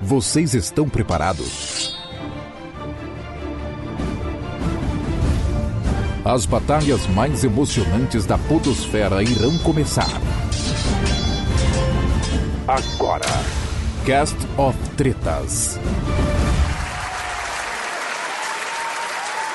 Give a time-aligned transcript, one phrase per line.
[0.00, 1.98] Vocês estão preparados?
[6.24, 10.08] As batalhas mais emocionantes da Podosfera irão começar.
[12.68, 13.24] Agora,
[14.06, 15.80] Cast of Tretas.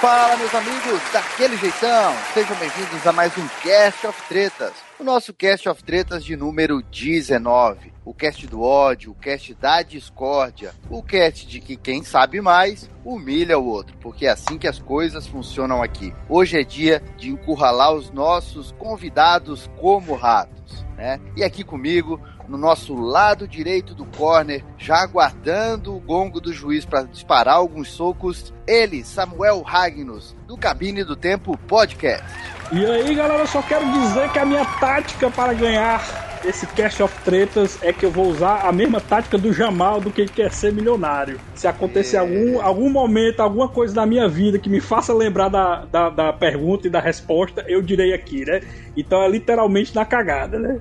[0.02, 2.14] Fala, meus amigos, daquele jeitão!
[2.34, 4.74] Sejam bem-vindos a mais um Cast of Tretas,
[5.04, 7.92] o nosso Cast of Tretas de número 19.
[8.06, 12.90] O cast do ódio, o cast da discórdia, o cast de que quem sabe mais
[13.04, 16.14] humilha o outro, porque é assim que as coisas funcionam aqui.
[16.30, 21.20] Hoje é dia de encurralar os nossos convidados como ratos, né?
[21.36, 26.86] E aqui comigo, no nosso lado direito do corner, já aguardando o gongo do juiz
[26.86, 32.24] para disparar alguns socos, ele, Samuel Ragnos, do Cabine do Tempo Podcast.
[32.72, 37.00] E aí, galera, eu só quero dizer que a minha tática para ganhar esse Cash
[37.00, 40.30] of Tretas é que eu vou usar a mesma tática do Jamal do que ele
[40.30, 41.40] quer ser milionário.
[41.56, 42.20] Se acontecer é.
[42.20, 46.34] algum, algum momento, alguma coisa na minha vida que me faça lembrar da, da, da
[46.34, 48.62] pergunta e da resposta, eu direi aqui, né?
[48.96, 50.80] Então é literalmente na cagada, né?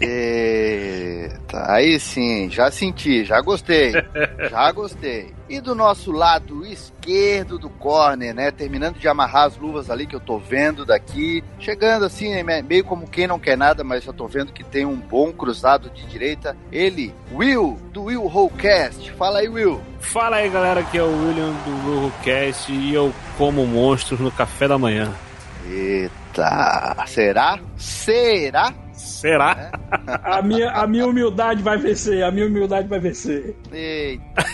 [0.00, 3.92] Eita, aí sim, já senti, já gostei,
[4.50, 5.32] já gostei.
[5.48, 8.50] E do nosso lado esquerdo do corner, né?
[8.50, 11.42] Terminando de amarrar as luvas ali que eu tô vendo daqui.
[11.58, 14.86] Chegando assim, né, meio como quem não quer nada, mas já tô vendo que tem
[14.86, 16.56] um bom cruzado de direita.
[16.70, 19.10] Ele, Will, do Will Rollcast.
[19.12, 19.80] Fala aí, Will.
[19.98, 24.30] Fala aí, galera, que é o William do Will Rollcast e eu como monstros no
[24.30, 25.12] café da manhã.
[25.68, 27.58] Eita, será?
[27.76, 28.72] Será?
[29.00, 29.70] Será?
[29.72, 30.10] É.
[30.22, 33.56] A, minha, a minha humildade vai vencer, a minha humildade vai vencer.
[33.72, 34.44] Eita.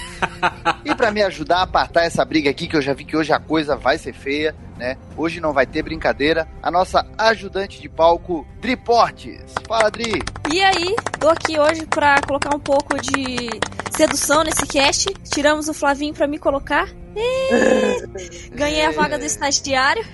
[0.84, 3.32] E para me ajudar a apartar essa briga aqui, que eu já vi que hoje
[3.32, 4.96] a coisa vai ser feia, né?
[5.16, 6.48] Hoje não vai ter brincadeira.
[6.62, 9.54] A nossa ajudante de palco, Dri Portes.
[9.66, 10.22] Fala, Dri.
[10.52, 13.48] E aí, tô aqui hoje para colocar um pouco de
[13.90, 15.12] sedução nesse cast.
[15.32, 16.88] Tiramos o Flavinho para me colocar.
[17.14, 18.50] E...
[18.54, 20.04] Ganhei a vaga do estagiário.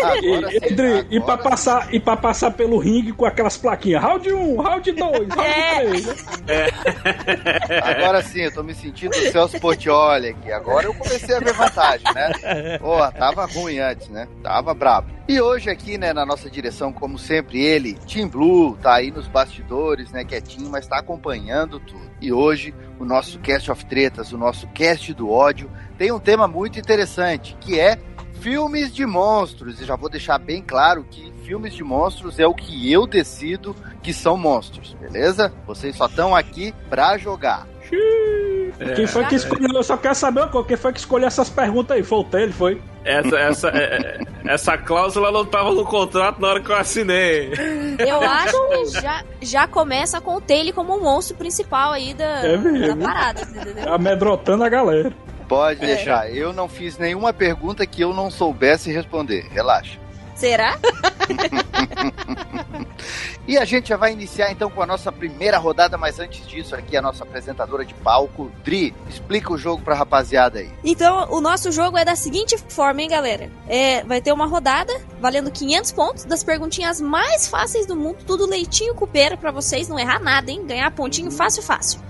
[0.00, 4.32] Agora e, Edri, e pra passar, e pra passar pelo ringue com aquelas plaquinhas, round
[4.32, 5.80] 1, round 2, round é.
[5.80, 6.06] 3.
[6.06, 6.14] Né?
[6.48, 7.78] É.
[7.82, 10.52] Agora sim, eu tô me sentindo o Celso Portioli aqui.
[10.52, 12.78] Agora eu comecei a ver vantagem, né?
[12.78, 14.28] Pô, tava ruim antes, né?
[14.42, 15.10] Tava brabo.
[15.28, 19.28] E hoje aqui, né, na nossa direção, como sempre, ele, Tim Blue, tá aí nos
[19.28, 22.10] bastidores, né, quietinho, mas tá acompanhando tudo.
[22.20, 26.48] E hoje, o nosso Cast of Tretas, o nosso Cast do Ódio, tem um tema
[26.48, 27.96] muito interessante, que é
[28.42, 29.80] filmes de monstros.
[29.80, 33.74] E já vou deixar bem claro que filmes de monstros é o que eu decido
[34.02, 35.52] que são monstros, beleza?
[35.66, 37.66] Vocês só estão aqui pra jogar.
[38.80, 38.94] É.
[38.94, 39.68] Quem foi que escolheu?
[39.74, 42.02] Eu só quero saber quem foi que escolheu essas perguntas aí.
[42.02, 42.82] Foi o Taylor, foi?
[43.04, 44.20] Essa, essa, é, é,
[44.52, 47.52] essa cláusula não estava no contrato na hora que eu assinei.
[47.98, 52.46] Eu acho que já, já começa com o Taylor como o monstro principal aí da,
[52.46, 53.92] é da parada, entendeu?
[53.92, 55.12] Amedrotando a galera.
[55.52, 55.86] Pode é.
[55.86, 56.34] deixar.
[56.34, 59.48] Eu não fiz nenhuma pergunta que eu não soubesse responder.
[59.50, 59.98] Relaxa.
[60.34, 60.78] Será?
[63.46, 66.74] e a gente já vai iniciar então com a nossa primeira rodada, mas antes disso,
[66.74, 70.70] aqui a nossa apresentadora de palco, Dri, explica o jogo pra rapaziada aí.
[70.82, 73.50] Então, o nosso jogo é da seguinte forma, hein, galera?
[73.68, 78.46] É, vai ter uma rodada valendo 500 pontos das perguntinhas mais fáceis do mundo, tudo
[78.46, 80.64] leitinho cupeiro para vocês não errar nada, hein?
[80.66, 82.00] Ganhar pontinho fácil, fácil.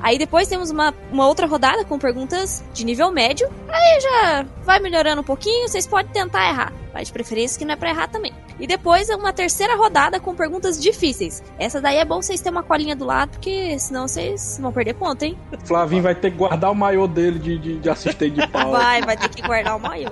[0.00, 3.48] Aí depois temos uma, uma outra rodada com perguntas de nível médio.
[3.68, 6.72] Aí já vai melhorando um pouquinho, vocês podem tentar errar.
[6.94, 8.32] Mas de preferência que não é pra errar também.
[8.58, 11.42] E depois é uma terceira rodada com perguntas difíceis.
[11.58, 14.94] Essa daí é bom vocês terem uma colinha do lado, porque senão vocês vão perder
[14.94, 15.38] ponto, hein?
[15.64, 18.72] Flavinho vai ter que guardar o maiô dele de, de, de assistente de pau.
[18.72, 20.10] vai, vai ter que guardar o maiô.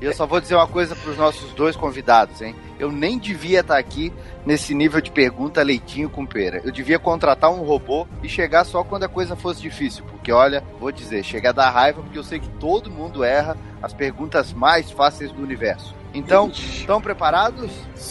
[0.00, 2.54] E eu só vou dizer uma coisa pros nossos dois convidados, hein?
[2.78, 4.12] Eu nem devia estar aqui
[4.44, 6.60] nesse nível de pergunta leitinho com pera.
[6.64, 10.04] Eu devia contratar um robô e chegar só quando a coisa fosse difícil.
[10.04, 13.56] Porque, olha, vou dizer, chega a dar raiva porque eu sei que todo mundo erra
[13.80, 15.94] as perguntas mais fáceis do universo.
[16.14, 17.70] Então, estão preparados?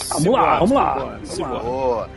[0.10, 0.94] Vamos lá, vamos lá.
[0.96, 1.60] Vamos lá.
[1.60, 2.10] Boa.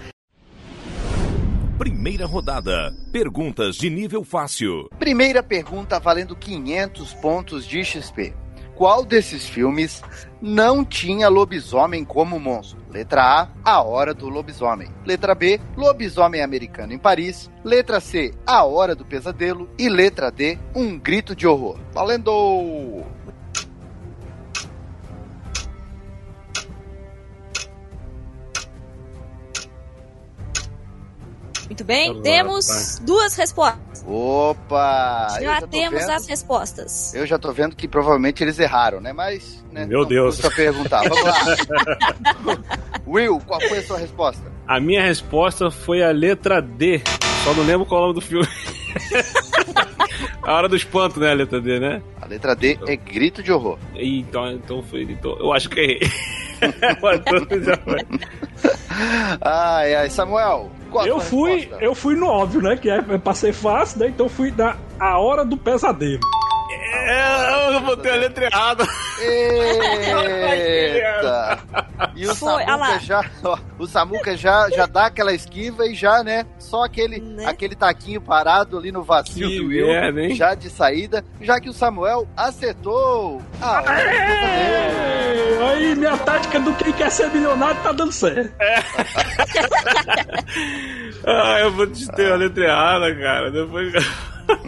[1.78, 2.94] Primeira rodada.
[3.12, 4.88] Perguntas de nível fácil.
[4.98, 8.32] Primeira pergunta valendo 500 pontos de XP.
[8.74, 10.02] Qual desses filmes
[10.40, 12.82] não tinha lobisomem como monstro?
[12.90, 14.88] Letra A, A Hora do Lobisomem.
[15.04, 17.50] Letra B, Lobisomem Americano em Paris.
[17.64, 19.68] Letra C, A Hora do Pesadelo.
[19.78, 21.78] E letra D, Um Grito de Horror.
[21.92, 23.04] Valendo!
[31.66, 33.06] Muito bem, Agora, temos vai.
[33.06, 34.04] duas respostas.
[34.06, 35.28] Opa!
[35.32, 37.14] Já, já temos vendo, as respostas.
[37.14, 39.12] Eu já tô vendo que provavelmente eles erraram, né?
[39.12, 39.64] Mas.
[39.72, 40.36] Né, Meu Deus.
[40.36, 41.02] Só perguntar.
[41.08, 42.58] Vamos lá.
[43.06, 44.42] Will, qual foi a sua resposta?
[44.66, 47.02] A minha resposta foi a letra D.
[47.44, 48.46] Só não lembro qual é o nome do filme.
[50.42, 52.02] A hora do espanto, né, a letra D, né?
[52.20, 53.78] A letra D é grito de horror.
[53.94, 55.02] Então, então foi.
[55.02, 56.00] Então, eu acho que errei.
[59.40, 60.70] Ai, ai, Samuel.
[60.94, 61.84] Qual Eu fui, resposta?
[61.84, 62.76] eu fui no óbvio, né?
[62.76, 64.06] Que é pra ser fácil, né?
[64.06, 66.20] Então fui da A Hora do Pesadelo.
[66.70, 68.86] É, eu botei a letra errada.
[70.54, 71.58] Eita!
[72.16, 76.22] E o Foi, Samuca já, ó, o Samuca já, já dá aquela esquiva e já,
[76.22, 76.44] né?
[76.58, 77.46] Só aquele, Né?
[77.46, 80.34] aquele taquinho parado ali no vazio Que do Will, merda, hein?
[80.34, 83.42] já de saída, já que o Samuel acertou.
[83.60, 83.82] Ah,
[85.70, 88.52] aí, minha tática do quem quer ser milionário tá dando certo.
[91.26, 93.50] Ah, eu vou te ter a letra errada, cara.
[93.50, 93.92] Depois.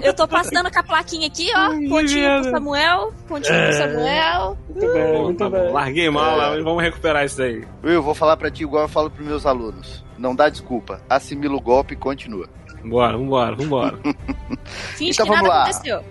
[0.02, 1.68] Eu tô passando com a plaquinha aqui, ó.
[1.88, 2.42] Pontinho merda.
[2.42, 3.12] pro Samuel.
[3.28, 4.58] Pontinho pro Samuel.
[4.68, 5.60] Muito bem, Bom, muito tá bom.
[5.62, 5.72] bem.
[5.72, 7.64] Larguei mal mas vamos recuperar isso daí.
[7.84, 10.04] Will, vou falar pra ti igual eu falo pros meus alunos.
[10.18, 11.00] Não dá desculpa.
[11.08, 12.48] Assimila o golpe e continua.
[12.82, 13.98] Vambora, vambora, vambora.
[14.96, 15.62] Finge Então que nada vamos lá.
[15.64, 16.04] aconteceu.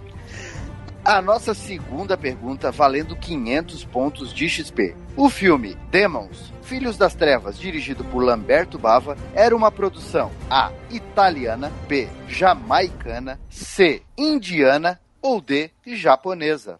[1.04, 4.96] A nossa segunda pergunta valendo 500 pontos de XP.
[5.16, 10.72] O filme Demons, Filhos das Trevas, dirigido por Lamberto Bava, era uma produção A.
[10.90, 12.10] Italiana, B.
[12.28, 14.02] Jamaicana, C.
[14.18, 15.70] Indiana ou D.
[15.86, 16.80] Japonesa.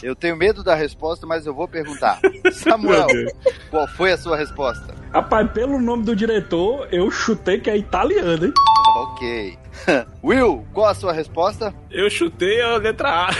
[0.00, 2.20] Eu tenho medo da resposta, mas eu vou perguntar.
[2.54, 3.08] Samuel,
[3.68, 4.99] qual foi a sua resposta?
[5.12, 8.52] Rapaz, pelo nome do diretor, eu chutei que é italiano, hein?
[8.96, 9.58] Ok.
[10.22, 11.74] Will, qual a sua resposta?
[11.90, 13.30] Eu chutei a letra A.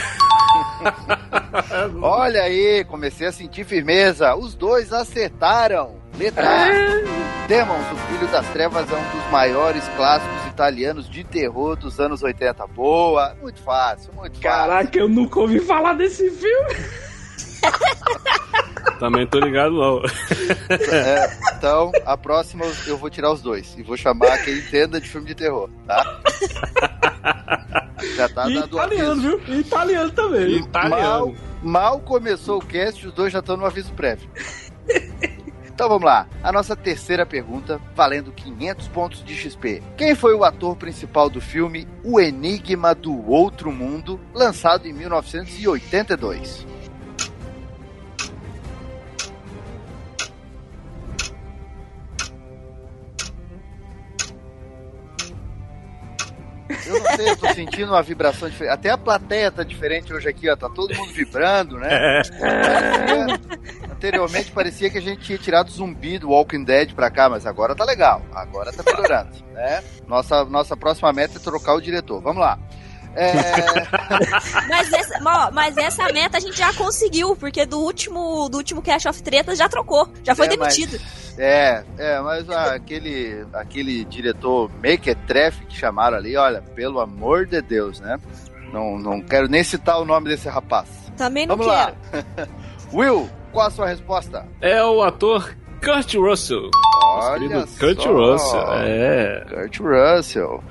[2.02, 4.34] Olha aí, comecei a sentir firmeza.
[4.34, 5.94] Os dois acertaram.
[6.18, 7.46] Letra A.
[7.46, 12.20] Demons, o Filho das Trevas é um dos maiores clássicos italianos de terror dos anos
[12.20, 12.66] 80.
[12.66, 14.42] Boa, muito fácil, muito fácil.
[14.42, 16.74] Caraca, eu nunca ouvi falar desse filme.
[18.98, 20.02] Também tô ligado, não.
[20.92, 25.08] É, então, a próxima eu vou tirar os dois e vou chamar quem entenda de
[25.08, 26.20] filme de terror, tá?
[28.16, 29.38] Já tá E dando italiano, aviso.
[29.38, 29.54] viu?
[29.56, 30.58] E italiano também.
[30.60, 31.36] Mal, Italiano.
[31.62, 34.28] mal começou o cast, os dois já estão no aviso prévio.
[35.64, 36.26] Então vamos lá.
[36.42, 39.82] A nossa terceira pergunta, valendo 500 pontos de XP.
[39.96, 46.66] Quem foi o ator principal do filme O Enigma do Outro Mundo, lançado em 1982?
[56.86, 58.72] Eu não sei, eu tô sentindo uma vibração diferente.
[58.72, 60.56] Até a plateia tá diferente hoje aqui, ó.
[60.56, 62.22] Tá todo mundo vibrando, né?
[62.22, 63.40] Parecia-
[63.92, 67.74] anteriormente parecia que a gente tinha tirado zumbi do Walking Dead pra cá, mas agora
[67.74, 68.22] tá legal.
[68.34, 69.82] Agora tá melhorando, né?
[70.06, 72.20] Nossa, nossa próxima meta é trocar o diretor.
[72.20, 72.58] Vamos lá.
[73.16, 73.32] É,
[74.68, 78.80] Mas essa, ó, mas essa meta a gente já conseguiu, porque do último, do último
[78.80, 80.08] Cash of Tretas já trocou.
[80.22, 81.02] Já foi É, mas- demitido.
[81.42, 87.62] É, é, mas ah, aquele, aquele diretor Mequetrefe que chamaram ali, olha, pelo amor de
[87.62, 88.18] Deus, né?
[88.70, 90.88] Não, não quero nem citar o nome desse rapaz.
[91.16, 91.96] Também não Vamos quero.
[92.12, 92.48] lá.
[92.92, 94.46] Will, qual a sua resposta?
[94.60, 96.70] É o ator Kurt Russell.
[97.04, 97.78] Olha querido só.
[97.86, 98.72] Kurt Russell.
[98.74, 99.44] É.
[99.48, 100.64] Kurt Russell.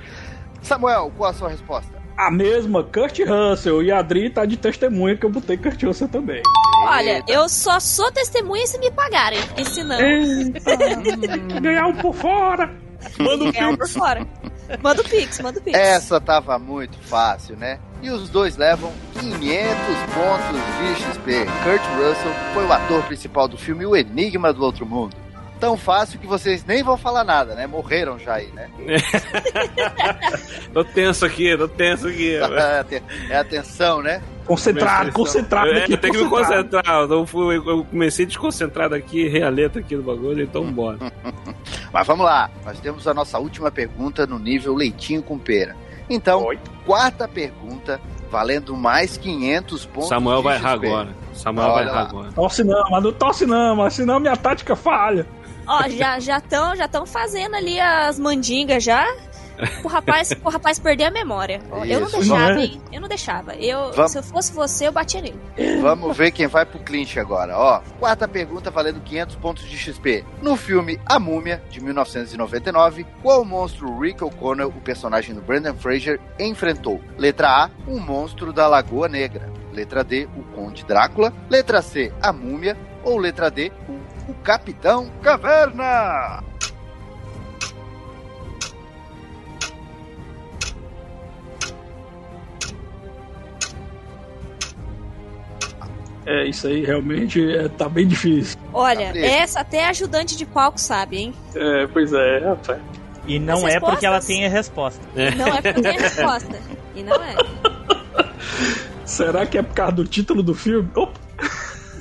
[0.62, 1.99] Samuel, qual a sua resposta?
[2.20, 3.82] A mesma, Kurt Russell.
[3.82, 6.44] E a Adri tá de testemunha que eu botei Kurt Russell também.
[6.86, 7.32] Olha, Eita.
[7.32, 10.76] eu só sou testemunha se me pagarem, porque senão Eita,
[11.62, 12.76] ganhar um por fora.
[13.18, 14.28] Manda o é um por fora.
[14.84, 15.80] Manda o Pix, manda o Pix.
[15.80, 17.80] Essa tava muito fácil, né?
[18.02, 19.40] E os dois levam 500
[20.14, 21.46] pontos de XP.
[21.64, 25.16] Kurt Russell foi o ator principal do filme O Enigma do Outro Mundo.
[25.60, 27.68] Tão fácil que vocês nem vão falar nada, né?
[27.68, 28.70] Morreram já aí, né?
[30.74, 32.36] Tô tenso aqui, tô tenso aqui.
[33.30, 34.22] é a tensão, né?
[34.46, 35.98] Concentrado, concentrado É, aqui.
[35.98, 36.84] tem que me concentrar.
[37.10, 40.98] Eu, fui- eu comecei desconcentrado aqui, errei a letra aqui do bagulho, então bora.
[41.94, 42.50] Mas vamos lá.
[42.66, 45.76] Nós temos a nossa última pergunta no nível leitinho com pera.
[46.10, 46.58] Então, Oi.
[46.86, 48.00] quarta pergunta,
[48.32, 51.10] valendo mais 500 pontos Samuel de vai errar agora.
[51.34, 52.10] Samuel Olha vai errar lá.
[52.10, 52.32] agora.
[52.32, 55.28] Tosse não, mas não tosse não, mas senão minha tática falha.
[55.70, 59.06] Ó, já já estão já tão fazendo ali as mandingas já.
[59.84, 61.60] O rapaz, o rapaz perder a memória.
[61.70, 62.18] Ó, eu não Isso.
[62.20, 62.64] deixava, Não é?
[62.64, 62.82] hein?
[62.94, 63.56] Eu não deixava.
[63.56, 64.12] Eu, Vamos.
[64.14, 65.38] Se eu fosse você, eu batia nele.
[65.82, 67.82] Vamos ver quem vai pro clinch agora, ó.
[68.00, 70.24] Quarta pergunta valendo 500 pontos de XP.
[70.42, 76.22] No filme A Múmia, de 1999, qual monstro Rick O'Connell, o personagem do Brandon Fraser,
[76.40, 77.02] enfrentou?
[77.18, 79.52] Letra A, um monstro da Lagoa Negra.
[79.74, 81.34] Letra D, o Conde Drácula.
[81.50, 82.78] Letra C, a Múmia.
[83.04, 83.99] Ou letra D, o,
[84.30, 86.44] o Capitão Caverna.
[96.26, 98.60] É, isso aí realmente é, tá bem difícil.
[98.72, 101.34] Olha, Tá essa até ajudante de palco sabe, hein?
[101.56, 102.80] É, pois é, rapaz.
[103.26, 105.02] E não é porque ela tem a resposta.
[105.36, 106.60] Não é porque tem a resposta.
[106.96, 107.36] E não é.
[109.06, 110.88] Será que é por causa do título do filme?
[110.96, 111.20] Opa,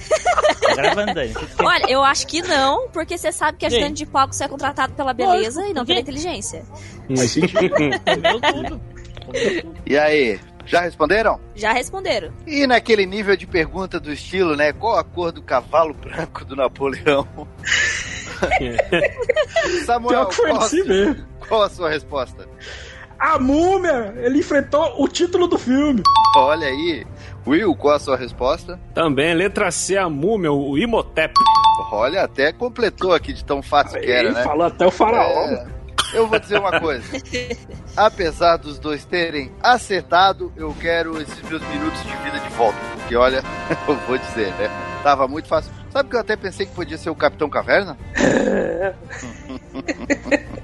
[0.08, 1.32] Tá gravando, bem.
[1.62, 3.96] Olha, eu acho que não, porque você sabe que ajudante Gente.
[3.98, 6.62] de palco você é contratado pela beleza Lógico, e não pela inteligência.
[7.16, 7.70] faz sentido.
[7.74, 8.80] Comeu tudo.
[9.86, 11.40] E aí, já responderam?
[11.54, 12.32] Já responderam.
[12.46, 14.72] E naquele nível de pergunta do estilo, né?
[14.72, 17.26] Qual a cor do cavalo branco do Napoleão?
[19.84, 21.16] Samuel, qual, a sua-
[21.48, 22.48] qual a sua resposta?
[23.18, 26.02] A múmia, ele enfrentou o título do filme.
[26.36, 27.04] Olha aí.
[27.46, 28.78] Will, qual a sua resposta?
[28.94, 31.34] Também, letra C, a múmia, o Imhotep.
[31.90, 34.44] Olha, até completou aqui de tão fácil que era, Ele né?
[34.44, 35.46] falou até o faraó.
[35.46, 35.66] É,
[36.14, 37.04] eu vou dizer uma coisa.
[37.96, 42.78] Apesar dos dois terem acertado, eu quero esses meus minutos de vida de volta.
[42.96, 43.42] Porque olha,
[43.88, 44.70] eu vou dizer, né?
[45.02, 45.72] Tava muito fácil.
[45.90, 47.96] Sabe que eu até pensei que podia ser o Capitão Caverna?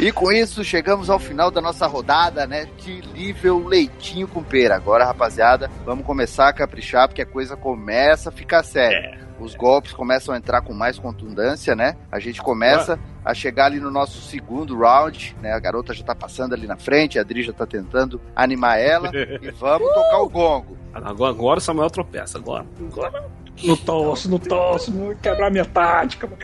[0.00, 2.66] e com isso, chegamos ao final da nossa rodada, né?
[2.78, 4.76] De nível leitinho com pera.
[4.76, 9.24] Agora, rapaziada, vamos começar a caprichar, porque a coisa começa a ficar séria.
[9.38, 11.96] Os golpes começam a entrar com mais contundência, né?
[12.10, 15.52] A gente começa a chegar ali no nosso segundo round, né?
[15.52, 19.10] A garota já tá passando ali na frente, a Adri já tá tentando animar ela.
[19.14, 20.78] e vamos tocar o gongo.
[20.92, 22.38] Agora, agora o Samuel tropeça.
[22.38, 22.64] Agora.
[22.80, 23.24] agora.
[23.62, 24.92] No tosse, no tosse,
[25.22, 26.28] quebrar minha tática.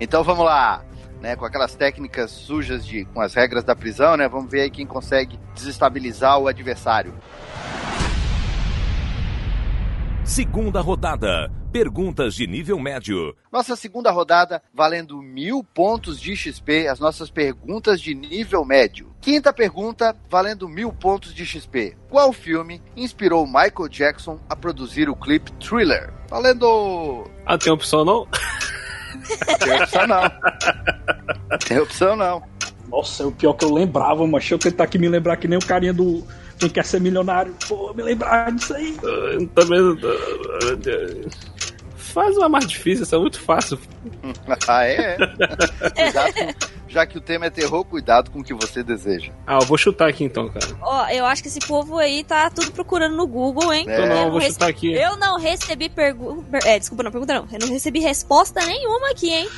[0.00, 0.84] Então vamos lá.
[1.22, 4.28] Né, com aquelas técnicas sujas de com as regras da prisão, né?
[4.28, 7.14] Vamos ver aí quem consegue desestabilizar o adversário.
[10.24, 11.48] Segunda rodada.
[11.70, 13.36] Perguntas de nível médio.
[13.52, 19.14] Nossa segunda rodada valendo mil pontos de XP, as nossas perguntas de nível médio.
[19.20, 21.96] Quinta pergunta valendo mil pontos de XP.
[22.10, 26.12] Qual filme inspirou Michael Jackson a produzir o clipe Thriller?
[26.28, 27.30] Valendo.
[27.46, 28.26] Ah, tem opção não?
[29.58, 30.22] Tem opção não.
[31.66, 32.42] Tem opção não.
[32.88, 35.48] Nossa, é o pior que eu lembrava, mas deixa eu tentar aqui me lembrar que
[35.48, 36.22] nem o carinha do
[36.58, 37.54] Quem Quer Ser Milionário.
[37.66, 38.96] Pô, me lembrar disso aí.
[39.02, 39.98] Ah, Também.
[42.12, 43.78] Faz uma mais difícil, isso é muito fácil.
[44.68, 45.16] Ah, é?
[45.16, 49.32] Cuidado com- já que o tema é terror, cuidado com o que você deseja.
[49.46, 50.66] Ah, eu vou chutar aqui então, cara.
[50.82, 53.86] Ó, eu acho que esse povo aí tá tudo procurando no Google, hein?
[53.88, 53.94] É.
[53.94, 54.92] Então não, Eu eu vou rece- chutar aqui.
[54.92, 56.58] Eu não recebi pergunta.
[56.66, 57.48] É, desculpa, não, pergunta não.
[57.50, 59.48] Eu não recebi resposta nenhuma aqui, hein?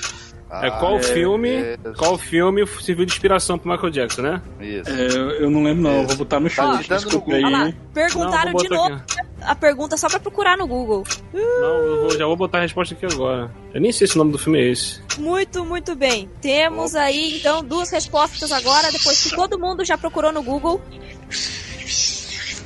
[0.63, 1.77] É qual Ah, filme.
[1.77, 1.97] Deus.
[1.99, 4.43] Qual filme serviu de inspiração pro Michael Jackson, né?
[4.61, 4.91] Isso.
[4.91, 6.07] É, eu eu não lembro, não.
[6.07, 6.65] Vou botar no chat.
[6.67, 7.55] Tá digitando no Desculpa aí, Google.
[7.57, 7.77] Olha lá, hein?
[7.93, 9.03] perguntaram Não, de novo
[9.43, 11.05] a pergunta só pra procurar no Google.
[11.33, 13.51] Não, eu vou- já vou botar a resposta aqui agora.
[13.75, 15.01] Eu nem sei se o nome do filme é esse.
[15.19, 16.31] Muito, muito bem.
[16.41, 20.81] Temos aí, então, duas respostas agora, depois que todo mundo já procurou no Google.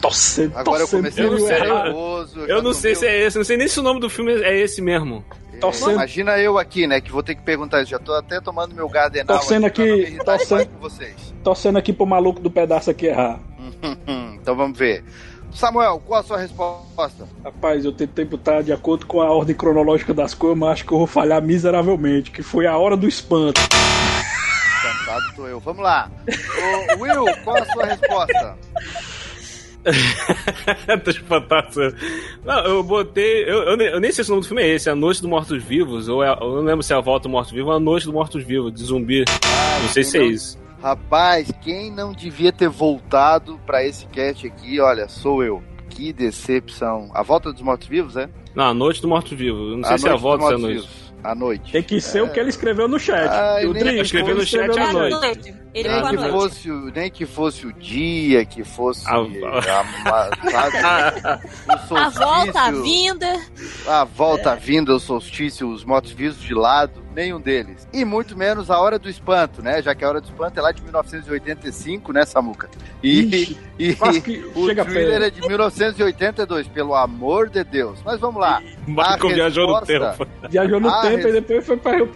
[0.01, 1.85] Torcendo, Agora eu comecei a pelo sei, ficar errado.
[1.87, 2.41] nervoso.
[2.47, 4.57] Eu não sei se é esse, não sei nem se o nome do filme é
[4.61, 5.25] esse mesmo.
[5.61, 5.93] Torcendo.
[5.93, 7.91] Imagina eu aqui, né, que vou ter que perguntar isso.
[7.91, 10.67] Já tô até tomando meu Gardenal Torcendo aqui, aqui, torcendo.
[10.67, 11.35] com vocês.
[11.43, 13.39] Torcendo aqui pro maluco do pedaço aqui errar.
[14.41, 15.05] então vamos ver.
[15.53, 17.27] Samuel, qual a sua resposta?
[17.43, 20.93] Rapaz, eu tentei botar de acordo com a ordem cronológica das coisas, mas acho que
[20.93, 23.61] eu vou falhar miseravelmente, que foi a hora do espanto.
[23.61, 25.59] Espantado tô eu.
[25.59, 26.11] Vamos lá.
[26.29, 28.57] Ô, Will, qual a sua resposta?
[31.05, 31.95] Tô espantado.
[32.45, 33.45] Não, eu botei.
[33.45, 34.97] Eu, eu, nem- eu nem sei se o nome do filme é esse, é A
[34.97, 37.53] Noite dos Mortos Vivos, ou é, eu não lembro se é A Volta do Morto
[37.55, 39.25] Vivo ou A Noite dos Mortos Vivos, de zumbi.
[39.83, 40.59] não sei se é não- isso.
[40.83, 45.61] Rapaz, quem não devia ter voltado pra esse cast aqui, olha, sou eu.
[45.91, 47.11] Que decepção.
[47.15, 48.29] A volta dos mortos-vivos, é?
[48.55, 49.73] Não, A Noite do Morto Vivo.
[49.73, 51.09] Eu Não sei a se é A noite Volta dos ou se é A Noite.
[51.25, 51.73] À noite.
[51.73, 53.29] Tem que ser o que ele escreveu no chat.
[53.29, 55.55] Ai, o Dri, escreveu no escreveu chat à no- noite.
[55.79, 56.31] Ele nem que, noite.
[56.33, 62.09] fosse, o- nem que fosse o dia, que fosse A- a, sabe, o solstício, A
[62.11, 63.41] volta, a vinda.
[63.87, 67.87] a volta, a vinda, o solstício, os mortos-vivos de lado, nenhum deles.
[67.93, 69.83] E muito menos a Hora do Espanto, né?
[69.83, 72.69] Já que a Hora do Espanto é lá de 1985, né, Samuca?
[73.03, 77.99] E, Ixi, e que o thriller é de 1982, pelo amor de Deus.
[78.05, 78.61] Mas vamos lá.
[78.99, 80.27] A viajou no tempo.
[80.51, 82.09] Viajou no tempo res- e depois foi para o,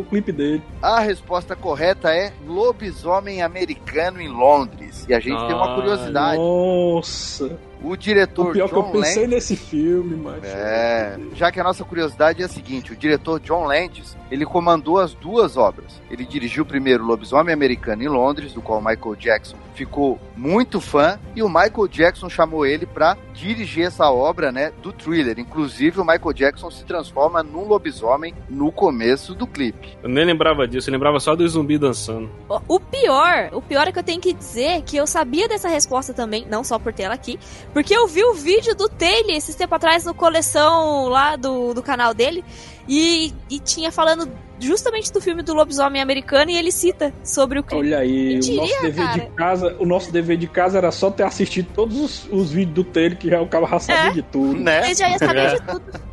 [0.00, 0.62] o clipe dele.
[0.82, 2.99] A resposta correta é Lobisomem
[3.40, 5.06] Americano em Londres.
[5.08, 6.36] E a gente tem uma Ah, curiosidade.
[6.38, 7.58] Nossa.
[7.82, 10.44] O O diretor pior que eu John pensei Landis nesse filme, mas.
[10.44, 14.98] É, já que a nossa curiosidade é a seguinte, o diretor John Landis, ele comandou
[14.98, 16.00] as duas obras.
[16.10, 21.42] Ele dirigiu primeiro Lobisomem Americano em Londres, do qual Michael Jackson ficou muito fã, e
[21.42, 25.38] o Michael Jackson chamou ele para dirigir essa obra, né, do thriller.
[25.38, 29.96] Inclusive, o Michael Jackson se transforma num lobisomem no começo do clipe.
[30.02, 32.30] Eu nem lembrava disso, eu lembrava só do zumbi dançando.
[32.68, 36.12] O pior, o pior é que eu tenho que dizer que eu sabia dessa resposta
[36.12, 37.38] também, não só por ter ela aqui,
[37.72, 41.82] porque eu vi o vídeo do Taylor esses tempos atrás no coleção lá do, do
[41.82, 42.44] canal dele
[42.88, 47.62] e, e tinha falando justamente do filme do lobisomem americano e ele cita sobre o
[47.62, 47.82] crime.
[47.82, 49.30] Olha aí, Quem o nosso, diria, dever de cara?
[49.34, 52.84] casa, o nosso dever de casa era só ter assistido todos os, os vídeos do
[52.84, 54.12] Taylor, que já o cara já sabia É.
[54.12, 54.60] de tudo.
[54.60, 54.84] Né?
[54.86, 56.10] Ele já ia saber de tudo.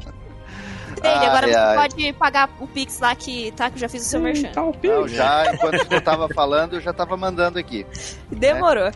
[1.01, 1.75] Taylor, agora Ai, você ai.
[1.77, 4.49] pode pagar o Pix lá que tá, que eu já fiz o seu merchan.
[4.51, 5.11] Tá, o Não, Pix.
[5.11, 7.85] já, enquanto tu tava falando, eu já tava mandando aqui.
[8.31, 8.89] Demorou.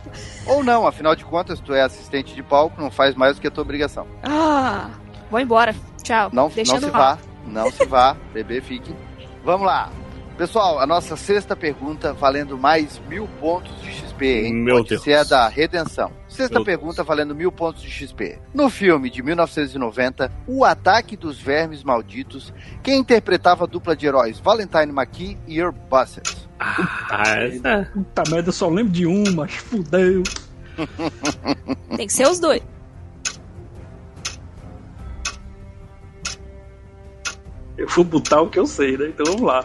[0.46, 3.46] Ou não, afinal de contas, tu é assistente de palco, não faz mais do que
[3.46, 4.06] a tua obrigação.
[4.24, 4.90] Ah,
[5.30, 5.74] vou embora.
[6.02, 6.30] Tchau.
[6.32, 6.90] Não, não se lá.
[6.90, 8.94] vá, não se vá, bebê, fique.
[9.44, 9.90] Vamos lá.
[10.38, 14.54] Pessoal, a nossa sexta pergunta valendo mais mil pontos de XP, hein?
[14.54, 15.02] Meu Pode Deus.
[15.02, 16.10] ser a da redenção.
[16.26, 18.38] Sexta Meu pergunta valendo mil pontos de XP.
[18.54, 24.40] No filme de 1990, O Ataque dos Vermes Malditos, quem interpretava a dupla de heróis
[24.40, 26.48] Valentine McKee e Herb Bassett?
[26.58, 30.22] Ah, essa- Puta merda, eu só lembro de um, mas fudeu.
[31.96, 32.62] Tem que ser os dois.
[37.76, 39.06] Eu vou botar o que eu sei, né?
[39.08, 39.64] Então vamos lá.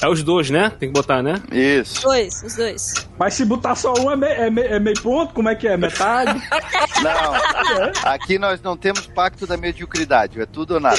[0.00, 0.70] É os dois, né?
[0.80, 1.34] Tem que botar, né?
[1.52, 2.02] Isso.
[2.02, 2.94] Dois, os dois.
[3.18, 5.68] Mas se botar só um é, me- é me- é meio ponto, como é que
[5.68, 5.76] é?
[5.76, 6.40] Metade?
[7.02, 10.98] Não, aqui nós não temos pacto da mediocridade, é tudo ou nada.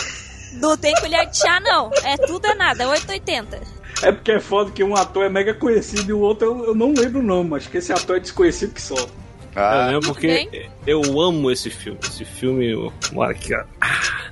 [0.54, 1.90] Não tem colher de chá, não.
[2.04, 3.60] É tudo é nada, 880.
[4.04, 6.76] é porque é foda que um ator é mega conhecido e o outro eu, eu
[6.76, 8.96] não lembro o nome, mas que esse ator é desconhecido que só.
[9.56, 12.00] Eu Ah, lembro tudo porque eu amo esse filme.
[12.04, 13.64] Esse filme, eu- mora aqui, ó.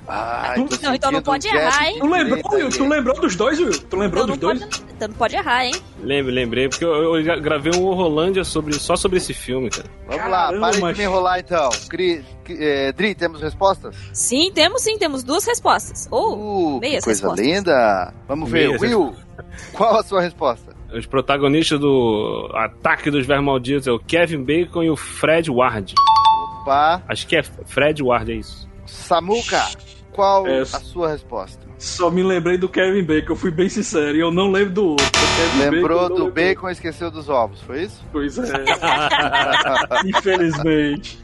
[0.08, 1.98] ai, tô Não, então não sentindo pode errar, de hein?
[2.00, 2.70] Tu lembrou, Will?
[2.70, 3.70] Tu lembrou dos dois, Will?
[3.70, 4.60] Tu lembrou Então dos não, dois?
[4.76, 5.74] pode, então não pode errar, hein?
[6.02, 9.88] Lembre, lembrei, porque eu, eu gravei um Rolândia sobre, só sobre esse filme, cara.
[10.06, 11.70] Vamos lá, para de mas- me enrolar então.
[11.88, 13.94] Cri, eh, Dri, temos respostas?
[14.12, 16.08] Sim, temos sim, temos duas respostas.
[16.10, 17.46] Ou Uh, que meias coisa respostas.
[17.46, 18.14] linda!
[18.28, 19.14] Vamos ver, Meias Will,
[19.72, 20.72] qual a sua resposta?
[20.94, 25.94] Os protagonistas do Ataque dos Vermes Malditos é o Kevin Bacon e o Fred Ward.
[26.60, 28.68] Opa, Acho que é Fred Ward, é isso.
[28.86, 29.62] Samuca,
[30.12, 31.62] qual É, a sua resposta?
[31.78, 34.84] Só me lembrei do Kevin Bacon, eu fui bem sincero, e eu não lembro do
[34.90, 35.06] outro.
[35.06, 38.04] O Kevin Lembrou Bacon, do bacon e esqueceu dos ovos, foi isso?
[38.12, 38.42] Pois é.
[40.06, 41.18] Infelizmente.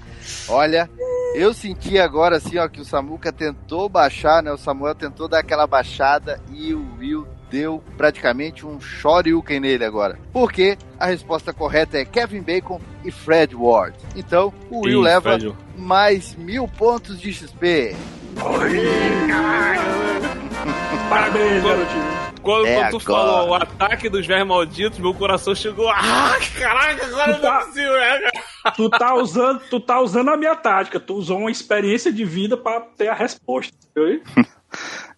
[0.48, 0.90] Olha,
[1.35, 4.50] eu senti agora assim, ó, que o Samuca tentou baixar, né?
[4.50, 10.18] O Samuel tentou dar aquela baixada e o Will deu praticamente um shoryuken nele agora.
[10.32, 13.96] Porque a resposta correta é Kevin Bacon e Fred Ward.
[14.16, 15.54] Então, o Will Ih, leva Fred.
[15.76, 17.94] mais mil pontos de XP.
[21.08, 22.18] Parabéns, garotinho.
[22.42, 23.32] Quando, É quando tu agora.
[23.32, 25.88] falou o Ataque dos Vermes Malditos, meu coração chegou.
[25.90, 27.61] Ah, caraca, agora não Tá.
[27.61, 28.20] é possível, né?
[28.76, 31.00] Tu tá usando, tu tá usando a minha tática.
[31.00, 33.72] Tu usou uma experiência de vida pra ter a resposta.
[33.90, 34.22] Entendeu?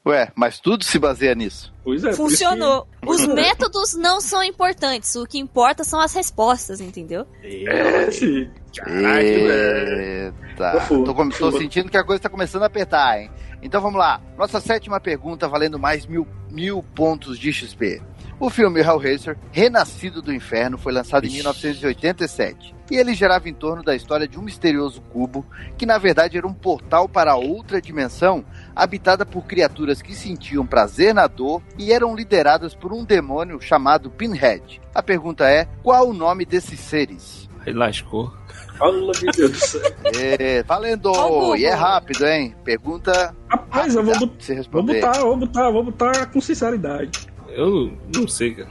[0.07, 1.73] Ué, mas tudo se baseia nisso.
[1.85, 2.07] Pois é.
[2.09, 2.87] por isso Funcionou.
[3.07, 3.35] Os Pois é.
[3.35, 5.15] métodos não são importantes.
[5.15, 7.27] O que importa são as respostas, entendeu?
[7.43, 8.51] que- É, sim.
[8.87, 10.77] Eita.
[10.77, 11.59] Ufa, Tô, com- tô ufa.
[11.59, 13.31] sentindo que a coisa tá começando a apertar, hein?
[13.63, 14.21] Então vamos lá.
[14.39, 18.01] Nossa sétima pergunta, valendo mais mil, mil pontos de XP.
[18.39, 22.75] O filme Hellraiser, Renascido do Inferno, foi lançado em 1987.
[22.91, 25.47] E ele girava em torno da história de um misterioso cubo,
[25.79, 31.15] que na verdade era um portal para outra dimensão, habitada por criaturas que sentiam prazer
[31.15, 34.81] na dor e eram lideradas por um demônio chamado Pinhead.
[34.95, 37.49] A pergunta é: qual o nome desses seres?
[37.67, 38.33] Aí lascou.
[38.79, 39.81] Fala, meu Deus do céu.
[40.19, 41.13] É, valendo!
[41.55, 42.57] E é rápido, hein?
[42.65, 47.29] Pergunta Rapaz, eu vou, você vou botar, vou botar, vou botar com sinceridade.
[47.51, 48.71] Eu não, sei, cara.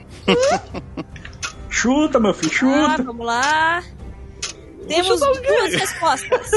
[1.70, 3.04] Chuta, meu filho, Ah, chuta.
[3.04, 3.84] vamos lá.
[4.90, 6.52] Temos duas respostas.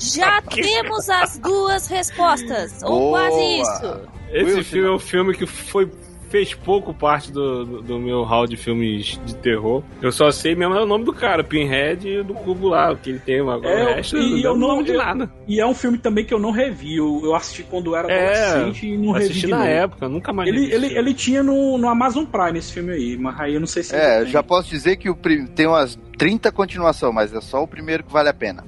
[0.14, 2.82] Já temos as duas respostas.
[2.82, 3.18] Ou Boa.
[3.18, 4.08] quase isso.
[4.30, 4.62] Esse Wilson.
[4.62, 5.90] filme é um filme que foi
[6.34, 9.84] fez pouco parte do, do, do meu hall de filmes de terror.
[10.02, 13.20] Eu só sei mesmo o nome do cara, Pinhead e do cubo lá, que ele
[13.20, 13.72] tem uma agora.
[13.72, 15.30] É, o resto e eu não de eu- nada.
[15.46, 16.96] E é um filme também que eu não revi.
[16.96, 19.70] Eu, eu assisti quando era É, adolescente e não revi Assisti de na novo.
[19.70, 23.38] época, nunca mais Ele, ele, ele tinha no, no Amazon Prime esse filme aí, mas
[23.38, 23.94] aí eu não sei se.
[23.94, 25.14] É, já posso dizer que o
[25.54, 28.64] tem umas 30 continuação, mas é só o primeiro que vale a pena.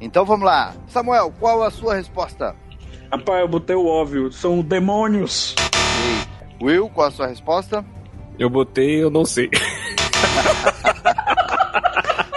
[0.00, 0.74] Então vamos lá.
[0.88, 2.56] Samuel, qual a sua resposta?
[3.08, 4.32] Rapaz, eu botei o óbvio.
[4.32, 5.54] São demônios.
[5.60, 7.84] E Will, qual a sua resposta?
[8.38, 9.50] Eu botei, eu não sei.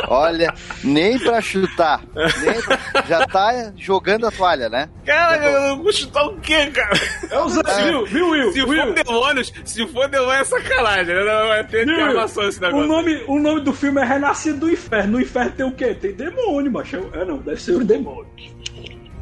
[0.10, 0.54] Olha,
[0.86, 2.02] nem pra chutar.
[2.16, 4.88] Nem pra- Já tá jogando a toalha, né?
[5.06, 6.98] Cara, eu vou chutar o quê, cara?
[7.30, 8.52] É o Zé, viu, viu, Will?
[8.54, 8.86] Se Will?
[8.86, 11.24] for demônios, se for demônio é sacanagem, né?
[11.26, 12.88] Não vai ter informação esse O negócio.
[12.88, 15.12] nome, o nome do filme é Renascido do Inferno.
[15.14, 15.94] No inferno tem o quê?
[15.94, 16.96] Tem demônio, macho.
[17.14, 18.28] É não, deve ser o demônio.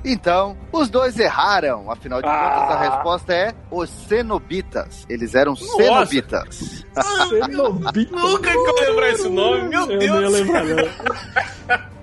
[0.05, 1.89] Então, os dois erraram.
[1.91, 2.89] Afinal de contas, a Ah.
[2.95, 5.05] resposta é os cenobitas.
[5.09, 6.85] Eles eram cenobitas.
[7.29, 8.15] Cenobita.
[8.15, 10.31] Nunca que eu lembrar esse nome, meu Eu não ia Deus.
[10.33, 11.85] lembrar, não.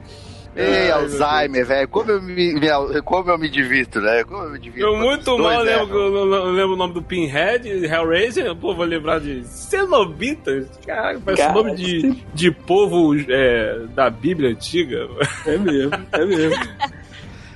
[0.55, 1.89] Ei, Ai, Alzheimer, velho.
[1.89, 2.61] Como, eu me-
[3.07, 4.23] como eu me divirto, né?
[4.23, 4.87] Como eu me divirto.
[4.87, 9.43] Eu muito mal lembro, eu lembro o nome do Pinhead, Hellraiser, pô, vou lembrar de
[9.47, 10.67] Cenobitas.
[10.87, 15.09] Caraca, parece Cara, nome de, de povo é, da Bíblia antiga.
[15.47, 16.63] É mesmo, é mesmo.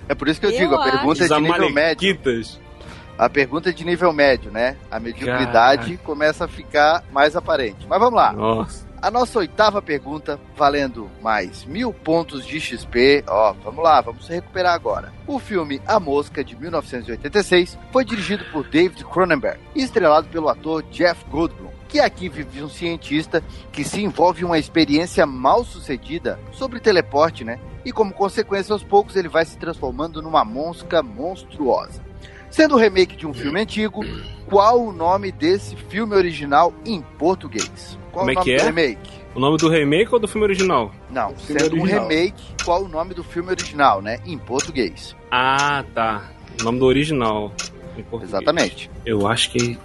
[0.09, 2.19] É por isso que eu, Eu digo, a pergunta é de nível médio.
[3.19, 4.77] A pergunta é de nível médio, né?
[4.91, 7.87] A mediocridade começa a ficar mais aparente.
[7.89, 8.33] Mas vamos lá.
[8.33, 8.87] Nossa.
[9.01, 13.25] A nossa oitava pergunta, valendo mais mil pontos de XP.
[13.27, 15.13] Ó, vamos lá, vamos se recuperar agora.
[15.27, 20.83] O filme A Mosca, de 1986, foi dirigido por David Cronenberg e estrelado pelo ator
[20.91, 26.39] Jeff Goldblum, que aqui vive um cientista que se envolve em uma experiência mal sucedida
[26.53, 27.59] sobre teleporte, né?
[27.87, 32.05] E como consequência, aos poucos ele vai se transformando numa mosca monstruosa.
[32.51, 34.05] Sendo o remake de um filme antigo,
[34.47, 37.99] qual o nome desse filme original em português?
[38.13, 38.65] Qual Como o é nome que do é?
[38.67, 39.11] remake?
[39.35, 40.93] O nome do remake ou do filme original?
[41.11, 42.09] Não, filme sendo um original.
[42.09, 44.19] remake, qual o nome do filme original, né?
[44.27, 45.17] Em português.
[45.31, 46.31] Ah, tá.
[46.61, 47.53] O nome do original.
[47.97, 48.29] em português.
[48.35, 48.91] Exatamente.
[49.07, 49.79] Eu acho que.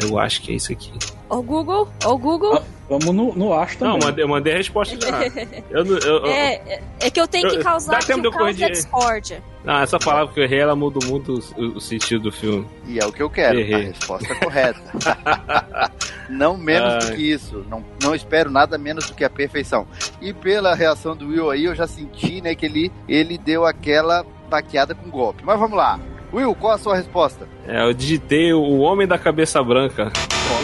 [0.00, 0.92] Eu acho que é isso aqui.
[1.30, 2.62] Ó o Google, ó o Google.
[2.88, 4.00] Vamos no, no Acho Não, também.
[4.00, 5.20] eu mandei, eu mandei a resposta já.
[5.70, 8.30] Eu, não- eu, eu- É, é- é que eu tenho que causar tempo de o
[8.30, 9.42] eu caos da discórdia.
[9.66, 12.66] Ah, essa palavra que eu errei, ela muda muito o, o sentido do filme.
[12.86, 13.58] E é o que eu quero.
[13.60, 13.74] Errei.
[13.74, 14.80] A resposta correta.
[16.30, 17.16] não menos do Ai.
[17.16, 17.64] que isso.
[17.68, 19.86] Não, não espero nada menos do que a perfeição.
[20.22, 24.24] E pela reação do Will aí, eu já senti, né, que ele, ele deu aquela
[24.48, 25.42] baqueada com golpe.
[25.44, 26.00] Mas vamos lá.
[26.32, 27.48] Will, qual a sua resposta?
[27.66, 30.12] É, eu digitei o Homem da Cabeça Branca.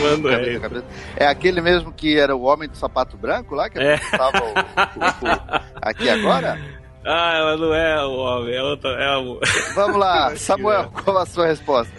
[0.03, 0.61] Mano, é.
[1.16, 3.94] É aquele mesmo que era o homem do sapato branco lá, que É.
[3.94, 6.59] estava o, o- o- aqui agora?
[7.07, 8.90] Ah, mas não é o homem, é outra.
[8.92, 9.38] É o...
[9.74, 11.92] Vamos lá, Samuel, qual a sua resposta?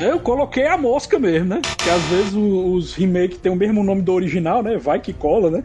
[0.00, 1.60] Eu coloquei a mosca mesmo, né?
[1.76, 4.78] Porque às vezes os remakes têm o mesmo nome do original, né?
[4.78, 5.64] Vai que cola, né?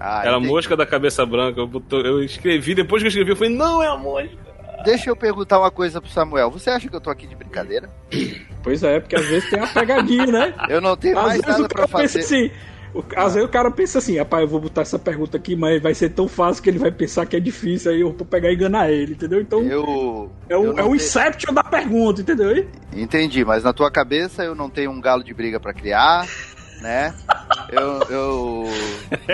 [0.00, 1.60] Ah, Era a mosca da cabeça branca.
[1.60, 4.47] Eu, botou- eu escrevi, depois que eu escrevi, eu falei, não é a mosca.
[4.84, 6.50] Deixa eu perguntar uma coisa pro Samuel.
[6.50, 7.90] Você acha que eu tô aqui de brincadeira?
[8.62, 10.54] Pois é, porque às vezes tem uma pegadinha, né?
[10.68, 12.20] Eu não tenho Às mais nada pra fazer.
[12.20, 12.50] assim.
[12.94, 15.82] o- Às vezes o cara pensa assim, rapaz, eu vou botar essa pergunta aqui, mas
[15.82, 18.50] vai ser tão fácil que ele vai pensar que é difícil, aí eu vou pegar
[18.50, 19.40] e enganar ele, entendeu?
[19.40, 20.30] Então Eu.
[20.48, 22.66] é o, é o tenho- inception da pergunta, entendeu?
[22.94, 26.26] Entendi, mas na tua cabeça eu não tenho um galo de briga pra criar,
[26.80, 27.12] né?
[27.70, 28.64] Eu, eu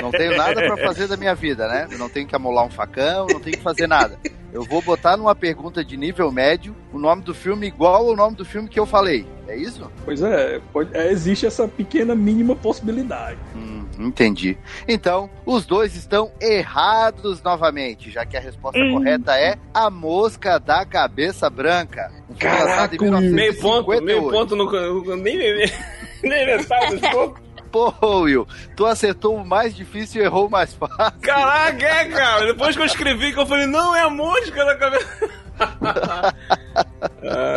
[0.02, 1.87] não tenho nada pra fazer da minha vida, né?
[1.90, 4.18] Eu não tenho que amolar um facão, não tenho que fazer nada.
[4.54, 8.36] Eu vou botar numa pergunta de nível médio o nome do filme igual ao nome
[8.36, 9.26] do filme que eu falei.
[9.48, 9.90] É isso?
[10.04, 13.36] Pois é, pode- é, existe essa pequena mínima possibilidade.
[13.56, 14.56] Hum, entendi.
[14.86, 20.86] Então, os dois estão errados novamente, já que a resposta correta é A Mosca da
[20.86, 22.12] Cabeça Branca.
[22.30, 22.96] Um Caraca.
[23.20, 24.30] Meio ponto, meio 1958.
[24.30, 25.66] ponto, no, nem, nem,
[26.22, 27.42] nem metade dos pontos.
[27.74, 31.20] Pô, Will, tu acertou o mais difícil e errou o mais fácil.
[31.20, 32.46] Caraca, é, cara.
[32.46, 35.28] Depois que eu escrevi, que eu falei, não, é a mosca da cabeça.
[35.58, 36.32] ah,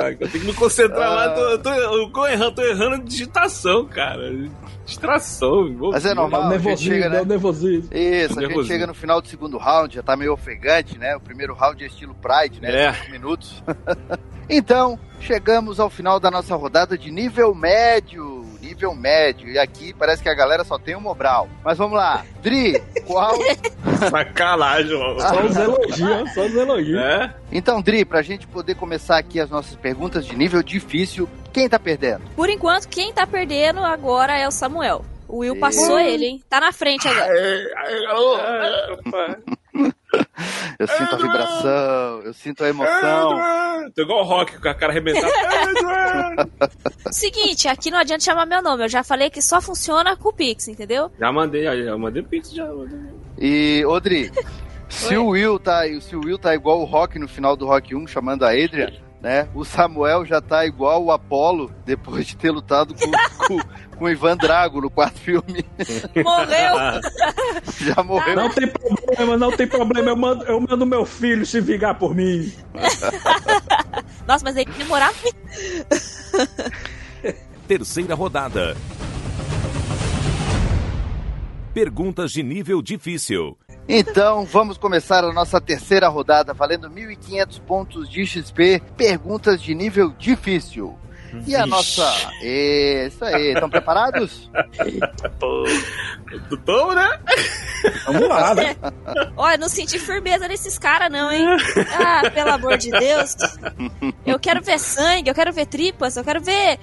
[0.10, 1.30] eu tenho que me concentrar lá.
[1.30, 4.24] Tô, eu tô, eu tô errando, tô errando digitação, cara.
[4.88, 5.70] Distração.
[5.92, 7.24] Mas é normal, gente nervosismo, chega, né?
[7.24, 7.90] nervosismo.
[7.94, 11.16] Isso, a gente chega no final do segundo round, já tá meio ofegante, né?
[11.16, 12.86] O primeiro round é estilo Pride, né?
[12.86, 12.94] É.
[12.94, 13.64] Cinco minutos.
[14.50, 18.37] então, chegamos ao final da nossa rodada de nível médio.
[18.78, 19.50] Nível médio.
[19.50, 21.50] E aqui parece que a galera só tem o Mobral.
[21.64, 22.24] Mas vamos lá.
[22.44, 23.34] Dri, qual.
[24.10, 25.20] Sacanagem, mano.
[25.20, 27.00] Só os elogios, só os elogios.
[27.02, 27.34] É?
[27.52, 31.80] Então, Dri, pra gente poder começar aqui as nossas perguntas de nível difícil, quem tá
[31.80, 32.22] perdendo?
[32.36, 35.04] Por enquanto, quem tá perdendo agora é o Samuel.
[35.28, 36.44] O Will E- passou ele, hein?
[36.48, 37.34] Tá na frente agora.
[40.80, 43.92] Eu sinto a vibração, eu sinto a emoção.
[43.96, 45.32] Tô igual o rock com a cara arrebentada.
[47.12, 48.84] Seguinte, aqui não adianta chamar meu nome.
[48.84, 51.12] Eu já falei que só funciona com o Pix, entendeu?
[51.20, 53.00] já mandei, já mandei pix, já mandei.
[53.40, 54.32] E, Odri,
[54.88, 57.96] se o Will tá, se o Will tá igual o Rock no final do Rock
[57.96, 59.48] 1, chamando a Adrian, né?
[59.56, 63.12] O Samuel já tá igual o Apollo depois de ter lutado com,
[63.48, 63.60] com,
[63.98, 65.66] com o Ivan Drago no quarto filme.
[66.24, 67.02] Morreu!
[67.80, 68.36] Já morreu.
[68.36, 70.10] Não tem problema, não tem problema.
[70.10, 72.52] Eu mando, eu mando meu filho se vingar por mim.
[74.28, 75.38] Nossa, mas aí demorar muito.
[77.68, 78.78] Terceira rodada.
[81.74, 83.58] Perguntas de nível difícil.
[83.90, 88.82] Então, vamos começar a nossa terceira rodada, valendo 1.500 pontos de XP.
[88.98, 90.98] Perguntas de nível difícil.
[91.46, 92.04] E a nossa.
[92.42, 94.50] Isso aí, estão preparados?
[96.66, 97.20] Tamo, né?
[98.06, 98.76] Vamos lá, né?
[99.38, 101.46] Olha, não senti firmeza nesses caras, não, hein?
[102.00, 103.36] Ah, pelo amor de Deus.
[104.26, 106.80] Eu quero ver sangue, eu quero ver tripas, eu quero ver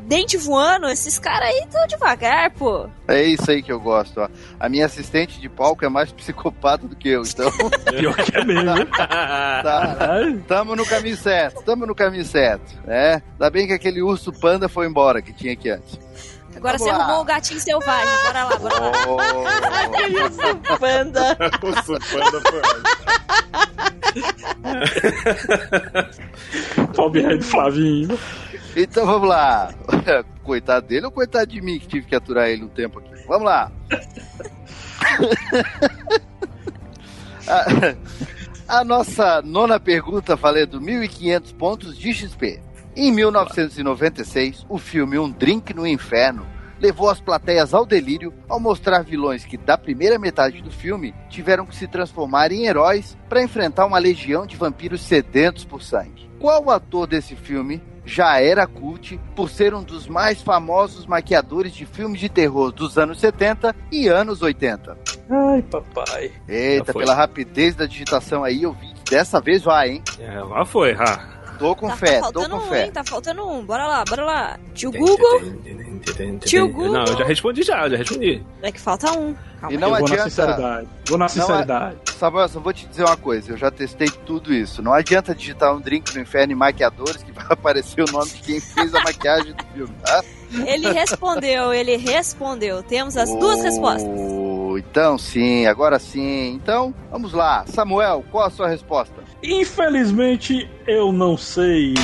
[0.00, 0.88] dente voando.
[0.88, 2.88] Esses caras aí tão devagar, pô.
[3.08, 4.28] É isso aí que eu gosto, ó.
[4.58, 7.50] A minha assistente de palco é mais psicopata do que eu, então.
[7.90, 8.86] Pior que é mesmo.
[8.86, 10.02] tá.
[10.46, 13.22] Tamo no caminho certo, tamo no caminho certo, né?
[13.32, 15.98] Ainda bem que aquele urso panda foi embora que tinha aqui antes.
[16.54, 17.04] Agora Vamos você lá.
[17.04, 18.12] arrumou o gatinho selvagem.
[18.26, 18.90] Bora lá, bora lá.
[20.72, 21.36] Oh, Panda.
[21.62, 22.82] O Supanda foi ótimo.
[26.94, 28.18] Pobre rei do Flavinho.
[28.76, 29.72] Então vamos lá.
[30.42, 33.10] Coitado dele ou coitado de mim que tive que aturar ele um tempo aqui?
[33.28, 33.70] Vamos lá.
[37.46, 37.94] a,
[38.78, 42.60] a nossa nona pergunta valendo 1.500 pontos de XP.
[42.96, 46.44] Em 1996, o filme Um Drink no Inferno
[46.80, 51.66] levou as plateias ao delírio ao mostrar vilões que, da primeira metade do filme, tiveram
[51.66, 56.28] que se transformar em heróis para enfrentar uma legião de vampiros sedentos por sangue.
[56.40, 61.86] Qual ator desse filme já era cult por ser um dos mais famosos maquiadores de
[61.86, 64.98] filmes de terror dos anos 70 e anos 80?
[65.30, 66.32] Ai, papai.
[66.48, 70.02] Eita, pela rapidez da digitação aí, eu vi que dessa vez vai, hein?
[70.18, 71.38] É, lá foi, ha.
[71.58, 72.84] Tô com Tá, fé, tá tô faltando com um, fé.
[72.86, 72.90] hein?
[72.92, 73.62] Tá faltando um.
[73.64, 74.58] Bora lá, bora lá.
[74.74, 75.40] Tio Google.
[76.40, 76.92] Tio Google.
[76.92, 78.42] Não, eu já respondi já, eu já respondi.
[78.62, 79.34] É que falta um.
[79.60, 79.76] Calma E aí.
[79.78, 80.88] não eu vou na adianta- sinceridade.
[81.06, 81.96] Vou na sinceridade.
[82.20, 84.82] Samuel, só vou te dizer uma coisa, eu já testei tudo isso.
[84.82, 88.42] Não adianta digitar um drink no inferno e maquiadores que vai aparecer o nome de
[88.42, 90.22] quem fez a maquiagem do filme, tá?
[90.66, 92.82] Ele respondeu, ele respondeu.
[92.82, 94.20] Temos as duas Oh, respostas.
[94.78, 96.52] Então sim, agora sim.
[96.52, 97.64] Então, vamos lá.
[97.66, 99.14] Samuel, qual a sua resposta?
[99.42, 101.94] Infelizmente, eu não sei.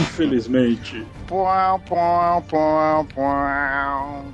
[0.00, 1.04] Infelizmente.
[1.26, 4.24] Pão, pão, pão, pão.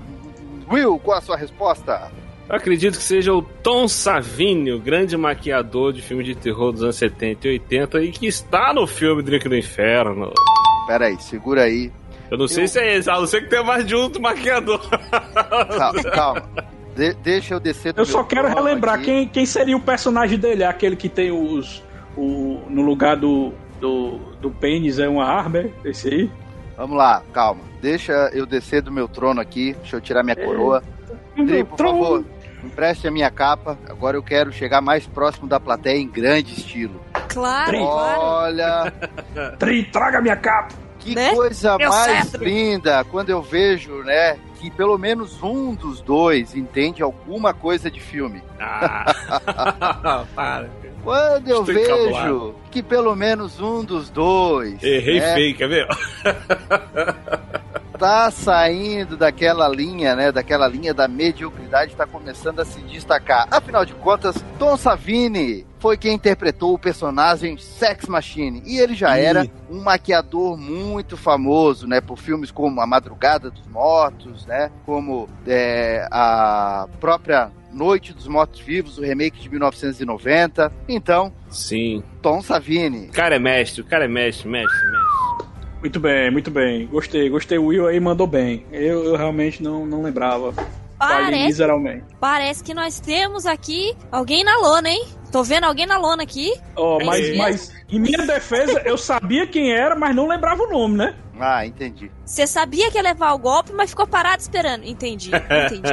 [0.70, 2.10] Will, qual a sua resposta?
[2.48, 6.82] Eu acredito que seja o Tom Savini, o grande maquiador de filmes de terror dos
[6.82, 10.32] anos 70 e 80 e que está no filme Drink no Inferno.
[10.86, 11.90] Pera aí, segura aí.
[12.30, 14.80] Eu não sei se é esse, a não ser que tenha mais de um maquiador.
[15.78, 16.48] Calma, calma.
[16.96, 19.04] De- deixa eu descer do Eu só quero relembrar aqui.
[19.06, 21.82] quem, quem seria o personagem dele, aquele que tem os.
[22.16, 25.70] O, no lugar do, do, do pênis é uma arma, é?
[25.84, 26.30] Esse aí?
[26.76, 27.62] Vamos lá, calma.
[27.80, 29.74] Deixa eu descer do meu trono aqui.
[29.80, 30.82] Deixa eu tirar minha coroa.
[31.34, 32.24] Tri, por favor,
[32.64, 33.78] empreste a minha capa.
[33.88, 37.00] Agora eu quero chegar mais próximo da plateia em grande estilo.
[37.28, 38.20] Claro, claro.
[38.20, 38.92] Olha,
[39.58, 40.74] Tri, traga minha capa!
[40.98, 41.34] que Né?
[41.34, 42.44] coisa Meu mais cetro.
[42.44, 47.98] linda quando eu vejo, né, que pelo menos um dos dois entende alguma coisa de
[47.98, 48.40] filme.
[48.60, 49.06] Ah,
[50.32, 50.70] para.
[51.02, 52.54] Quando eu Estou vejo encabulado.
[52.70, 55.88] que pelo menos um dos dois Errei né, feio, quer ver?
[58.02, 60.32] tá saindo daquela linha, né?
[60.32, 63.46] Daquela linha da mediocridade, tá começando a se destacar.
[63.48, 68.60] Afinal de contas, Tom Savini foi quem interpretou o personagem Sex Machine.
[68.66, 72.00] E ele já era um maquiador muito famoso, né?
[72.00, 74.72] Por filmes como A Madrugada dos Mortos, né?
[74.84, 80.72] Como é, a própria Noite dos Mortos Vivos, o remake de 1990.
[80.88, 82.02] Então, Sim.
[82.20, 83.06] Tom Savini.
[83.06, 85.21] O cara é mestre, o cara é mestre, mestre, mestre.
[85.82, 86.86] Muito bem, muito bem.
[86.86, 87.58] Gostei, gostei.
[87.58, 88.64] O Will aí mandou bem.
[88.70, 90.54] Eu, eu realmente não, não lembrava.
[90.96, 92.04] Parece, miseralmente.
[92.20, 95.04] parece que nós temos aqui alguém na lona, hein?
[95.32, 96.52] Tô vendo alguém na lona aqui.
[96.76, 100.70] Ó, É mas, mas, em minha defesa, eu sabia quem era, mas não lembrava o
[100.70, 101.16] nome, né?
[101.40, 102.08] Ah, entendi.
[102.24, 104.84] Você sabia que ia levar o golpe, mas ficou parado esperando.
[104.84, 105.90] Entendi, entendi.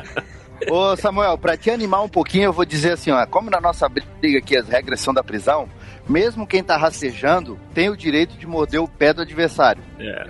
[0.70, 3.88] Ô Samuel, pra te animar um pouquinho, eu vou dizer assim, ó, como na nossa
[3.88, 5.68] briga aqui as regras são da prisão,
[6.10, 10.24] mesmo quem tá rastejando tem o direito de morder o pé do adversário, É.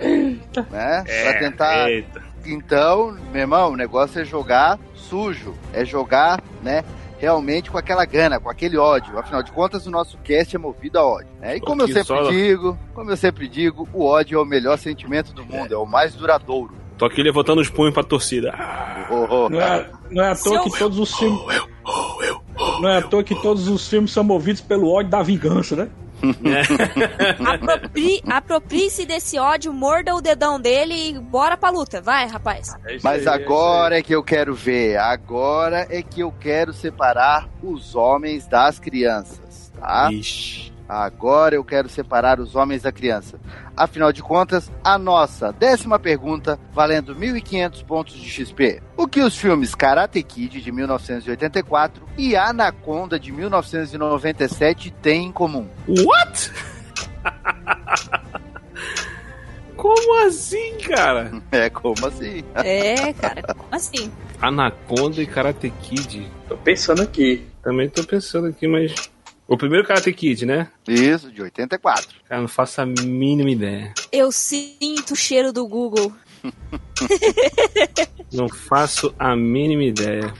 [0.69, 1.03] né?
[1.07, 1.89] É, pra tentar.
[1.89, 2.21] Eita.
[2.45, 6.83] Então, meu irmão, o negócio é jogar sujo, é jogar, né?
[7.19, 9.17] Realmente com aquela gana, com aquele ódio.
[9.19, 11.27] Afinal de contas, o nosso cast é movido a ódio.
[11.39, 11.57] Né?
[11.57, 14.75] E como eu sempre só- digo, como eu sempre digo, o ódio é o melhor
[14.79, 16.73] sentimento do mundo, é, o mais duradouro.
[16.97, 18.51] Tô aqui levantando os punhos pra torcida.
[19.11, 19.49] Oh, oh.
[19.49, 21.41] Não é, não é à toa Seu- que todos os filmes.
[22.81, 25.89] Não é à toa que todos os filmes são movidos pelo ódio da vingança, né?
[27.45, 32.01] Apropri- Aproprie-se desse ódio, morda o dedão dele e bora pra luta.
[32.01, 32.75] Vai, rapaz.
[32.85, 36.73] É Mas aí, é agora é que eu quero ver, agora é que eu quero
[36.73, 40.09] separar os homens das crianças, tá?
[40.11, 40.70] Ixi.
[40.91, 43.39] Agora eu quero separar os homens da criança.
[43.77, 48.83] Afinal de contas, a nossa décima pergunta, valendo 1.500 pontos de XP.
[48.97, 55.65] O que os filmes Karate Kid de 1984 e Anaconda de 1997 têm em comum?
[55.87, 56.51] What?
[59.77, 61.31] Como assim, cara?
[61.53, 62.43] É, como assim?
[62.55, 64.11] É, cara, como assim?
[64.41, 66.29] Anaconda e Karate Kid.
[66.49, 67.47] Tô pensando aqui.
[67.63, 68.93] Também tô pensando aqui, mas.
[69.51, 70.69] O primeiro Karate Kid, né?
[70.87, 72.07] Isso, de 84.
[72.23, 73.93] Cara, não faço a mínima ideia.
[74.09, 76.09] Eu sinto o cheiro do Google.
[78.31, 80.33] Não faço a mínima ideia.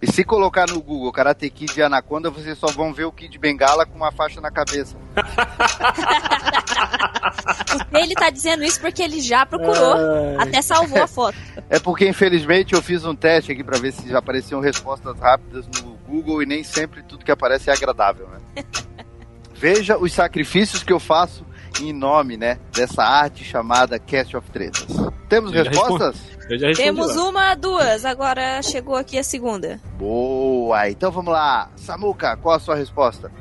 [0.00, 3.36] E se colocar no Google Karate Kid e Anaconda, vocês só vão ver o Kid
[3.38, 4.96] Bengala com uma faixa na cabeça.
[7.92, 10.48] Ele tá dizendo isso porque ele já procurou, Ai.
[10.48, 11.36] até salvou a foto.
[11.68, 15.66] É porque, infelizmente, eu fiz um teste aqui pra ver se já apareciam respostas rápidas
[15.66, 18.64] no Google e nem sempre tudo que aparece é agradável, né?
[19.54, 21.46] Veja os sacrifícios que eu faço
[21.80, 24.86] em nome, né, dessa arte chamada Cast of Tretas.
[25.28, 26.16] Temos Eu já respostas?
[26.50, 27.28] Eu já respondi Temos lá.
[27.28, 29.80] uma, duas, agora chegou aqui a segunda.
[29.96, 30.90] Boa!
[30.90, 31.70] Então vamos lá.
[31.76, 33.32] Samuca, qual a sua resposta?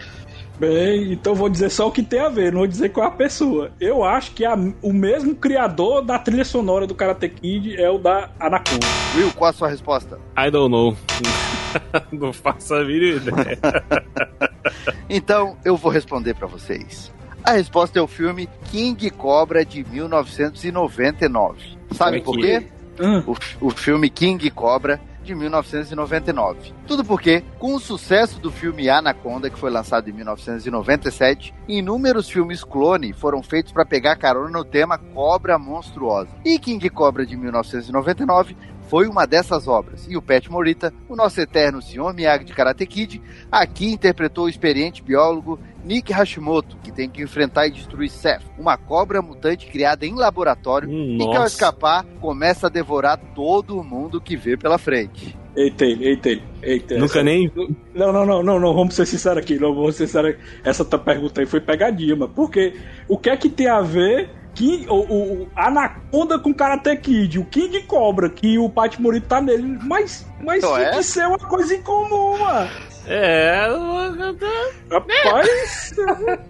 [0.61, 3.09] Bem, então vou dizer só o que tem a ver, não vou dizer qual é
[3.09, 3.71] a pessoa.
[3.79, 7.97] Eu acho que a- o mesmo criador da trilha sonora do Karate Kid é o
[7.97, 8.85] da Anaconda.
[9.15, 10.19] Will, qual a sua resposta?
[10.37, 10.95] I don't know.
[12.13, 13.57] não faço a mínima ideia.
[15.09, 17.11] Então, eu vou responder pra vocês.
[17.43, 21.57] A resposta é o filme King Cobra de 1999.
[21.93, 22.67] Sabe por é que quê?
[22.99, 23.23] Hum,
[23.59, 26.73] O, o filme King Cobra de 1999.
[26.85, 32.63] Tudo porque, com o sucesso do filme Anaconda, que foi lançado em 1997, inúmeros filmes
[32.63, 36.29] clone foram feitos para pegar carona no tema Cobra Monstruosa.
[36.43, 38.57] E King Cobra de 1999
[38.89, 40.05] foi uma dessas obras.
[40.09, 42.13] E o Pat Morita, o nosso eterno Sr.
[42.13, 47.67] Miyagi de Karate Kid, aqui interpretou o experiente biólogo Nick Hashimoto, que tem que enfrentar
[47.67, 51.47] e destruir Seth, uma cobra mutante criada em laboratório e que ao Nossa.
[51.47, 55.37] escapar começa a devorar todo mundo que vê pela frente.
[55.55, 56.29] eita eita
[56.63, 57.51] eita Nunca essa- nem.
[57.93, 60.35] Não, não, não, não, não, vamos ser sinceros aqui, não vamos ser sinceros.
[60.63, 62.31] Essa tua pergunta aí foi pegadinha, mano.
[62.33, 62.73] Porque
[63.07, 67.39] o que é que tem a ver que o, o- o Anaconda com Karate Kid,
[67.39, 70.91] o King Cobra, que o Pat Morita tá nele, mas, mas Então tinha é?
[70.97, 72.69] que ser uma coisa em comum, mano.
[73.07, 73.67] É.
[74.91, 75.93] Rapaz,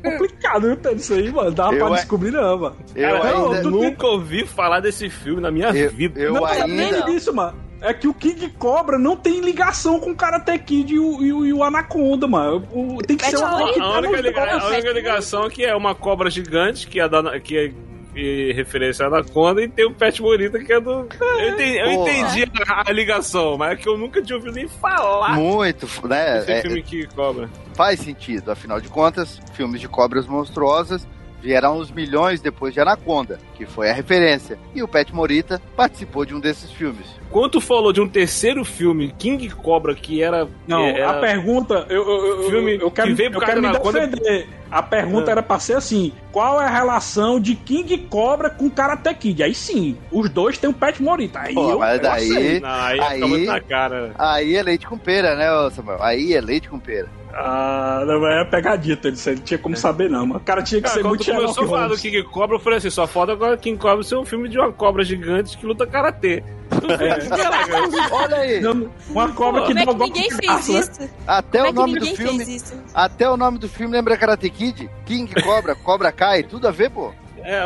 [0.04, 0.98] é complicado, viu, Pedro?
[0.98, 1.52] Isso aí, mano.
[1.52, 2.76] Dava Eu pra é- descobrir, não, mano.
[2.96, 3.62] Eu Cara, ainda.
[3.62, 6.20] tu- nunca ouvi falar desse filme na minha Eu, vida.
[6.20, 6.64] eu não, ainda.
[6.64, 7.58] além disso, mano.
[7.84, 11.34] É que o King Cobra não tem ligação com o Karate Kid e o, e
[11.34, 12.68] o, e o Anaconda, mano.
[12.72, 13.80] O- tem que Pet ser uma que.
[13.80, 14.64] A tá única, nos liga- dois.
[14.64, 17.40] a única ligação aqui é uma cobra gigante, que é da.
[17.40, 17.72] Que é
[18.15, 21.08] e referência à Anaconda, e tem o Pet Morita, que é do.
[21.21, 24.67] Eu entendi, eu entendi a, a ligação, mas é que eu nunca tinha ouvido nem
[24.67, 26.39] falar Muito, né?
[26.39, 27.50] desse É, filme que cobra.
[27.76, 31.08] faz sentido, afinal de contas, filmes de cobras monstruosas
[31.41, 34.58] vieram uns milhões depois de Anaconda, que foi a referência.
[34.75, 37.06] E o Pat Morita participou de um desses filmes.
[37.30, 40.47] Quando tu falou de um terceiro filme, King Cobra, que era.
[40.67, 43.62] Não, era- a pergunta, eu, eu, eu- Filme eu quero, que veio por eu quero
[43.62, 44.49] me da Anaconda- defender.
[44.69, 45.34] A pergunta Ah.
[45.34, 49.43] era pra ser assim: qual é a relação de King Cobra com Karate Kid?
[49.43, 51.39] Aí sim, os dois têm o Pet Morita.
[51.39, 52.60] Aí Pô, eu, mas eu daí-.
[52.62, 54.12] Não, aí, Aí- na cara.
[54.17, 56.01] Aí é leite com pera, né, Samuel?
[56.01, 57.10] Aí é leite com pera.
[57.34, 59.15] Ah, não, é Pedro.
[59.15, 60.26] Você não tinha como saber, não.
[60.26, 60.39] Mano.
[60.39, 62.02] O cara tinha que Cara, ser quando muito tu começou a Sherlock falar do Holmes.
[62.02, 64.72] King Cobra, eu falei assim: só falta agora King Cobra ser um filme de uma
[64.72, 66.44] cobra gigante que luta karatê.
[67.30, 70.48] Caraca, Olha aí, Não, uma cobra que Como é dá que golpe ninguém de fez
[70.48, 70.80] graça, né?
[70.80, 71.10] isso?
[71.28, 72.74] até Como o é que nome do ninguém filme, fez isso?
[72.94, 74.89] até o nome do filme lembra Karate Kid?
[75.06, 77.12] King Cobra, Cobra Kai, tudo a ver, pô,
[77.44, 77.63] é.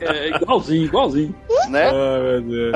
[0.00, 1.34] É igualzinho, igualzinho.
[1.70, 1.88] né?
[1.90, 2.72] Ai, meu Deus.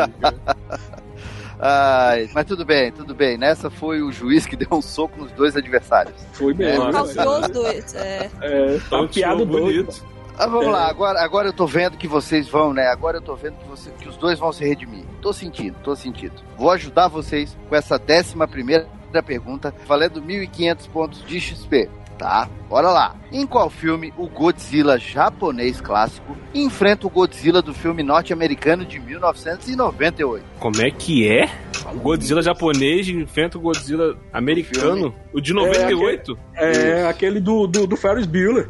[1.59, 3.39] Ai, mas tudo bem, tudo bem.
[3.39, 6.15] Nessa foi o juiz que deu um soco nos dois adversários.
[6.33, 6.89] Foi mesmo.
[6.89, 7.95] É, Causou os dois.
[7.95, 8.31] É.
[8.43, 9.67] É, tá uma piada tio, doida.
[9.83, 10.05] bonito.
[10.39, 10.71] Ah, vamos É.
[10.71, 12.89] lá, agora, agora eu tô vendo que vocês vão, né?
[12.89, 15.03] Agora eu tô vendo que, você, que os dois vão se redimir.
[15.23, 16.35] Tô sentindo, tô sentindo.
[16.59, 18.87] Vou ajudar vocês com essa décima primeira
[19.25, 21.89] pergunta, valendo 1.500 pontos de XP.
[22.19, 23.15] Tá, bora lá.
[23.31, 30.45] Em qual filme o Godzilla japonês clássico enfrenta o Godzilla do filme norte-americano de 1998?
[30.59, 31.51] Como é que é?
[31.93, 35.15] O Godzilla japonês enfrenta o Godzilla americano?
[35.33, 36.39] O de 98?
[36.55, 37.09] É Isso.
[37.09, 38.69] aquele do, do, do Ferris Bueller.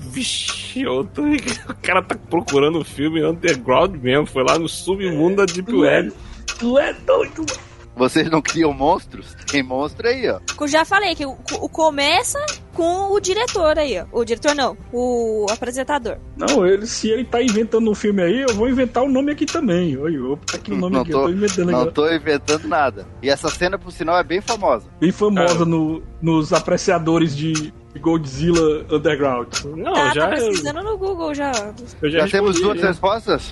[0.00, 1.22] Vixe, eu tô...
[1.70, 4.26] o cara tá procurando o filme underground mesmo.
[4.26, 6.12] Foi lá no submundo da Deep Web.
[6.58, 7.69] Tu é doido, mano.
[7.96, 9.34] Vocês não criam monstros?
[9.50, 10.40] Tem monstro aí, ó.
[10.58, 12.38] Eu já falei que o, o começa
[12.72, 14.06] com o diretor aí, ó.
[14.12, 16.16] O diretor não, o apresentador.
[16.36, 19.44] Não, ele, se ele tá inventando um filme aí, eu vou inventar o nome aqui
[19.44, 19.96] também.
[19.96, 21.92] Vou botar aqui o nome Não aqui, tô- eu tô inventando Não aqui.
[21.94, 23.06] tô inventando nada.
[23.22, 24.86] E essa cena, por sinal, é bem famosa.
[24.98, 25.64] Bem famosa Cara.
[25.66, 29.48] no, nos apreciadores de Godzilla Underground.
[29.76, 31.52] Não, tá, já, tá pesquisando no Google já.
[32.00, 32.86] eu já, Já temos duas né?
[32.88, 33.50] respostas?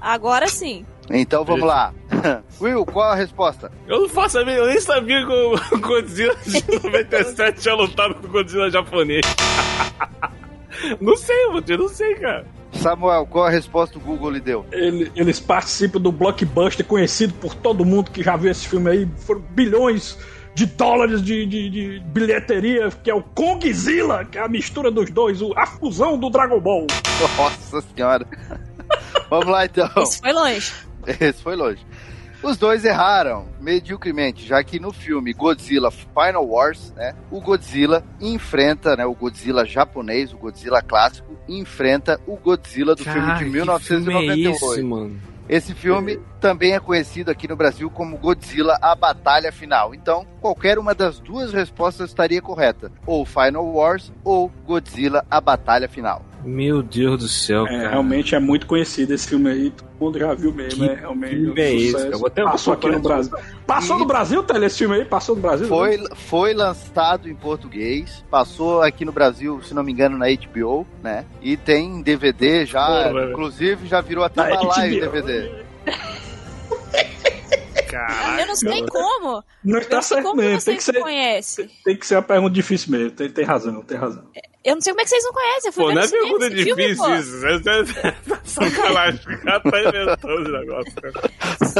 [0.00, 0.86] Agora sim.
[1.10, 1.92] Então vamos lá.
[2.60, 3.70] Will, qual a resposta?
[3.86, 8.14] Eu não faço a mínima, eu nem sabia que o Godzilla de 97 tinha lutado
[8.14, 9.22] com o Godzilla japonês.
[11.00, 11.36] Não sei,
[11.68, 12.46] eu não sei, cara.
[12.72, 14.64] Samuel, qual a resposta o Google lhe deu?
[14.72, 19.08] Ele- eles participam do blockbuster conhecido por todo mundo que já viu esse filme aí.
[19.18, 20.18] Foram bilhões
[20.54, 25.10] de dólares de, de- de bilheteria, que é o Kongzilla, que é a mistura dos
[25.10, 26.86] dois, o- a fusão do Dragon Ball.
[27.36, 28.26] Nossa senhora.
[29.28, 29.88] Vamos lá então.
[29.98, 30.72] Isso foi longe.
[31.20, 31.84] Esse foi longe.
[32.42, 38.96] Os dois erraram mediocremente, já que no filme Godzilla Final Wars, né, o Godzilla enfrenta,
[38.96, 43.44] né, o Godzilla japonês, o Godzilla clássico, enfrenta o Godzilla do filme de Cara, que
[43.44, 44.56] filme é 1998.
[44.56, 45.20] esse, mano?
[45.48, 49.94] Esse filme também é conhecido aqui no Brasil como Godzilla A Batalha Final.
[49.94, 52.90] Então, qualquer uma das duas respostas estaria correta.
[53.06, 56.24] Ou Final Wars ou Godzilla A Batalha Final.
[56.44, 57.90] Meu Deus do céu, É, cara.
[57.90, 59.70] realmente é muito conhecido esse filme aí.
[59.70, 61.30] Todo mundo já viu mesmo, Que é realmente.
[61.36, 62.16] filme um é esse, cara?
[62.18, 63.36] Vou até- Passou aqui no Brasil.
[63.66, 65.04] Passou E- no Brasil, Tele, esse filme aí?
[65.04, 65.68] Passou no Brasil?
[65.68, 70.84] Foi, foi lançado em português, passou aqui no Brasil, se não me engano, na HBO,
[71.02, 71.24] né?
[71.40, 75.00] E tem DVD já, inclusive já virou até Na uma live.
[75.00, 75.62] DVD.
[77.90, 78.40] Caralho.
[78.40, 79.44] Eu não sei como.
[79.64, 80.62] Não Eu está certo como mesmo.
[80.64, 81.70] Tem que, ser, não conhecem.
[81.84, 83.10] tem que ser uma pergunta difícil mesmo.
[83.10, 84.24] Tem, tem razão, tem razão.
[84.64, 85.68] Eu não sei como é que vocês não conhecem.
[85.68, 87.14] Eu fui Pô, ver não no é pergunta esse filme, difícil pô.
[87.14, 88.32] isso.
[88.44, 89.20] Sacanagem.
[89.34, 90.92] O cara tá inventando o negócio.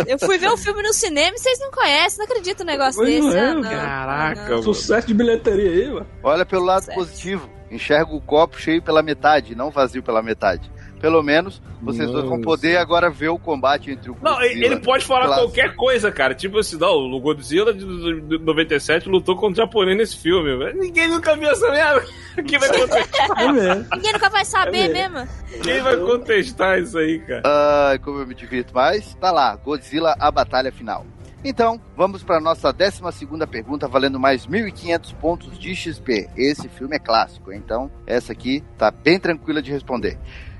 [0.08, 2.18] Eu fui ver o filme no cinema e vocês não conhecem.
[2.18, 3.20] Não acredito um negócio Pois desse.
[3.28, 3.62] não é, ah, não.
[3.62, 4.48] Caraca, não.
[4.50, 4.62] mano.
[4.62, 6.06] Sucesso de bilheteria aí, mano.
[6.22, 6.96] Olha pelo lado Certo.
[6.98, 10.70] positivo, enxerga o copo cheio pela metade, não vazio pela metade.
[11.02, 12.42] Pelo menos vocês dois vão Nossa.
[12.44, 14.64] poder agora ver o combate entre o Não, Godzilla.
[14.66, 15.46] ele pode falar Clássico.
[15.48, 16.32] qualquer coisa, cara.
[16.32, 17.84] Tipo assim, não, o Godzilla de
[18.20, 20.56] de 97 lutou contra o japonês nesse filme.
[20.56, 20.78] velho.
[20.78, 22.06] Ninguém nunca viu essa merda.
[22.46, 23.86] Quem vai contestar, É mesmo.
[23.92, 25.28] Ninguém nunca vai saber É mesmo.
[25.62, 27.42] quem vai contestar isso aí, cara?
[27.44, 29.14] Ai, como eu me divirto mais.
[29.16, 31.04] Tá lá, Godzilla, a batalha final.
[31.44, 36.30] Então, vamos para nossa 12 segunda pergunta, valendo mais 1.500 pontos de XP.
[36.36, 40.16] Esse filme é clássico, então essa aqui tá bem tranquila de responder.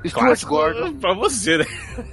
[0.08, 1.66] Stuart Gordon, Pra você, né?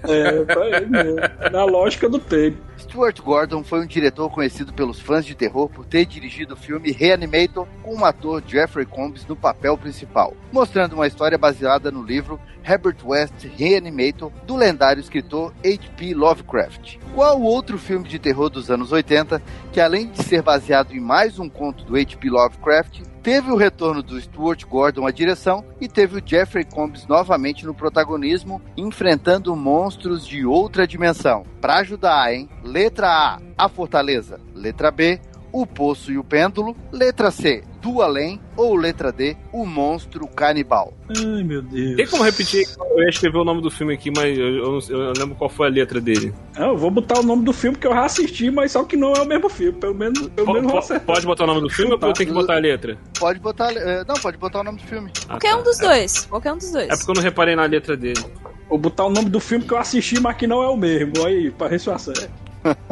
[0.04, 1.20] É, pra ele mesmo.
[1.52, 2.58] Na lógica do tempo.
[2.78, 6.92] Stuart Gordon foi um diretor conhecido pelos fãs de terror por ter dirigido o filme
[6.92, 12.40] Reanimator com o ator Jeffrey Combs no papel principal, mostrando uma história baseada no livro
[12.64, 16.14] Herbert West Reanimator do lendário escritor H.P.
[16.14, 16.98] Lovecraft.
[17.14, 21.40] Qual outro filme de terror dos anos 80 que, além de ser baseado em mais
[21.40, 22.30] um conto do H.P.
[22.30, 27.66] Lovecraft, teve o retorno do Stuart Gordon à direção e teve o Jeffrey Combs novamente
[27.66, 31.44] no protagonismo, enfrentando monstros de outra dimensão.
[31.62, 32.50] Pra ajudar, hein?
[32.64, 34.40] Letra A, a Fortaleza.
[34.54, 35.20] Letra B,
[35.52, 36.76] o Poço e o Pêndulo.
[36.92, 38.40] Letra C, do Além.
[38.58, 40.94] Ou letra D, o Monstro Canibal.
[41.10, 41.96] Ai, meu Deus.
[41.96, 42.66] Tem como repetir?
[42.92, 45.50] Eu ia escrever o nome do filme aqui, mas eu, eu eu não lembro qual
[45.50, 46.34] foi a letra dele.
[46.56, 48.98] Ah, eu vou botar o nome do filme que eu já assisti, mas só que
[48.98, 49.80] não é o mesmo filme.
[49.80, 52.30] Pelo menos, pelo Po- menos po- pode botar o nome do filme ou eu tenho
[52.30, 52.98] que botar a letra?
[53.18, 53.72] Pode botar.
[53.72, 55.12] eh, Não, pode botar o nome do filme.
[55.24, 55.58] Ah, Qualquer tá.
[55.58, 56.26] um dos dois.
[56.26, 56.90] Qualquer um dos dois.
[56.90, 58.24] É porque eu não reparei na letra dele.
[58.68, 61.26] Vou botar o nome do filme que eu assisti, mas que não é o mesmo.
[61.26, 62.30] Aí, pra acerto.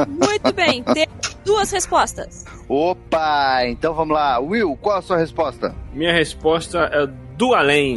[0.08, 0.82] Muito bem.
[0.94, 1.08] Tem
[1.48, 2.46] duas respostas.
[2.70, 3.66] Opa!
[3.66, 4.38] Então vamos lá.
[4.40, 5.74] Will, qual a sua resposta?
[5.94, 7.96] Minha resposta é do além.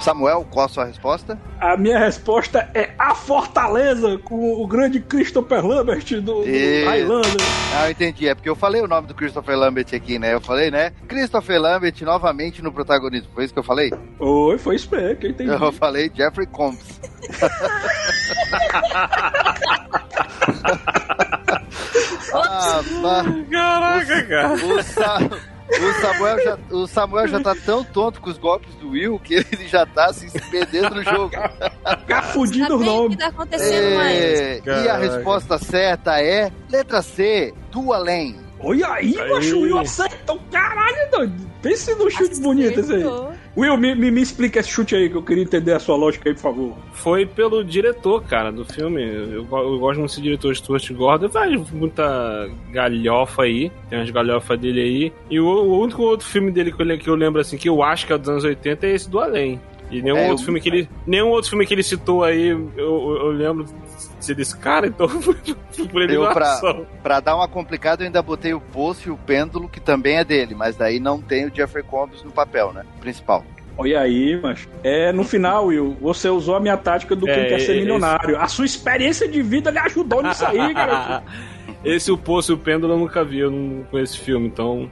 [0.00, 1.38] Samuel, qual a sua resposta?
[1.60, 6.42] A minha resposta é A Fortaleza, com o grande Christopher Lambert do.
[6.44, 7.42] Highlander.
[7.74, 8.28] Ah, eu entendi.
[8.28, 10.32] É porque eu falei o nome do Christopher Lambert aqui, né?
[10.34, 10.92] Eu falei, né?
[11.08, 13.28] Christopher Lambert novamente no protagonismo.
[13.34, 13.92] Foi isso que eu falei?
[14.18, 15.50] Oi, foi isso mesmo, que eu entendi.
[15.50, 17.00] Eu falei Jeffrey Combs.
[22.34, 22.80] ah.
[23.50, 24.54] Caraca, cara.
[24.54, 25.30] O, Sa-
[25.70, 29.34] o Samuel já, o Samuel já tá tão tonto com os golpes do Will que
[29.34, 31.30] ele já tá se perdendo no jogo.
[32.00, 33.10] Ficar fudido o nome.
[33.10, 34.18] que tá acontecendo mais?
[34.18, 38.36] É, e a resposta certa é letra C, do além.
[38.60, 39.30] Olha aí, Aí.
[39.30, 40.40] macho, o Will acertou.
[40.50, 41.48] Caralho, doido.
[41.62, 43.04] Pense no chute bonito esse aí.
[43.58, 46.28] Will, me, me, me explica esse chute aí, que eu queria entender a sua lógica
[46.28, 46.76] aí, por favor.
[46.92, 49.02] Foi pelo diretor, cara, do filme.
[49.02, 51.28] Eu, eu gosto muito desse diretor Stuart Gordon.
[51.28, 53.72] Faz muita galhofa aí.
[53.90, 55.12] Tem umas galhofas dele aí.
[55.28, 57.82] E o, o único outro filme dele que eu, que eu lembro, assim, que eu
[57.82, 59.60] acho que é dos anos 80 é esse do Além.
[59.90, 60.88] E nenhum É, outro eu- filme que ele.
[61.06, 63.64] Nenhum outro filme que ele citou aí, eu, eu, lembro
[64.20, 65.34] ser desse cara, então fui
[65.90, 66.60] por Eu, pra,
[67.02, 70.24] pra dar uma complicada, eu ainda botei o Poço e o Pêndulo, que também é
[70.24, 72.84] dele, mas daí não tem o Jeffrey Combs no papel, né?
[73.00, 73.44] Principal.
[73.76, 74.68] Olha aí, macho.
[74.82, 77.80] É, no final, Will, você usou a minha tática do É, quem quer ser esse-
[77.80, 78.36] milionário.
[78.40, 81.22] A sua experiência de vida lhe ajudou nisso aí, cara.
[81.84, 84.90] Esse O Poço e o Pêndulo eu nunca vi, eu não conheço esse filme, então.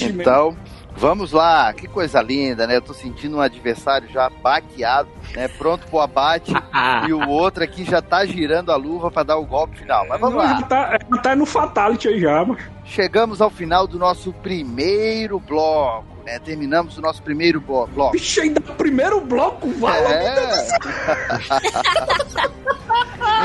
[0.00, 0.54] Então,
[0.98, 1.72] vamos lá.
[1.72, 2.76] Que coisa linda, né?
[2.76, 5.48] Eu tô sentindo um adversário já baqueado, né?
[5.48, 6.52] Pronto pro abate.
[7.08, 10.06] e o outro aqui já tá girando a luva pra dar o golpe final.
[10.08, 10.60] Mas vamos Não, lá.
[10.60, 12.70] já tá, já tá no Fatality aí já, macho.
[12.84, 16.06] Chegamos ao final do nosso primeiro bloco.
[16.26, 18.12] É, terminamos o nosso primeiro blo- bloco.
[18.12, 19.98] Vixe, ainda o primeiro bloco, vai.
[20.04, 20.68] É.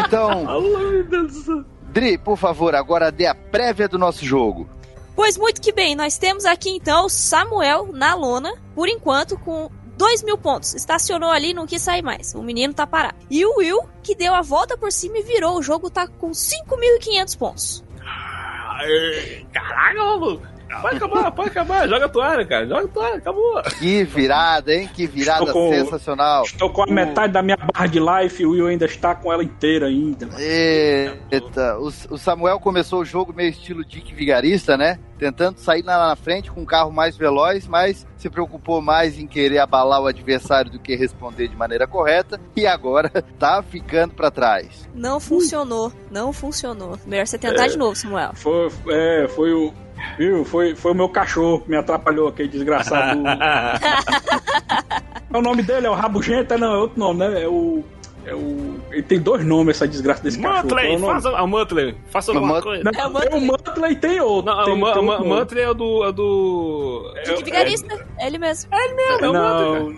[0.06, 1.64] então, meu Deus do céu.
[1.94, 4.68] Dri, por favor, agora dê a prévia do nosso jogo.
[5.16, 10.24] Pois muito que bem, nós temos aqui então Samuel na lona, por enquanto com 2
[10.24, 10.74] mil pontos.
[10.74, 12.34] Estacionou ali, não quis sair mais.
[12.34, 13.18] O menino tá parado.
[13.30, 15.58] E o Will, que deu a volta por cima e virou.
[15.58, 17.84] O jogo tá com 5.500 pontos.
[19.54, 20.53] Caraca, maluco.
[20.82, 21.88] Pode acabar, pode acabar.
[21.88, 22.68] Joga a toalha, cara.
[22.68, 23.62] Joga a toalha, acabou.
[23.80, 24.90] Que virada, hein?
[24.94, 26.44] Que virada Estou com- sensacional.
[26.44, 29.32] Estou com a metade da minha barra de life e o Will ainda está com
[29.32, 30.28] ela inteira ainda.
[31.32, 35.00] Eita, o, o Samuel começou o jogo meio estilo Dick Vigarista, né?
[35.18, 39.26] Tentando sair lá na frente com um carro mais veloz, mas se preocupou mais em
[39.28, 42.40] querer abalar o adversário do que responder de maneira correta.
[42.56, 43.10] E agora
[43.40, 44.90] tá ficando pra trás.
[44.94, 46.98] Não funcionou, não funcionou.
[47.06, 48.32] Melhor você tentar de novo, Samuel.
[48.34, 49.74] Foi, é, foi o.
[50.18, 50.46] Viu?
[50.46, 53.22] Foi, foi o meu cachorro que me atrapalhou, aquele desgraçado.
[55.34, 56.60] É o nome dele, é o Rabugenta?
[56.60, 57.42] Não, é outro nome, né?
[57.42, 57.84] É o.
[58.26, 58.76] É o.
[58.92, 60.70] Ele tem dois nomes, essa desgraça desse cachorro.
[60.70, 61.30] Qual é o faça.
[61.36, 62.84] Ah, Mutley, faça O alguma Mut- coisa.
[62.84, 64.56] Não, É o tem o Muttley e tem outro.
[64.56, 65.26] Não, tem, o tem o.
[65.26, 66.06] Mutley é o do.
[66.06, 67.14] É do...
[67.26, 68.70] Dick Vigarista, é ele mesmo.
[68.74, 69.32] É o Mutley, cara.
[69.32, 69.94] Não,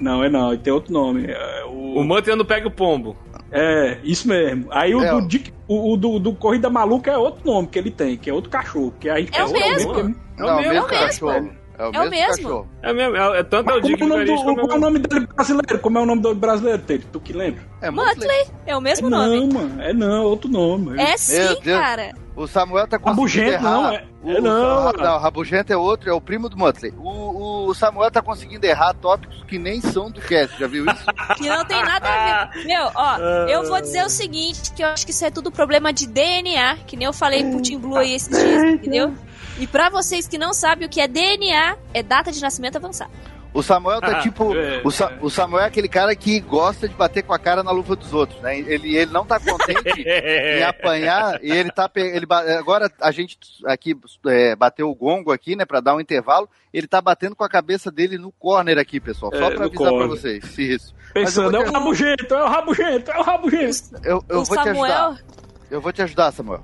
[0.00, 1.26] não, é não, ele tem outro nome.
[1.30, 3.16] É o, O Mutley é no Pega o Pombo.
[3.52, 4.66] É, isso mesmo.
[4.70, 5.26] Aí o É, do.
[5.26, 8.32] Dick, o, o do, do Corrida Maluca é outro nome que ele tem, que é
[8.32, 8.92] outro cachorro.
[8.98, 9.94] Que a gente É o mesmo.
[9.94, 11.06] que- É o Não, mesmo, mesmo cara.
[11.06, 11.50] cachorro.
[11.80, 12.42] É o É o mesmo, mesmo.
[12.42, 12.68] cachorro.
[12.82, 13.16] É mesmo.
[13.16, 14.80] É, é tanto o Mas Dick como é o Vigarista como qual é o o...
[14.80, 15.78] nome dele brasileiro?
[15.80, 17.04] Como é o nome do brasileiro dele?
[17.10, 17.62] Tu que lembra?
[17.80, 18.14] É Mutley.
[18.16, 19.40] Mutley, é o mesmo é nome.
[19.40, 19.82] Não, mano.
[19.82, 21.00] É não, é outro nome.
[21.00, 22.12] É sim, cara.
[22.36, 23.62] O Samuel tá conseguindo Rabugento, errar.
[23.70, 24.98] não, é- o, é não, mano.
[24.98, 26.92] não, Rabugento é outro, é o primo do Mutley.
[26.98, 31.04] O, o Samuel tá conseguindo errar tópicos que nem são do cast, já viu isso?
[31.36, 32.64] Que não tem nada a ver.
[32.66, 33.16] Meu, ó,
[33.48, 36.76] eu vou dizer o seguinte, que eu acho que isso é tudo problema de DNA,
[36.86, 39.12] que nem eu falei pro Tim Blue aí esses dias, entendeu?
[39.60, 43.10] E pra vocês que não sabem o que é DNA, é data de nascimento avançada.
[43.52, 44.54] O Samuel tá Ah, tipo.
[44.54, 47.64] é, o, Sa- o Samuel é aquele cara que gosta de bater com a cara
[47.64, 48.56] na luva dos outros, né?
[48.56, 51.90] Ele, ele não tá contente em apanhar e ele tá.
[51.96, 53.36] Ele, agora a gente
[53.66, 53.96] aqui
[54.28, 56.48] é, bateu o gongo aqui, né, pra dar um intervalo.
[56.72, 59.32] Ele tá batendo com a cabeça dele no corner aqui, pessoal.
[59.34, 60.08] Só É, pra avisar pra corner.
[60.08, 60.56] vocês.
[60.58, 60.94] Isso.
[61.12, 63.82] Pensando, é o te- rabugento, é o rabugento, é o rabugento.
[64.04, 65.24] Eu, eu o vou te Samuel, ajudar.
[65.68, 66.62] Eu vou te ajudar, Samuel.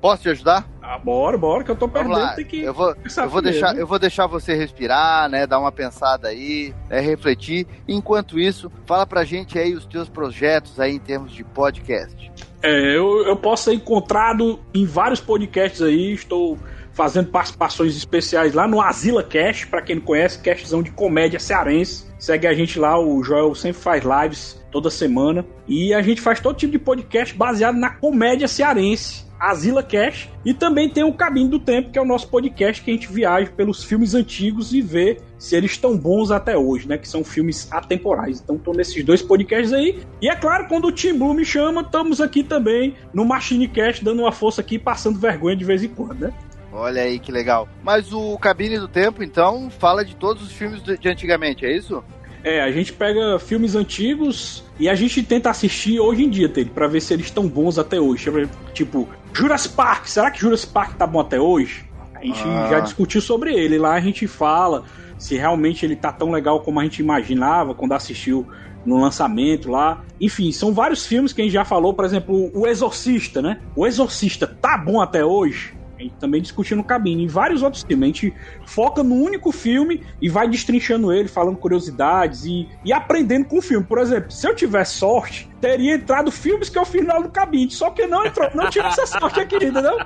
[0.00, 0.66] Posso te ajudar?
[0.86, 2.62] Ah, bora, bora, que eu tô perdendo, tem que...
[2.62, 3.80] Eu vou, eu vou deixar, né?
[3.80, 5.46] eu vou deixar você respirar, né?
[5.46, 7.66] Dar uma pensada aí, né, refletir.
[7.88, 12.30] Enquanto isso, fala pra gente aí os teus projetos aí em termos de podcast.
[12.62, 16.58] É, eu, eu posso ser encontrado em vários podcasts aí, estou
[16.92, 22.06] fazendo participações especiais lá no Asila Cast, pra quem não conhece, castzão de comédia cearense.
[22.18, 25.44] Segue a gente lá, o Joel sempre faz lives toda semana.
[25.66, 29.23] E a gente faz todo tipo de podcast baseado na comédia cearense.
[29.38, 32.90] Asila Cash e também tem o Cabine do Tempo, que é o nosso podcast que
[32.90, 36.96] a gente viaja pelos filmes antigos e vê se eles estão bons até hoje, né?
[36.96, 38.40] Que são filmes atemporais.
[38.40, 40.02] Então tô nesses dois podcasts aí.
[40.20, 44.04] E é claro, quando o Tim Blue me chama, estamos aqui também no Machine Cast,
[44.04, 46.34] dando uma força aqui, passando vergonha de vez em quando, né?
[46.72, 47.68] Olha aí que legal.
[47.82, 52.02] Mas o Cabine do Tempo, então, fala de todos os filmes de antigamente, é isso?
[52.44, 56.68] É, a gente pega filmes antigos e a gente tenta assistir hoje em dia, Tele,
[56.68, 58.30] pra ver se eles estão bons até hoje.
[58.74, 61.86] Tipo, Jurassic Park, será que Jurassic Park tá bom até hoje?
[62.14, 62.68] A gente Ah.
[62.70, 63.78] já discutiu sobre ele.
[63.78, 64.84] Lá a gente fala
[65.18, 68.46] se realmente ele tá tão legal como a gente imaginava quando assistiu
[68.84, 70.02] no lançamento lá.
[70.20, 73.58] Enfim, são vários filmes que a gente já falou, por exemplo, O Exorcista, né?
[73.74, 75.72] O Exorcista tá bom até hoje?
[76.04, 77.24] Gente também discutiu no cabine.
[77.24, 78.02] E vários outros filmes.
[78.02, 78.34] A gente
[78.66, 83.62] foca no único filme e vai destrinchando ele, falando curiosidades e, e aprendendo com o
[83.62, 83.86] filme.
[83.86, 87.70] Por exemplo, se eu tivesse sorte, teria entrado filmes que eu fiz lá no cabine.
[87.70, 88.50] Só que não entrou.
[88.54, 89.96] Não tive essa sorte aqui, entendeu?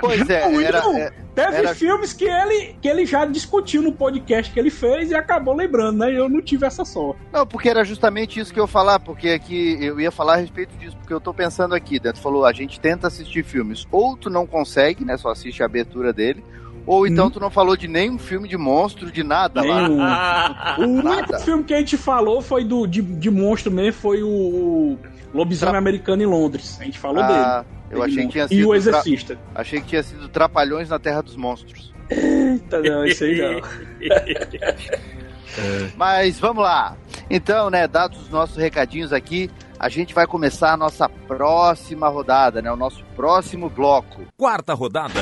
[0.00, 3.92] Pois é, Não, era, é- Teve Era- filmes que ele, que ele já discutiu no
[3.92, 6.12] podcast que ele fez e acabou lembrando, né?
[6.16, 7.20] Eu não tive essa sorte.
[7.32, 10.36] Não, porque era justamente isso que eu ia falar, porque aqui eu ia falar a
[10.36, 12.12] respeito disso, porque eu tô pensando aqui, né?
[12.12, 15.16] Tu falou, a gente tenta assistir filmes, ou tu não consegue, né?
[15.16, 16.44] Só assiste a abertura dele,
[16.86, 17.30] ou então Hum.
[17.30, 19.88] tu não falou de nenhum filme de monstro, de nada lá.
[19.88, 20.02] Nenhum.
[20.02, 21.38] Ah, O único Nada.
[21.40, 24.98] filme que a gente falou foi do, de, de monstro mesmo, foi o, o
[25.32, 26.76] Lobisomem Tra- Americano em Londres.
[26.80, 27.98] A gente falou Ah, dele.
[27.98, 29.38] eu achei que tinha E sido o tra- Exorcista.
[29.54, 31.92] achei que tinha sido Trapalhões na Terra dos Monstros.
[32.10, 33.60] Eita, não, esse aí não.
[35.96, 36.96] Mas vamos lá.
[37.30, 42.60] Então, né, dados os nossos recadinhos aqui, a gente vai começar a nossa próxima rodada,
[42.60, 42.70] né?
[42.70, 44.22] O nosso próximo bloco.
[44.36, 45.14] Quarta rodada.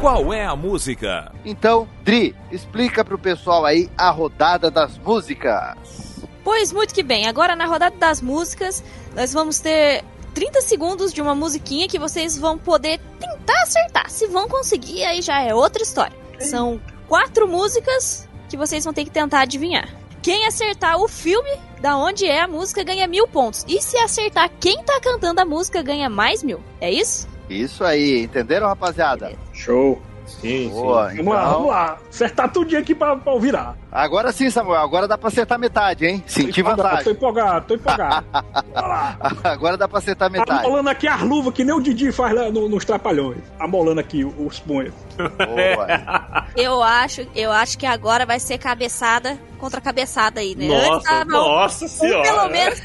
[0.00, 1.32] Qual é a música?
[1.44, 6.22] Então, Dri, explica pro pessoal aí a rodada das músicas.
[6.44, 8.82] Pois muito que bem, agora na rodada das músicas,
[9.16, 14.08] nós vamos ter 30 segundos de uma musiquinha que vocês vão poder tentar acertar.
[14.08, 16.16] Se vão conseguir, aí já é outra história.
[16.38, 19.88] São quatro músicas que vocês vão ter que tentar adivinhar.
[20.22, 23.64] Quem acertar o filme da onde é a música ganha mil pontos.
[23.66, 26.60] E se acertar quem tá cantando a música ganha mais mil.
[26.80, 27.26] É isso?
[27.48, 29.32] Isso aí, entenderam, rapaziada?
[29.52, 30.00] Show.
[30.26, 31.52] Sim, Boa, Vamos lá, então.
[31.54, 31.96] vamos lá.
[32.10, 33.74] Acertar tudinho aqui pra, pra virar.
[33.90, 36.22] Agora sim, Samuel, agora dá pra acertar metade, hein?
[36.26, 37.12] Senti Tô vantagem.
[37.14, 38.26] empolgado, tô empolgado.
[38.30, 39.16] Bora lá.
[39.42, 40.66] Agora dá pra acertar metade.
[40.66, 43.38] Amolando aqui as luvas que nem o Didi faz lá no- nos trapalhões.
[43.58, 44.92] Amolando aqui os punhos.
[45.16, 46.46] Boa.
[46.54, 50.68] Eu acho, eu acho que agora vai ser cabeçada contra cabeçada aí, né?
[50.68, 52.22] Nossa, Antes tava um- nossa um senhora.
[52.22, 52.80] pelo menos,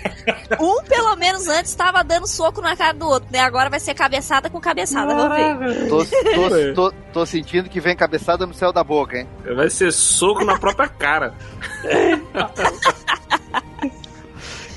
[0.59, 3.39] um pelo menos antes estava dando soco na cara do outro, né?
[3.39, 5.87] Agora vai ser cabeçada com cabeçada, vamos ver.
[5.87, 9.29] Tô, tô, tô, tô sentindo que vem cabeçada no céu da boca, hein?
[9.55, 11.33] Vai ser soco na própria cara.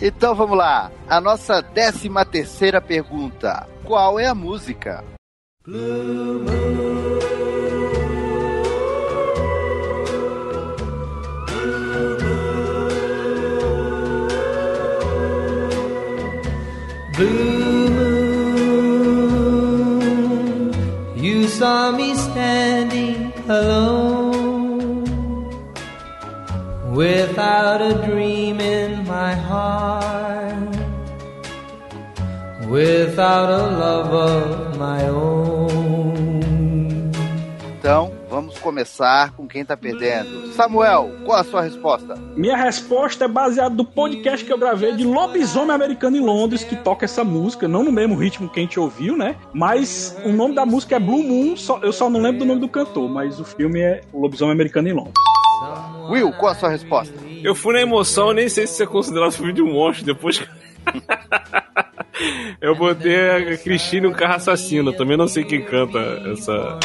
[0.00, 0.90] Então vamos lá.
[1.08, 3.66] A nossa décima terceira pergunta.
[3.84, 5.02] Qual é a música?
[5.64, 6.44] Blue
[21.58, 25.04] saw me standing alone,
[26.92, 30.76] without a dream in my heart,
[32.68, 35.35] without a love of my own.
[38.36, 40.48] Vamos começar com quem tá perdendo.
[40.52, 42.16] Samuel, qual a sua resposta?
[42.36, 46.76] Minha resposta é baseada no podcast que eu gravei de Lobisomem Americano em Londres, que
[46.76, 49.36] toca essa música, não no mesmo ritmo que a gente ouviu, né?
[49.54, 52.60] Mas o nome da música é Blue Moon, só- eu só não lembro do nome
[52.60, 55.14] do cantor, mas o filme é Lobisomem Americano em Londres.
[56.10, 57.14] Will, qual a sua resposta?
[57.42, 60.38] Eu fui na emoção, nem sei se isso é considerado filme de um monstro depois
[60.38, 60.46] que.
[62.60, 64.92] Eu botei a Cristina e um carro assassino.
[64.92, 65.98] Também não sei quem canta
[66.32, 66.78] essa,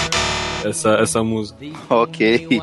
[0.66, 1.58] essa, essa música.
[1.90, 2.62] Ok.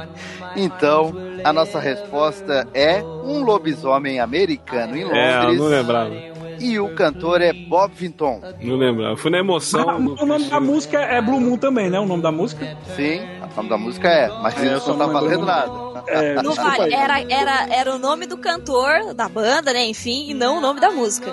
[0.57, 1.13] Então,
[1.45, 5.59] a nossa resposta é um lobisomem americano em É, eu Londres.
[5.61, 6.15] não lembrava.
[6.61, 8.41] e o cantor é Bob Vinton.
[8.61, 9.17] Não lembrava.
[9.17, 9.89] Fui na emoção.
[9.89, 12.01] Ah, o nome da música é Blue Moon também, né?
[12.01, 12.77] O nome da música?
[12.97, 13.21] Sim,
[13.53, 15.89] o nome da música é, mas É, isso só não tá valendo o nada.
[16.09, 19.87] É, Não vale, era, era, era o nome do cantor, da banda, né?
[19.87, 21.31] Enfim, e não o nome da música.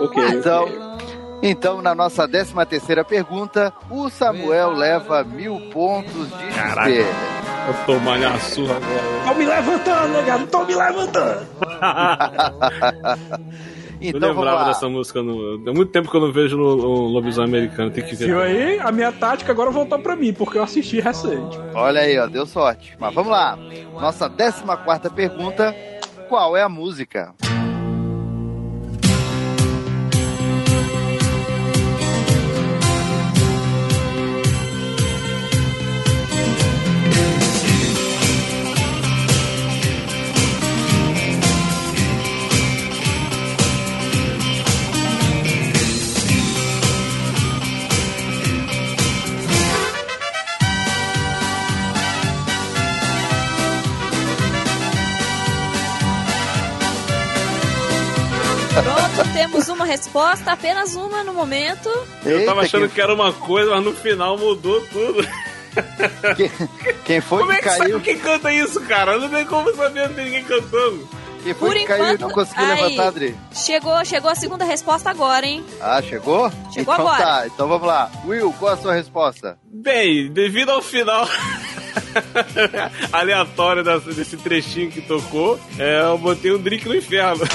[0.00, 0.22] Ok.
[0.28, 0.68] Então,
[1.42, 6.90] então, na nossa décima terceira pergunta, o Samuel leva mil pontos de Caraca.
[6.90, 7.04] XP.
[7.66, 9.00] Vou tomar minha surra agora.
[9.26, 11.46] Tô me levantando, negado, tô me levantando.
[14.00, 15.22] Eu Então vamos lembrava dessa música.
[15.22, 15.58] No...
[15.58, 17.90] Muito tempo que eu não vejo o, Lobisomem Americano.
[17.90, 18.26] Tem que ver.
[18.26, 18.80] Viu aí?
[18.80, 21.58] A minha tática agora voltou pra mim, porque eu assisti recente.
[21.74, 22.96] Olha aí, ó, deu sorte.
[22.98, 23.58] Mas vamos lá.
[24.00, 25.76] Nossa décima quarta pergunta,
[26.30, 27.34] qual é a música?
[59.32, 61.88] Temos uma resposta, apenas uma no momento.
[62.24, 65.26] Eu tava achando que era uma coisa, mas no final mudou tudo.
[66.36, 66.50] quem,
[67.04, 69.18] quem foi Como é que que sabe quem canta isso, cara?
[69.18, 71.08] Não tem como saber, não tem ninguém cantando.
[71.42, 72.82] Quem foi Por que caiu e enquanto, não conseguiu aí.
[72.82, 73.36] levantar, Adri?
[73.52, 75.64] Chegou, chegou a segunda resposta agora, hein?
[75.80, 76.50] Ah, chegou?
[76.72, 77.22] Chegou então agora.
[77.24, 78.10] tá, então vamos lá.
[78.26, 79.58] Will, qual a sua resposta?
[79.64, 81.26] Bem, devido ao final
[83.12, 83.82] aleatório
[84.14, 87.44] desse trechinho que tocou, é, eu botei um drink no inferno.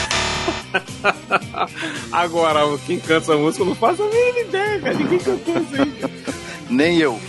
[2.12, 4.94] Agora, quem canta essa música eu não faço a mínima ideia, cara.
[4.96, 5.96] Ninguém cantou isso aí.
[6.70, 7.20] Nem eu.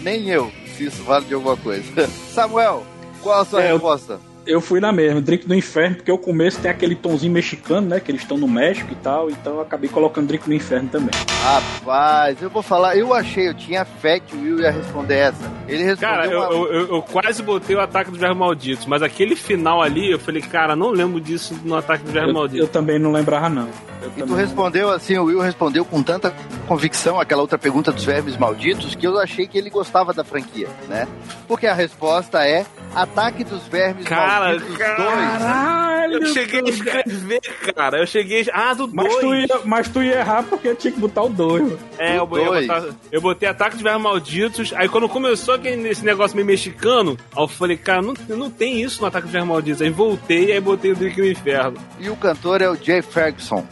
[0.00, 2.08] Nem eu, se isso vale de alguma coisa.
[2.32, 2.86] Samuel,
[3.22, 4.14] qual a sua É, resposta?
[4.14, 4.20] Eu
[4.60, 8.00] fui na mesma, Drink do Inferno, porque o começo tem aquele tonzinho mexicano, né?
[8.00, 11.10] Que eles estão no México e tal, então eu acabei colocando Drink do Inferno também.
[11.42, 15.50] Rapaz, eu vou falar, eu achei, eu tinha fé que o Will ia responder essa.
[15.68, 18.86] Ele respondeu Cara, eu, uma- eu, eu- eu quase botei o ataque dos vermes malditos,
[18.86, 22.34] mas aquele final ali, eu falei, cara, não lembro disso no ataque dos vermes Eu,
[22.34, 22.70] eu malditos.
[22.70, 23.68] também não lembrava, não.
[24.02, 26.32] Eu E tu respondeu assim, o Will respondeu com tanta
[26.68, 30.68] convicção aquela outra pergunta dos vermes malditos que eu achei que ele gostava da franquia,
[30.88, 31.08] né?
[31.48, 34.58] Porque a resposta é Ataque dos Vermes Cara, Cara.
[34.58, 34.76] 2.
[34.78, 36.12] Caralho!
[36.14, 37.40] Eu cheguei a escrever,
[37.74, 37.98] cara.
[37.98, 38.46] Eu cheguei.
[38.52, 39.20] Ah, do Mas 2.
[39.20, 41.72] tu, ia, mas tu ia errar porque tinha que botar o 2.
[41.98, 42.66] É, eu, Do eu, dois.
[42.66, 44.72] botar- eu botei ataque de vermes malditos.
[44.76, 48.80] Aí quando começou aquele, esse negócio meio mexicano, aí eu falei, cara, não, não tem
[48.82, 49.82] isso no ataque de vermes malditos.
[49.82, 51.76] Aí voltei aí botei o drink no inferno.
[51.98, 53.64] E o cantor é o Jay Ferguson.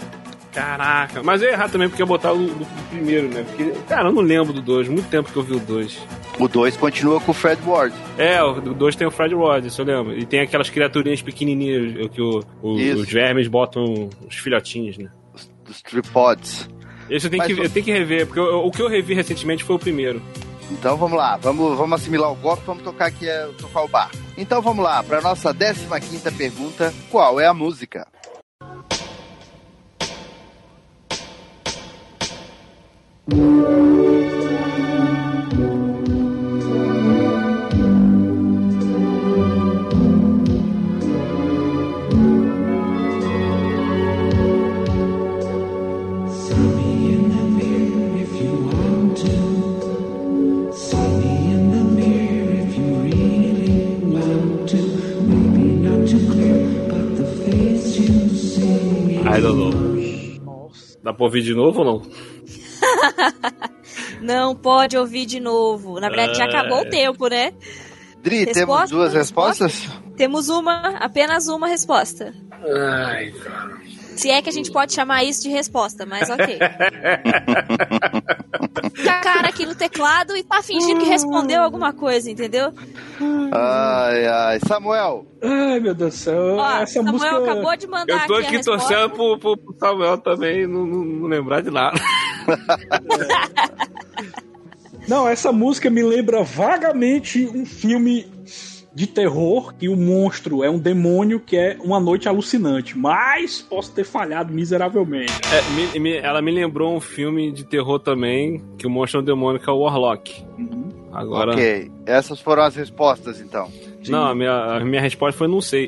[0.55, 3.43] Caraca, mas eu ia errar também porque eu ia botar o, o primeiro, né?
[3.43, 5.99] Porque, cara, eu não lembro do 2, muito tempo que eu vi o 2.
[6.39, 7.95] O 2 continua com o Fred Ward.
[8.17, 10.17] É, o 2 tem o Fred Ward, isso eu lembro.
[10.17, 15.11] E tem aquelas criaturinhas pequenininhas que o, o- os vermes botam os filhotinhos, né?
[15.67, 16.69] Dos tripods.
[17.11, 19.13] Esse eu tenho, Mas que, eu tenho que rever, porque eu- o que eu revi
[19.15, 20.23] recentemente foi o primeiro.
[20.71, 24.17] Então vamos lá, vamos, vamos assimilar o golpe, vamos tocar aqui, é, tocar o barco.
[24.37, 28.07] Então vamos lá, para nossa 15 pergunta, qual é a música?
[61.03, 62.03] Dá pra ouvir de novo ou não?
[64.21, 66.01] Não pode ouvir de novo.
[66.01, 66.83] Na verdade, já acabou é.
[66.83, 67.53] o tempo, né?
[68.23, 69.65] Dri, temos Resposta, duas resposta?
[69.67, 70.05] respostas?
[70.17, 72.33] Temos uma, apenas uma resposta.
[72.53, 73.85] Ai, cara.
[74.17, 76.57] Se é que a gente pode chamar isso de resposta, mas ok.
[78.95, 82.73] Fica a cara aqui no teclado e tá fingindo que respondeu alguma coisa, entendeu?
[83.53, 84.59] Ai, ai.
[84.67, 86.57] Samuel, Ai, meu Deus do céu.
[86.57, 87.37] Ó, Essa Samuel música.
[87.39, 91.05] acabou de mandar Eu tô aqui, aqui torcendo pro, pro, pro Samuel também não, não-
[91.05, 92.01] não lembrar de nada.
[95.07, 98.27] Não, essa música me lembra vagamente um filme
[98.95, 102.97] de terror que o monstro é um demônio que é uma noite alucinante.
[102.97, 105.33] Mas posso ter falhado miseravelmente.
[105.53, 109.23] É, me- me- ela me lembrou um filme de terror também, que o monstro é
[109.23, 110.43] um demônio, que é o Warlock.
[111.13, 111.53] Agora.
[111.53, 111.91] ok.
[112.07, 113.69] Essas foram as respostas, então.
[114.09, 115.87] Não, a minha, a minha resposta foi não sei.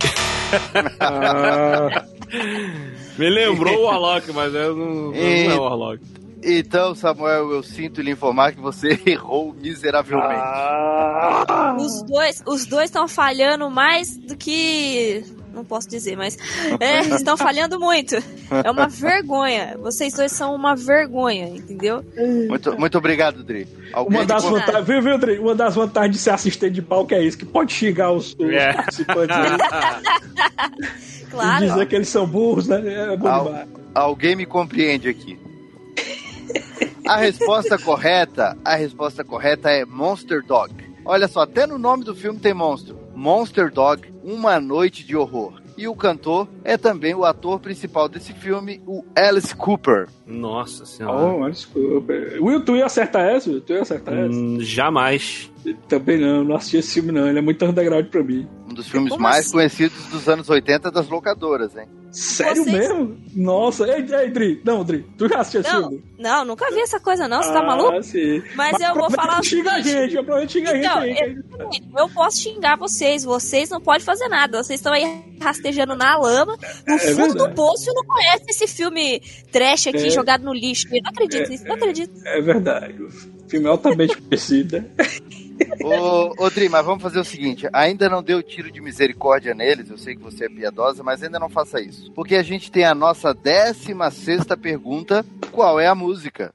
[1.01, 2.05] Ah,
[3.19, 6.01] Me lembrou o Warlock, mas eu não, não é o Warlock.
[6.49, 10.33] Então, Samuel, eu sinto lhe informar que você errou miseravelmente.
[10.41, 15.25] ah, Os dois os dois estão falhando mais do que.
[15.53, 16.37] Não posso dizer, mas.
[16.79, 18.15] É, estão falhando muito.
[18.63, 19.75] É uma vergonha.
[19.83, 22.05] Vocês dois são uma vergonha, entendeu?
[22.49, 23.67] Muito, muito obrigado, Dri.
[23.93, 25.39] Alguém uma das de- vantagens, viu, viu, Dri?
[25.39, 28.51] Uma das vantagens de ser assistente de palco é isso, que pode xingar os, os
[28.51, 28.73] É.
[28.75, 29.57] participantes aí
[31.23, 31.67] e Claro.
[31.67, 33.13] dizer que eles são burros, né?
[33.15, 33.65] É bom Al-.
[33.95, 35.39] Alguém me compreende aqui.
[37.07, 40.73] A resposta correta, a resposta correta é Monster Dog.
[41.05, 42.99] Olha só, até no nome do filme tem monstro.
[43.15, 45.61] Monster Dog, Uma Noite de Horror.
[45.79, 50.09] E o cantor é também o ator principal desse filme, o Alice Cooper.
[50.27, 51.35] Nossa senhora.
[51.35, 52.13] Oh, mas desculpa.
[52.41, 53.51] Will, tu ia acertar essa?
[53.51, 53.61] Will?
[53.61, 54.35] Tu ia acertar essa?
[54.35, 55.53] Hum, jamais.
[55.87, 57.29] Também não, não assisti esse filme não.
[57.29, 58.49] Ele é muito underground pra mim.
[58.69, 59.53] Um dos filmes Como mais assim?
[59.53, 61.87] conhecidos dos anos 80 das locadoras, hein?
[62.19, 63.15] Sério Vocês- mesmo?
[63.35, 64.63] Nossa, ei, ei, Dri.
[64.65, 66.05] Não, Dri, tu já assistiu Não, filme?
[66.19, 67.43] não, nunca vi essa coisa, não.
[67.43, 68.03] Você tá Ah, maluco?
[68.03, 68.43] sim.
[68.55, 71.37] Mas eu vou falar Xinga a gente, aproveita e xinga a Então, gente aí.
[71.59, 74.63] eu, eu posso xingar vocês, vocês não podem fazer nada.
[74.63, 75.05] Vocês estão aí
[75.43, 76.57] rastejando na lama,
[76.87, 77.51] no É fundo verdade.
[77.51, 79.21] do poço e não conhecem esse filme
[79.53, 80.11] trash aqui É.
[80.11, 80.89] jogado no lixo.
[80.91, 82.15] Eu não acredito nisso, não acredito.
[82.25, 82.95] É verdade.
[83.03, 83.11] O
[83.47, 84.87] filme é altamente conhecido, né?
[85.83, 89.91] Ô, ô Dri, mas vamos fazer o seguinte: ainda não deu tiro de misericórdia neles,
[89.91, 92.11] eu sei que você é piedosa, mas ainda não faça isso.
[92.13, 96.53] Porque a gente tem a nossa 16 pergunta: qual é a música?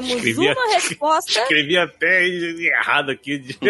[0.00, 1.40] Temos Escrevi uma resposta.
[1.40, 3.38] Escrevi até errado aqui.
[3.38, 3.58] de-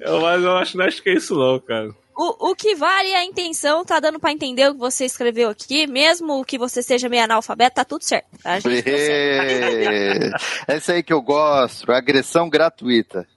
[0.00, 1.90] eu, mas eu acho, não acho que é isso não, cara.
[2.18, 5.50] O, o que vale é a intenção, tá dando pra entender o que você escreveu
[5.50, 8.26] aqui, mesmo que você seja meio analfabeto, tá tudo certo.
[8.42, 8.54] Tá?
[8.54, 8.56] A.
[10.66, 13.28] É isso aí que eu gosto, agressão gratuita.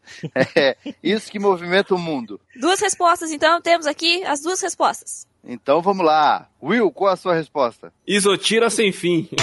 [0.56, 2.40] É isso que movimenta o mundo.
[2.56, 5.28] Duas respostas, então, temos aqui as duas respostas.
[5.44, 6.48] Então vamos lá.
[6.64, 7.92] Will, qual a sua resposta?
[8.08, 9.28] Isotira sem fim.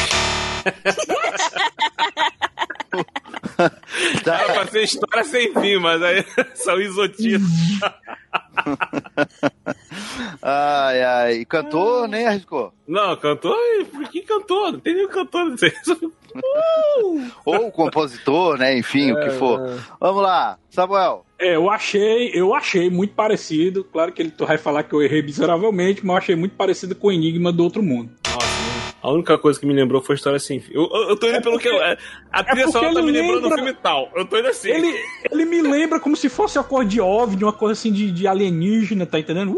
[4.24, 4.40] Tá.
[4.40, 6.24] Era pra ser história sem fim, mas aí
[6.54, 7.40] são isotira.
[10.42, 11.32] Ai, ai.
[11.38, 12.72] E cantor nem arriscou.
[12.86, 13.56] Não, cantor,
[13.92, 14.72] por que cantor?
[14.72, 15.44] Não tem nenhum cantor.
[15.46, 15.72] Não sei.
[17.44, 18.78] Ou compositor, né?
[18.78, 19.60] Enfim, o que for.
[20.00, 20.58] Vamos lá.
[20.70, 21.24] Samuel.
[21.38, 23.84] É, eu achei, eu achei muito parecido.
[23.84, 26.94] Claro que ele tu vai falar que eu errei miseravelmente, mas eu achei muito parecido
[26.94, 28.10] com o Enigma do Outro Mundo.
[29.06, 30.72] A única coisa que me lembrou foi história sem fim.
[30.74, 31.68] Eu, eu, eu tô indo pelo que.
[31.68, 31.80] eu-
[32.32, 34.10] A trilha porque sonora tá me lembrando do lembra- filme tal.
[34.16, 34.68] Eu tô indo assim.
[34.68, 34.92] Ele,
[35.30, 38.26] ele me lembra como se fosse a cor de OVNI, uma coisa assim de, de
[38.26, 39.52] alienígena, tá entendendo?
[39.52, 39.54] Uh,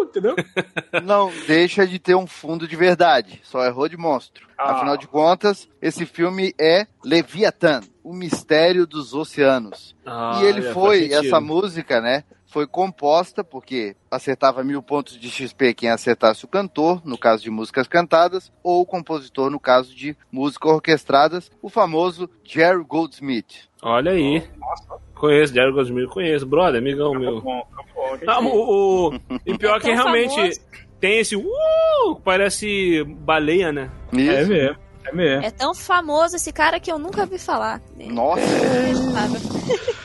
[0.00, 0.36] uh, entendeu?
[1.02, 3.40] Não deixa de ter um fundo de verdade.
[3.42, 4.46] Só errou de monstro.
[4.56, 4.76] Ah.
[4.76, 9.96] Afinal de contas, esse filme é Leviathan, o mistério dos oceanos.
[10.06, 12.22] Ah, e ele é, foi, essa música, né?
[12.52, 17.48] Foi composta porque acertava mil pontos de XP quem acertasse o cantor, no caso de
[17.50, 23.70] músicas cantadas, ou o compositor, no caso de músicas orquestradas, o famoso Jerry Goldsmith.
[23.82, 24.42] Olha aí.
[25.14, 26.44] Conheço, Jerry Goldsmith, conheço.
[26.44, 27.42] Brother, amigão meu.
[28.22, 30.60] Não, o, o- e pior que realmente
[31.00, 33.90] tem esse uh, parece baleia, né?
[34.12, 34.50] É Isso.
[34.50, 34.76] mesmo,
[35.06, 35.46] é mesmo.
[35.46, 37.80] É tão famoso esse cara que eu nunca vi falar.
[37.96, 38.42] Nossa,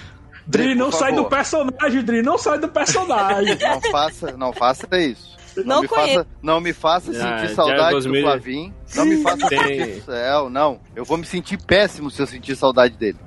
[0.48, 1.30] Dri, não sai do favor.
[1.30, 3.58] personagem, Dri, não sai do personagem.
[3.62, 5.36] não faça, não faça isso.
[5.66, 6.14] Não me conheço.
[6.14, 8.22] faça, não me faça Ah, sentir Jerry saudade do.
[8.22, 8.74] Flavinho.
[8.96, 9.60] Não me faça Tem.
[9.60, 10.80] sentir do céu, não.
[10.96, 13.18] Eu vou me sentir péssimo se eu sentir saudade dele.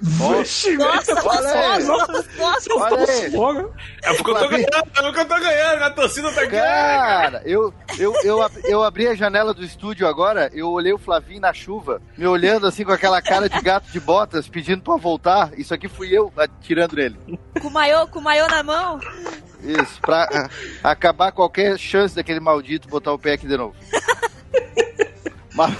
[0.00, 3.30] Vixe, Nossa, nossa, nossa.
[3.30, 3.74] Fogo.
[4.02, 6.66] É porque eu tô ganhando, é porque eu tô ganhando, a torcida tá ganhando.
[6.66, 11.40] Cara, eu, eu, eu, eu abri a janela do estúdio agora, eu olhei o Flavinho
[11.40, 15.52] na chuva, me olhando assim com aquela cara de gato de botas, pedindo pra voltar.
[15.56, 17.16] Isso aqui fui eu atirando nele.
[17.60, 19.00] Com o maiô, com o maiô na mão.
[19.62, 20.50] Isso, pra
[20.82, 23.74] acabar qualquer chance daquele maldito botar o pé aqui de novo.
[25.54, 25.74] mas,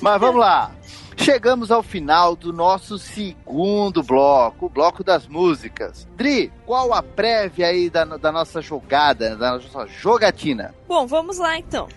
[0.00, 0.70] mas vamos lá.
[1.16, 6.06] Chegamos ao final do nosso segundo bloco, o bloco das músicas.
[6.14, 10.74] Dri, qual a prévia aí da, da nossa jogada, da nossa jogatina?
[10.86, 11.88] Bom, vamos lá então.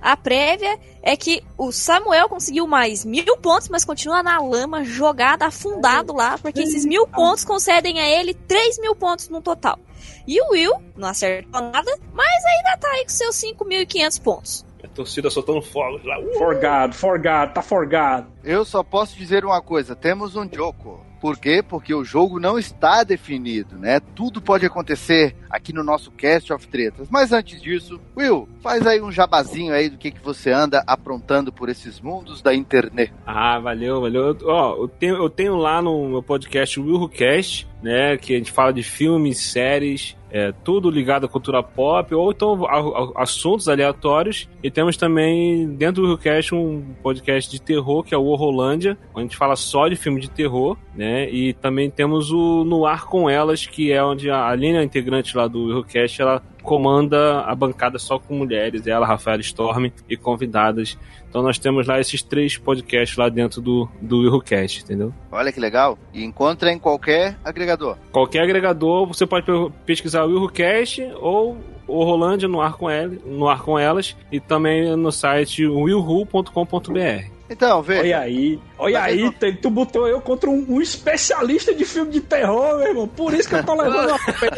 [0.00, 5.42] A prévia é que o Samuel conseguiu mais mil pontos, mas continua na lama, jogado,
[5.42, 9.78] afundado lá, porque esses mil pontos concedem a ele três mil pontos no total.
[10.26, 14.67] E o Will não acertou nada, mas ainda tá aí com seus 5.500 pontos.
[14.82, 16.18] A torcida soltando fogos lá.
[16.20, 16.32] Uh!
[16.38, 18.26] Forgado, forgado, tá forgado.
[18.44, 21.06] Eu só posso dizer uma coisa: temos um jogo.
[21.20, 21.64] Por quê?
[21.68, 23.98] Porque o jogo não está definido, né?
[24.14, 27.08] Tudo pode acontecer aqui no nosso Cast of Tretas.
[27.10, 31.52] Mas antes disso, Will, faz aí um jabazinho aí do que, que você anda aprontando
[31.52, 33.12] por esses mundos da internet.
[33.26, 34.26] Ah, valeu, valeu.
[34.28, 38.16] Eu- Ó, eu tenho, eu tenho lá no meu podcast o WilhoCast, né?
[38.16, 42.66] Que a gente fala de filmes, séries, é, tudo ligado à cultura pop, ou então
[42.66, 44.48] a- a- assuntos aleatórios.
[44.62, 49.20] E temos também, dentro do WilhoCast, um podcast de terror, que é o Horrorlândia, onde
[49.20, 51.30] a gente fala só de filme de terror, né?
[51.30, 55.34] E também temos o No Ar Com Elas, que é onde a Aline, a integrante
[55.36, 60.98] lá do WilhoCast, ela comanda a bancada só com mulheres, ela, Rafaela Storm e convidadas.
[61.28, 65.12] Então nós temos lá esses três podcasts lá dentro do, do WilhoCast, entendeu?
[65.32, 65.98] Olha que legal.
[66.12, 67.96] E encontra em qualquer agregador.
[68.12, 71.56] Qualquer agregador, você pode pe- pesquisar o WilhoCast ou
[71.86, 77.30] o Rolândia no ar, com ele, no ar com elas e também no site willhu.com.br.
[77.50, 78.02] Então, veja.
[78.02, 82.10] Olha aí, olha aí, não- tem- tu botou eu contra um, um especialista de filme
[82.12, 83.08] de terror, meu irmão.
[83.08, 84.56] Por isso que eu tô levando uma pena.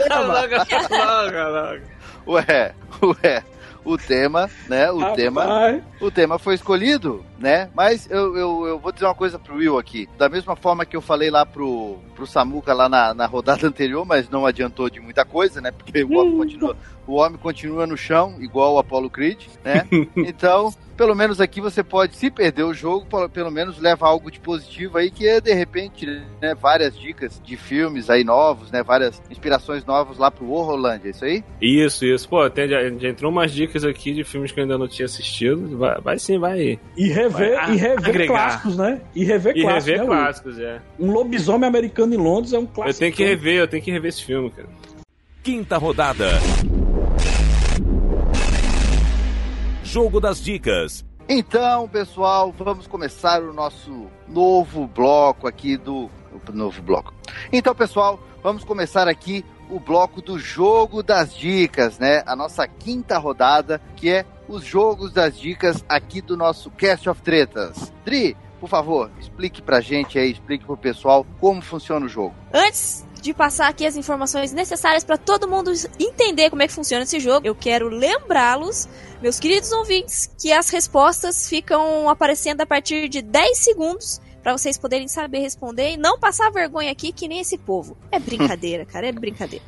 [2.27, 3.45] Ué, ué.
[3.83, 4.91] O tema, né?
[4.91, 7.71] O tema o tema foi escolhido, né?
[7.75, 10.07] Mas eu, eu, eu vou dizer uma coisa pro Will aqui.
[10.18, 14.05] Da mesma forma que eu falei lá pro, pro Samuca lá na, na rodada anterior,
[14.05, 15.71] mas não adiantou de muita coisa, né?
[15.71, 16.77] Porque o homem continua,
[17.11, 19.87] o homem continua no chão, igual o Apollo Creed, né?
[20.17, 24.39] Então, pelo menos aqui você pode, se perder o jogo, pelo- menos leva algo de
[24.39, 26.07] positivo aí, que é de repente,
[26.41, 26.55] né?
[26.55, 28.83] Várias dicas de filmes aí novos, né?
[28.83, 31.45] Várias inspirações novas lá pro Horrorlândia, é isso aí?
[31.61, 32.29] Isso, isso.
[32.29, 35.07] Pô, até já, já entrou umas dicas aqui de filmes que eu ainda não tinha
[35.07, 35.77] assistido.
[35.79, 36.79] Vai, vai sim, vai.
[36.97, 38.33] e rever, Vai e rever agregar.
[38.35, 39.01] clássicos, né?
[39.15, 39.87] E rever E clássicos.
[39.87, 40.81] rever né, clássicos, é.
[40.99, 42.99] Um lobisomem americano em Londres é um Eu clássico.
[43.01, 44.69] tenho que rever, eu tenho que rever esse filme, cara.
[45.43, 46.29] Quinta rodada.
[49.91, 51.05] Jogo das dicas.
[51.28, 56.09] Então, pessoal, vamos começar o nosso novo bloco aqui do.
[56.55, 57.12] Novo bloco.
[57.53, 62.22] Então, pessoal, vamos começar aqui o bloco do jogo das dicas, né?
[62.24, 67.20] A nossa quinta rodada, que é os jogos das dicas aqui do nosso Cast of
[67.22, 67.93] Tretas.
[68.05, 72.34] Dri, por favor, explique pra gente aí, explique pro pessoal como funciona o jogo.
[72.55, 77.05] Antes de passar aqui as informações necessárias para todo mundo entender como é que funciona
[77.05, 78.89] esse jogo, eu quero lembrá-los,
[79.21, 84.79] meus queridos ouvintes, que as respostas ficam aparecendo a partir de 10 segundos para vocês
[84.79, 87.97] poderem saber responder e não passar vergonha aqui que nem esse povo.
[88.11, 89.64] É brincadeira, cara, é brincadeira.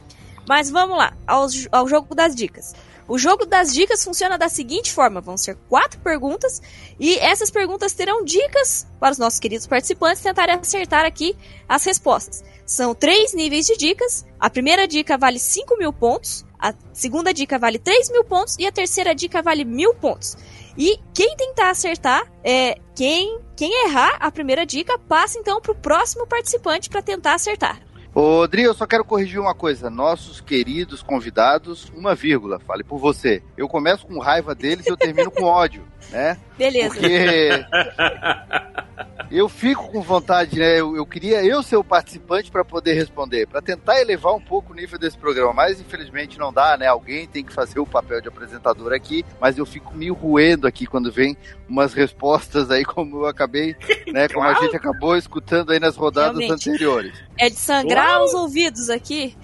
[0.48, 2.74] Mas vamos lá, ao, ao jogo das dicas.
[3.08, 6.62] O jogo das dicas funciona da seguinte forma: vão ser quatro perguntas
[6.98, 11.36] e essas perguntas terão dicas para os nossos queridos participantes tentarem acertar aqui
[11.68, 12.44] as respostas.
[12.64, 14.24] São três níveis de dicas.
[14.38, 18.66] A primeira dica vale 5 mil pontos, a segunda dica vale 3 mil pontos e
[18.66, 20.36] a terceira dica vale mil pontos.
[20.78, 25.74] E quem tentar acertar, é quem, quem errar a primeira dica, passa então para o
[25.74, 27.80] próximo participante para tentar acertar.
[28.14, 29.88] Ô, Dri, eu só quero corrigir uma coisa.
[29.88, 33.42] Nossos queridos convidados, uma vírgula, fale por você.
[33.56, 36.36] Eu começo com raiva deles e eu termino com ódio, né?
[36.56, 36.94] Beleza.
[36.94, 37.66] Porque
[39.30, 40.78] eu fico com vontade, né?
[40.78, 44.72] Eu, eu queria eu ser o participante para poder responder, para tentar elevar um pouco
[44.72, 46.86] o nível desse programa, mas infelizmente não dá, né?
[46.86, 50.86] Alguém tem que fazer o papel de apresentador aqui, mas eu fico me roendo aqui
[50.86, 51.36] quando vem
[51.68, 53.74] umas respostas aí, como eu acabei,
[54.12, 54.28] né?
[54.28, 56.68] Como a gente acabou escutando aí nas rodadas Realmente.
[56.68, 57.12] anteriores.
[57.38, 59.34] É de sangrar os ouvidos aqui.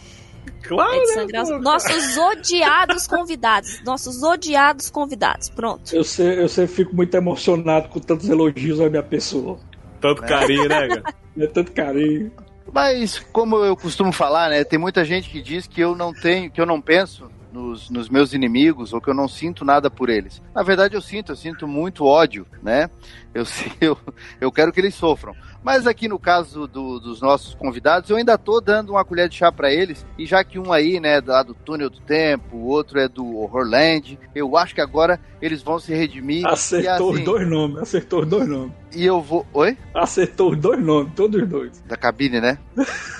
[0.62, 1.48] Claro, É de né, sangrar os...
[1.50, 1.58] pô?
[1.58, 3.82] Nossos odiados convidados.
[3.84, 5.48] Nossos odiados convidados.
[5.50, 5.94] Pronto.
[5.94, 9.58] Eu sempre, eu sempre fico muito emocionado com tantos elogios à minha pessoa.
[10.00, 11.02] Tanto carinho, né, cara?
[11.38, 12.32] É tanto carinho.
[12.72, 14.64] Mas como eu costumo falar, né?
[14.64, 18.08] Tem muita gente que diz que eu não tenho, que eu não penso nos, nos
[18.08, 20.42] meus inimigos ou que eu não sinto nada por eles.
[20.54, 22.90] Na verdade, eu sinto, eu sinto muito ódio, né?
[23.34, 23.44] Eu,
[23.80, 23.98] eu,
[24.40, 25.34] eu quero que eles sofram.
[25.62, 29.36] Mas aqui no caso do- dos nossos convidados, eu ainda tô dando uma colher de
[29.36, 30.06] chá para eles.
[30.16, 33.24] E já que um aí, né, lá do Túnel do Tempo, o outro é do
[33.38, 36.46] Horrorland, eu acho que agora eles vão se redimir.
[36.46, 38.72] Acertou assim, os dois nomes, acertou os dois nomes.
[38.94, 39.44] E eu vou.
[39.52, 39.76] Oi?
[39.94, 41.80] Acertou os dois nomes, todos os dois.
[41.86, 42.58] Da cabine, né?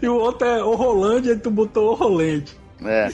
[0.00, 2.56] E o outro é o Rolândia e tu botou o Rolande.
[2.84, 3.08] É.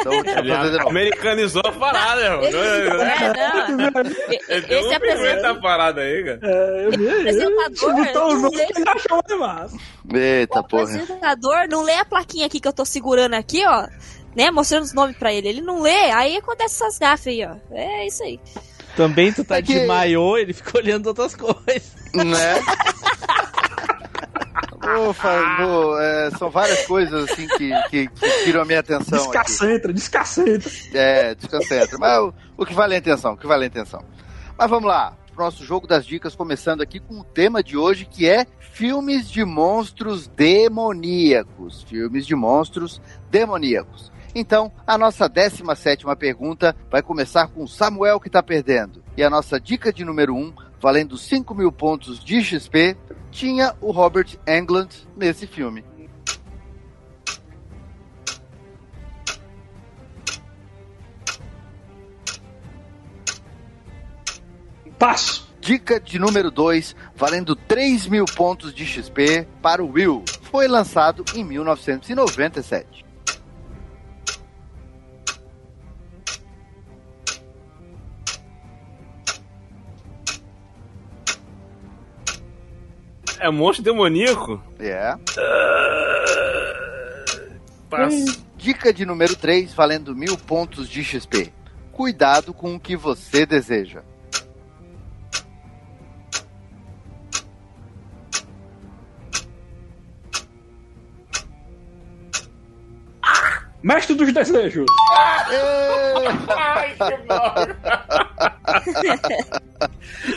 [0.00, 2.42] Então, Ele americanizou a parada, meu.
[2.42, 4.00] Esse, é, não.
[4.48, 6.40] Ele deu Esse um pimenta apresenta- a parada aí, cara.
[6.42, 9.76] É, eu vi apresentador, botou o nome que ele achou massa.
[10.14, 10.82] Eita O porra.
[10.84, 13.86] apresentador não lê a plaquinha aqui que eu tô segurando aqui, ó.
[14.34, 15.46] Né, mostrando os nomes pra ele.
[15.48, 17.54] Ele não lê, aí acontece essas gafas aí, ó.
[17.70, 18.40] É isso aí.
[18.96, 21.92] Também tu tá É que- de maiô, ele fica olhando outras coisas.
[22.14, 22.60] Né?
[25.08, 29.38] Ufa, vou, é, são várias coisas assim que, que, que tiram a minha atenção aqui.
[29.38, 30.70] Descacentra, descacentra.
[30.92, 31.98] É, desconcentra.
[31.98, 34.04] Mas o, o que vale é a intenção, o que vale é a intenção.
[34.58, 38.04] Mas vamos lá, pro nosso jogo das dicas, começando aqui com o tema de hoje,
[38.04, 41.84] que é filmes de monstros demoníacos.
[41.84, 44.12] Filmes de monstros demoníacos.
[44.34, 49.02] Então, a nossa 17 pergunta vai começar com o Samuel que tá perdendo.
[49.16, 52.96] E a nossa dica de número 1, valendo 5 mil pontos de XP,
[53.32, 55.82] tinha o Robert Englund nesse filme.
[64.98, 65.50] Passo.
[65.60, 70.24] Dica de número 2, valendo 3 mil pontos de XP para o Will.
[70.42, 73.04] Foi lançado em 1997.
[83.42, 84.62] É monstro demoníaco?
[84.78, 85.16] É.
[87.90, 88.40] Passa.
[88.56, 91.52] Dica de número 3, valendo mil pontos de XP.
[91.90, 94.04] Cuidado com o que você deseja.
[103.82, 104.86] Mestre dos desejos.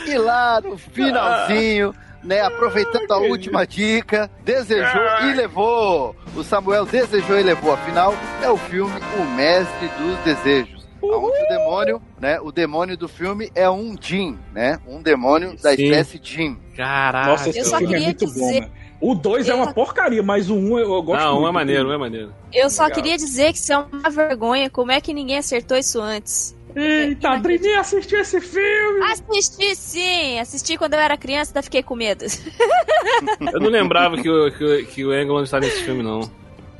[0.06, 1.94] E lá no finalzinho,
[2.26, 6.14] né, aproveitando a última dica, desejou e levou.
[6.34, 7.72] O Samuel desejou e levou.
[7.72, 10.76] Afinal, é o filme O Mestre dos Desejos.
[11.02, 12.40] Onde o demônio, né?
[12.40, 14.80] O demônio do filme é um Jin, né?
[14.88, 15.84] Um demônio da Sim.
[15.84, 16.58] espécie Jin.
[16.76, 17.30] Caralho.
[17.30, 18.70] Nossa, esse eu só filme é queria muito dizer- bom, né?
[18.98, 21.32] O 2 é Eu uma só- porcaria, mas o 1 um eu, eu gosto Não,
[21.34, 21.44] muito.
[21.44, 22.32] um é maneiro, um é maneiro.
[22.52, 24.70] Eu só queria dizer que isso é uma vergonha.
[24.70, 26.55] Como é que ninguém acertou isso antes?
[26.76, 29.00] Eita, Adrininha assistiu esse filme.
[29.10, 32.24] Assisti sim, assisti quando eu era criança, ainda fiquei com medo.
[33.52, 36.30] Eu não lembrava que o, que, o- que o Englund está nesse filme, não.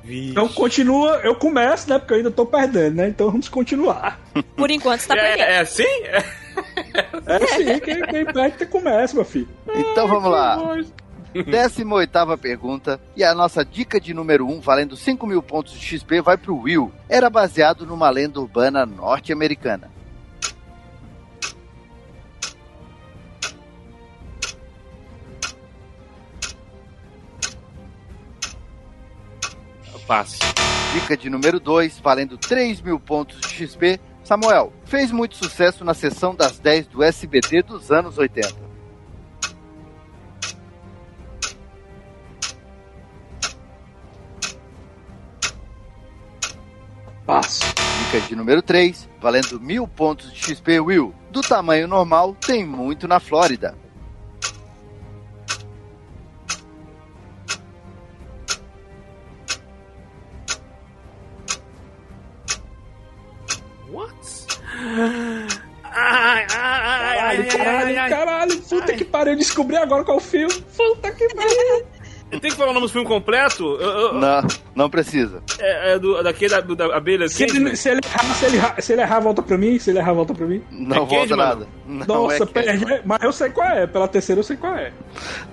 [0.05, 0.31] Vixe.
[0.31, 1.99] Então continua, eu começo, né?
[1.99, 3.09] Porque eu ainda tô perdendo, né?
[3.09, 4.21] Então vamos continuar.
[4.57, 5.49] Por enquanto você tá é, perdendo.
[5.49, 6.03] é assim?
[7.27, 9.49] É sim, quem, quem perde começa, meu filho.
[9.75, 10.59] Então vamos lá.
[11.43, 13.01] 18 pergunta.
[13.17, 16.57] E a nossa dica de número 1, valendo 5 mil pontos de XP, vai pro
[16.57, 16.93] Will.
[17.09, 19.91] Era baseado numa lenda urbana norte-americana.
[30.07, 30.39] Passo.
[30.95, 33.99] Dica de número 2, valendo 3 mil pontos de XP.
[34.23, 38.55] Samuel, fez muito sucesso na sessão das 10 do SBT dos anos 80.
[47.27, 47.65] Passo.
[48.05, 51.13] Dica de número 3, valendo mil pontos de XP, Will.
[51.31, 53.77] Do tamanho normal, tem muito na Flórida.
[63.91, 64.47] What?
[65.83, 68.63] Ai, ai, ai, ai, Caralho, caralho, ai, caralho.
[68.63, 70.55] Puta que pariu, descobri agora qual filme.
[70.77, 71.87] Puta que pariu.
[72.31, 73.65] Tenho que falar o nome do filme completo?
[73.65, 74.43] Eu- eu- Não,
[74.75, 75.43] não precisa.
[75.61, 78.81] é, é do, daquele da, da abelha Se ele, se, ele errar, se, ele errar,
[78.83, 79.79] se ele errar, volta pra mim.
[79.79, 80.63] Se ele errar, volta pra mim.
[80.71, 81.37] Não É volta Candyman?
[81.47, 81.69] nada.
[81.87, 82.87] Não Nossa, é Candyman.
[82.89, 83.03] perde.
[83.05, 83.87] Mas eu sei qual é.
[83.87, 84.93] Pela terceira eu sei qual é.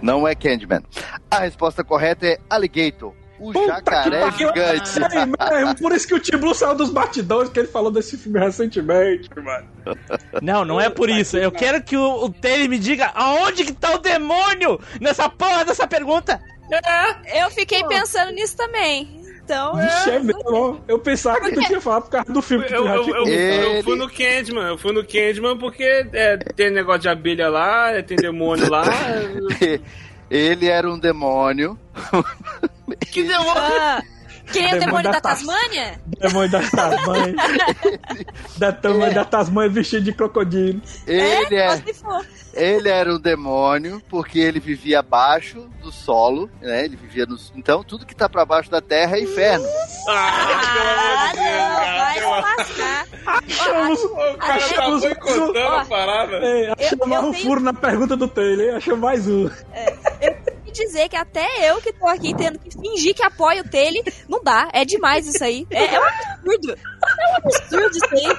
[0.02, 0.82] Não é Candyman.
[1.30, 4.48] A resposta correta é Alligator, o Puta jacaré que pariu.
[4.48, 4.90] gigante.
[4.90, 8.18] Sei mesmo, por isso que o Tim Blue saiu dos batidões, que ele falou desse
[8.18, 9.68] filme recentemente, mano.
[10.42, 11.38] Não, não é por isso.
[11.38, 15.64] Eu quero que o, o Taylor me diga aonde que tá o demônio nessa porra
[15.66, 16.42] dessa pergunta.
[17.36, 19.24] Eu fiquei pensando nisso também.
[19.44, 19.76] Então.
[19.76, 20.82] Vixe, é mesmo.
[20.88, 23.04] Eu pensava que tu tinha falado por causa do filme que Eu, tu já eu,
[23.04, 27.10] tinha eu, eu fui no Candyman, eu fui no Candyman porque é, tem negócio de
[27.10, 28.84] abelha lá, é, tem demônio lá.
[30.32, 31.78] Ele era um demônio.
[33.12, 33.54] que demônio?
[33.56, 34.02] Ah,
[34.52, 36.00] quem é o Demônio da da Tas- Tasmânia?
[36.20, 37.36] Demônio da Tasmania.
[38.58, 40.82] da tamanho da Tasmania vestido de crocodilo.
[41.08, 42.26] Ele, é, for.
[42.54, 46.86] ele era um demônio porque ele vivia abaixo do solo, né?
[46.86, 47.38] Ele vivia no.
[47.56, 49.66] Então tudo que tá pra baixo da terra é inferno.
[50.10, 53.08] Ah, Ah, não, vai lascar.
[53.26, 56.36] Achamos, O cara tá boicotando a parada.
[56.38, 58.76] é, achamos eu um tenho- furo na pergunta do Taylor, hein?
[58.76, 59.50] Achamos mais um.
[60.22, 64.04] E dizer que até eu que tô aqui tendo que fingir que apoio o Tele,
[64.28, 64.70] não dá.
[64.74, 65.66] É demais isso aí.
[65.70, 66.74] É, é um absurdo.
[66.74, 68.38] É um absurdo isso aí.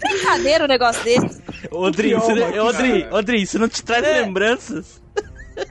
[0.00, 1.42] Brincadeira um negócio desse.
[1.70, 2.30] Odri, isso,
[2.62, 4.20] Odri, Odri, isso não te traz É.
[4.20, 5.02] lembranças?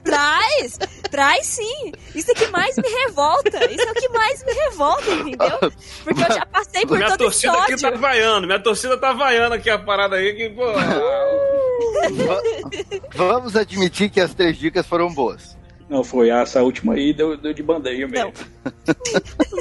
[0.04, 0.78] Traz!
[1.10, 1.92] Traz sim!
[2.14, 3.64] Isso é que mais me revolta!
[3.70, 5.72] Isso é o que mais me revolta, entendeu?
[6.04, 9.12] Porque eu já passei por Minha todo esse torcida aqui tá vaiando, minha torcida tá
[9.12, 10.64] vaiando aqui a parada aí, que, pô.
[13.14, 15.56] Vamos admitir que as três dicas foram boas.
[15.88, 18.32] Não, foi essa última aí, deu, deu de bandeja mesmo.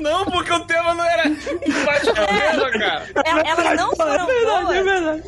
[0.02, 3.06] Não, porque o tema não era embaixo mesa, cara.
[3.24, 4.84] El- Elas não foram é verdade, é boas.
[4.84, 5.24] verdade.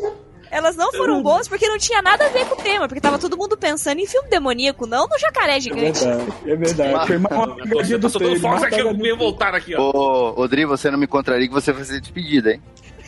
[0.51, 2.87] Elas não foram boas porque não tinha nada a ver com o tema.
[2.87, 6.03] Porque tava todo mundo pensando em filme demoníaco, não no jacaré É gigante.
[6.05, 7.07] verdade, é verdade.
[7.07, 8.41] Foi mais uma pegadinha torcida, do tô soltando Taylor.
[8.41, 9.81] fogos mais aqui, me voltar aqui, ó.
[9.91, 12.61] Ô, Odri, você não me contraria que você vai ser despedida, hein?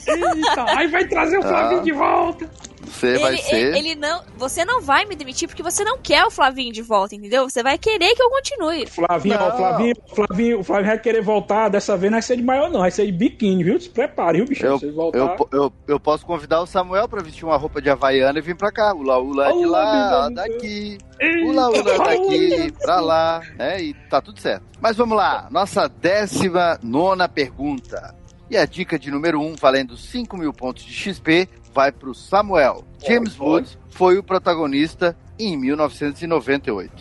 [0.09, 1.83] Eita, aí vai trazer o Flavinho Ah.
[1.83, 2.49] de volta.
[2.89, 3.75] Você vai Ele, ser.
[3.75, 4.23] ele, não.
[4.35, 7.47] Você não vai me demitir porque você não quer o Flavinho de volta, entendeu?
[7.47, 8.87] Você vai querer que eu continue.
[8.87, 9.51] Flavinho, ó.
[9.55, 11.69] Flavinho, Flavinho, o Flavinho vai querer voltar.
[11.69, 12.79] Dessa vez não vai ser de maior, não.
[12.79, 13.79] Vai ser de biquíni, viu?
[13.79, 14.65] Se prepare, viu, bicho?
[14.65, 15.19] Eu, voltar.
[15.19, 18.55] eu, eu, eu posso convidar o Samuel pra vestir uma roupa de havaiana e vir
[18.57, 18.91] pra cá.
[18.93, 20.97] Ula ula de Ula, lá, daqui.
[21.19, 23.41] Eita, Ula ula daqui, pra lá.
[23.59, 24.63] É, e tá tudo certo.
[24.81, 25.47] Mas vamos lá.
[25.51, 28.15] Nossa décima nona pergunta.
[28.49, 32.15] E a dica de número 1, um, valendo 5 mil pontos de XP, vai pro
[32.15, 32.83] Samuel.
[33.05, 33.49] James pode.
[33.51, 36.91] Woods foi o protagonista em 1998.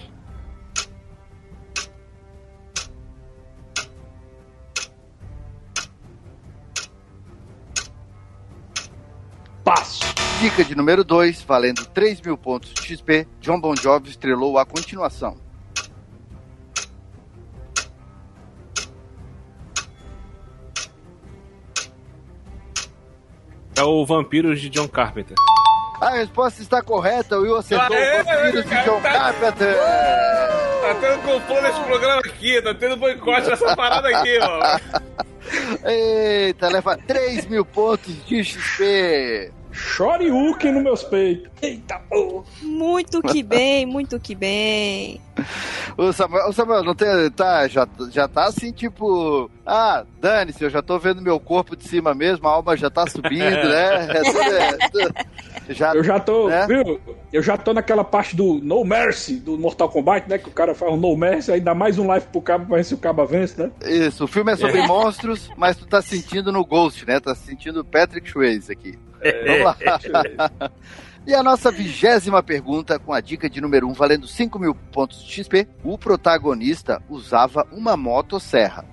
[9.65, 10.05] Passo.
[10.41, 14.67] Dica de número 2, valendo 3 mil pontos de XP, John Bon Jovi estrelou a
[14.67, 15.48] continuação.
[23.79, 25.37] É o Vampiros de John Carpenter.
[26.01, 29.77] A resposta está correta, o Will acertou Aê, o Vampiros de John tá- Carpenter.
[30.81, 34.79] Tá tendo conflito nesse programa aqui, tá tendo boicote nessa parada aqui, ó.
[35.89, 39.53] Eita, leva 3 mil pontos de XP.
[39.79, 41.49] Shoryuken nos meus peitos.
[41.63, 42.45] Eita, porra.
[42.63, 45.21] Muito que bem, muito que bem.
[45.97, 50.71] O Samuel, o Samuel não tem, tá, já, já tá assim, tipo, ah, dane-se, eu
[50.71, 54.09] já tô vendo meu corpo de cima mesmo, a alma já tá subindo, né?
[54.19, 55.15] É tudo- é tudo-
[55.71, 56.67] já, Eu já tô, né?
[56.67, 57.01] viu?
[57.33, 60.39] Eu já tô naquela parte do No Mercy, do Mortal Kombat, né?
[60.39, 62.77] Que o cara faz um No Mercy, aí dá mais um life pro cabo pra
[62.79, 63.71] ver se o cabo vence, né?
[63.85, 67.21] Isso, o filme é sobre monstros, mas tu tá sentindo no Ghost, né?
[67.21, 68.99] Tá sentindo o Patrick Swayze aqui.
[69.47, 70.71] Vamos lá.
[71.29, 74.75] E a nossa vigésima pergunta, com a dica de número 1, um, valendo 5 mil
[74.75, 75.69] pontos de XP.
[75.85, 78.87] O protagonista usava uma motosserra.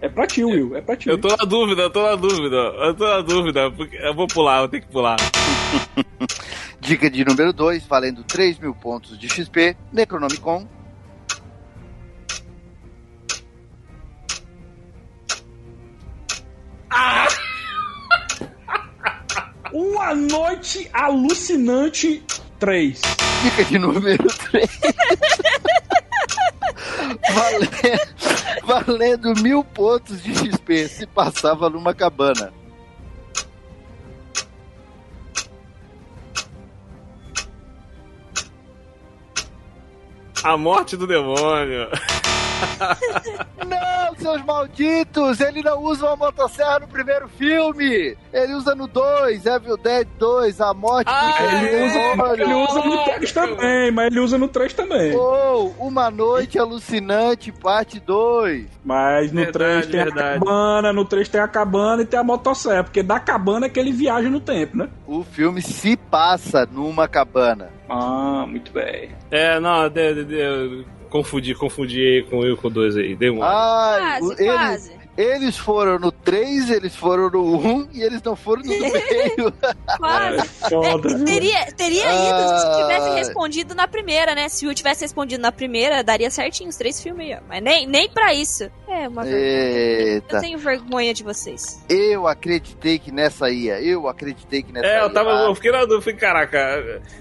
[0.00, 0.76] É pra ti, Will.
[0.76, 1.08] É pra ti.
[1.08, 2.56] Eu tô na dúvida, eu tô na dúvida.
[2.56, 3.70] Eu tô na dúvida.
[3.72, 5.16] Porque eu vou pular, eu ter que pular.
[6.80, 9.76] Dica de número 2, valendo 3 mil pontos de XP.
[9.92, 10.66] Necronomicon.
[19.72, 22.22] Uma noite alucinante
[22.58, 23.00] 3.
[23.42, 24.80] Dica de número 3.
[27.32, 27.70] valendo,
[28.64, 30.88] valendo mil pontos de XP.
[30.88, 32.52] Se passava numa cabana.
[40.42, 41.88] A morte do demônio.
[43.66, 45.40] Não, seus malditos!
[45.40, 48.16] Ele não usa uma motosserra no primeiro filme!
[48.32, 52.54] Ele usa no 2, Evil Dead 2, A Morte Ah, do Ele é, usa, ele
[52.54, 55.16] usa no 3 também, mas ele usa no 3 também.
[55.16, 58.66] Ou Uma Noite Alucinante, parte 2.
[58.84, 60.36] Mas no Verdade, 3 tem verdade.
[60.36, 63.68] a cabana, no 3 tem a cabana e tem a motosserra, porque da cabana é
[63.68, 64.88] que ele viaja no tempo, né?
[65.06, 67.70] O filme se passa numa cabana.
[67.88, 69.10] Ah, muito bem.
[69.30, 73.14] É, não, de, de, de, confundi, confundi aí com Will com 2 aí.
[73.14, 73.46] Deu uma.
[73.46, 74.99] Ai, Quase, eles, quase.
[75.16, 79.52] Eles foram no 3, eles foram no 1 e eles não foram no meio.
[79.98, 80.38] Quase.
[80.38, 81.24] É foda, viu?
[81.24, 82.82] Teria, teria ido se Ai.
[82.82, 84.48] tivesse respondido na primeira, né?
[84.48, 87.42] Se o tivesse respondido na primeira, daria certinho os três filmes aí, ó.
[87.48, 88.70] Mas nem, nem pra isso.
[88.88, 90.22] É uma vergonha.
[90.30, 91.80] Eu tenho vergonha de vocês.
[91.88, 93.80] eu acreditei que nessa ia.
[93.80, 95.02] Eu acreditei que nessa É, ia.
[95.02, 95.30] eu tava.
[95.30, 96.58] Ah, Eu fiquei na dúvida, falei, caraca.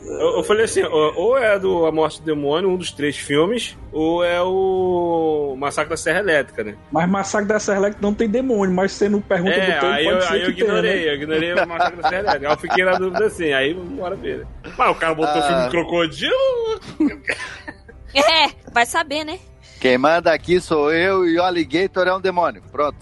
[0.01, 3.17] Eu, eu falei assim, ou ou é do A Morte do Demônio, um dos três
[3.17, 6.75] filmes, ou é o Massacre da Serra Elétrica, né?
[6.91, 9.85] Mas Massacre da Serra Elétrica não tem demônio, mas você não pergunta É, do tempo,
[9.85, 11.09] aí pode eu, ser aí eu ignorei, né?
[11.09, 12.53] eu ignorei o Massacre da Serra Elétrica.
[12.53, 14.45] Eu fiquei na dúvida assim, aí bora ver.
[14.77, 15.47] Mas o cara botou Ah.
[15.47, 16.79] filme de crocodilo.
[18.13, 19.39] É, vai saber, né?
[19.79, 22.61] Quem manda aqui sou eu e o Alligator é um demônio.
[22.71, 22.97] Pronto.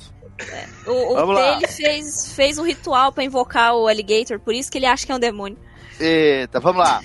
[0.86, 1.54] O, o Vamos lá.
[1.56, 5.12] dele fez, fez um ritual pra invocar o alligator, por isso que ele acha que
[5.12, 5.58] é um demônio.
[6.00, 7.02] Eita, vamos lá.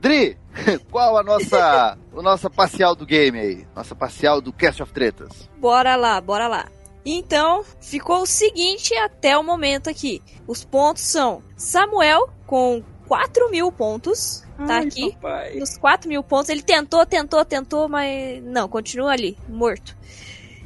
[0.00, 0.36] Dri,
[0.90, 3.66] qual a nossa, a nossa parcial do game aí?
[3.76, 5.48] Nossa parcial do Cast of Tretas.
[5.58, 6.66] Bora lá, bora lá.
[7.04, 10.22] Então, ficou o seguinte até o momento aqui.
[10.46, 14.44] Os pontos são Samuel com 4 mil pontos.
[14.66, 15.12] Tá Ai, aqui.
[15.14, 15.54] papai.
[15.56, 16.48] Nos 4 mil pontos.
[16.48, 19.96] Ele tentou, tentou, tentou, mas não, continua ali, morto.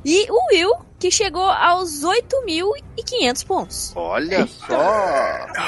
[0.08, 3.92] E o Will, que chegou aos 8.500 pontos.
[3.96, 4.68] Olha só.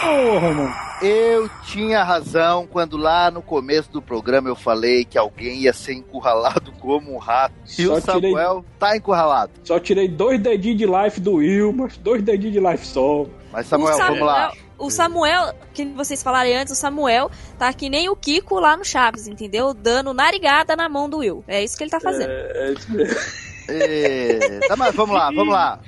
[0.00, 0.74] Porra, mano.
[1.02, 5.94] Eu tinha razão quando lá no começo do programa eu falei que alguém ia ser
[5.94, 7.52] encurralado como um rato.
[7.66, 9.50] E Só o Samuel tá encurralado.
[9.64, 13.26] Só tirei dois dedinhos de life do Will, mas dois dedinhos de life só.
[13.50, 14.52] Mas Samuel, o vamos lá.
[14.78, 17.28] O Samuel, que vocês falaram antes, o Samuel
[17.58, 19.74] tá que nem o Kiko lá no Chaves, entendeu?
[19.74, 21.42] Dando narigada na mão do Will.
[21.48, 22.30] É isso que ele tá fazendo.
[22.30, 24.54] É, é mesmo.
[24.54, 25.80] Eita, mas vamos lá, vamos lá.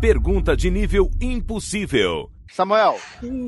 [0.00, 2.28] Pergunta de nível impossível.
[2.50, 2.98] Samuel,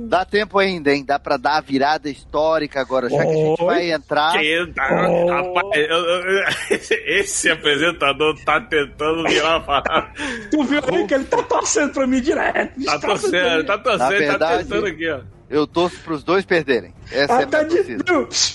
[0.09, 1.05] dá tempo ainda, hein?
[1.05, 4.32] Dá pra dar a virada histórica agora, já que a gente vai entrar.
[4.39, 5.27] Que tá, Oh.
[5.27, 6.45] rapaz, eu- eu-
[7.20, 10.11] esse, apresentador tá tentando virar a parada.
[10.51, 12.82] Tu viu aí que ele tá torcendo pra mim direto.
[12.85, 15.20] Tá torcendo, tá torcendo, tá verdade- tentando aqui, ó.
[15.55, 16.93] Eu torço pros dois perderem.
[17.13, 17.97] Essa é a minha de?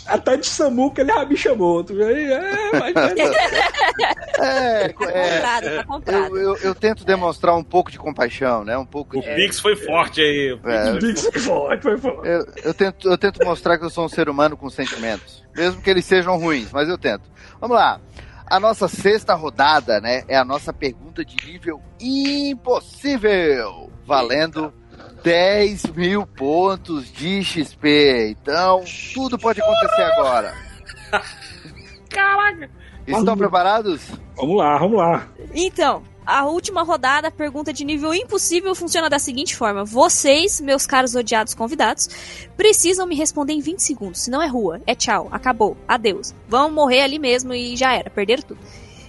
[0.05, 1.81] Até de Samuca ele já me chamou.
[1.81, 2.29] Tu viu aí?
[2.29, 2.93] É, mas.
[4.39, 6.37] É, Tá é, comprado, tá comprado.
[6.37, 8.77] eu, eu, eu tento demonstrar um pouco de compaixão, né?
[8.77, 9.33] Um pouco O de.
[9.35, 10.53] Pix foi forte aí.
[10.53, 11.31] o Pix É.
[11.31, 11.81] foi forte.
[11.83, 12.27] Foi forte.
[12.27, 15.43] Eu, eu tento, eu tento mostrar que eu sou um ser humano com sentimentos.
[15.55, 17.23] Mesmo que eles sejam ruins, mas eu tento.
[17.61, 17.99] Vamos lá.
[18.45, 20.23] A nossa sexta rodada, né?
[20.27, 23.89] É a nossa pergunta de nível impossível.
[24.05, 24.73] Valendo
[25.23, 28.35] 10 mil pontos de XP.
[28.41, 28.83] Então,
[29.13, 30.53] tudo pode acontecer agora.
[32.09, 32.69] Caraca.
[33.07, 34.01] Estão preparados?
[34.35, 35.27] Vamos lá, vamos lá.
[35.53, 40.85] Então, a última rodada, a pergunta de nível impossível, funciona da seguinte forma: vocês, meus
[40.85, 42.07] caros odiados convidados,
[42.55, 44.21] precisam me responder em 20 segundos.
[44.21, 46.33] Senão é rua, é tchau, acabou, adeus.
[46.47, 48.59] Vão morrer ali mesmo e já era, perderam tudo.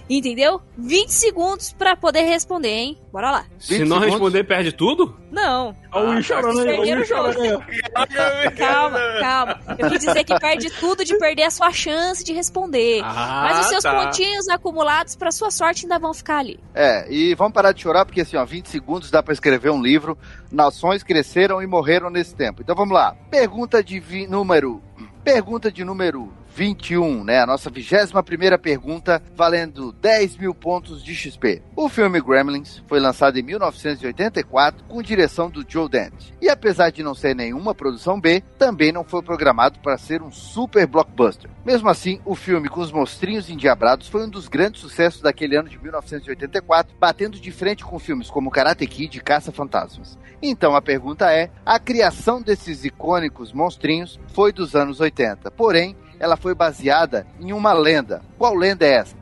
[0.09, 0.61] Entendeu?
[0.77, 2.97] 20 segundos pra poder responder, hein?
[3.11, 3.45] Bora lá.
[3.59, 4.13] Se 20 não segundos?
[4.13, 5.15] responder, perde tudo?
[5.31, 5.75] Não.
[5.91, 6.91] Olha o chorando aí.
[8.57, 9.59] Calma, calma.
[9.77, 13.01] Eu quis dizer que perde tudo de perder a sua chance de responder.
[13.03, 13.93] Ah, Mas os seus tá.
[14.05, 16.59] pontinhos acumulados, pra sua sorte, ainda vão ficar ali.
[16.73, 19.81] É, e vamos parar de chorar, porque assim, ó, 20 segundos dá pra escrever um
[19.81, 20.17] livro.
[20.51, 22.61] Nações cresceram e morreram nesse tempo.
[22.61, 23.15] Então vamos lá.
[23.29, 24.81] Pergunta de número.
[25.23, 27.39] Pergunta de número 21, né?
[27.39, 31.61] A nossa 21 primeira pergunta, valendo 10 mil pontos de XP.
[31.75, 36.33] O filme Gremlins foi lançado em 1984 com direção do Joe Dante.
[36.41, 40.31] E apesar de não ser nenhuma produção B, também não foi programado para ser um
[40.31, 41.49] super blockbuster.
[41.65, 45.69] Mesmo assim, o filme com os monstrinhos endiabrados foi um dos grandes sucessos daquele ano
[45.69, 50.17] de 1984, batendo de frente com filmes como Karate Kid e Caça Fantasmas.
[50.41, 56.37] Então a pergunta é: a criação desses icônicos monstrinhos foi dos anos 80, porém ela
[56.37, 58.21] foi baseada em uma lenda.
[58.37, 59.15] Qual lenda é essa?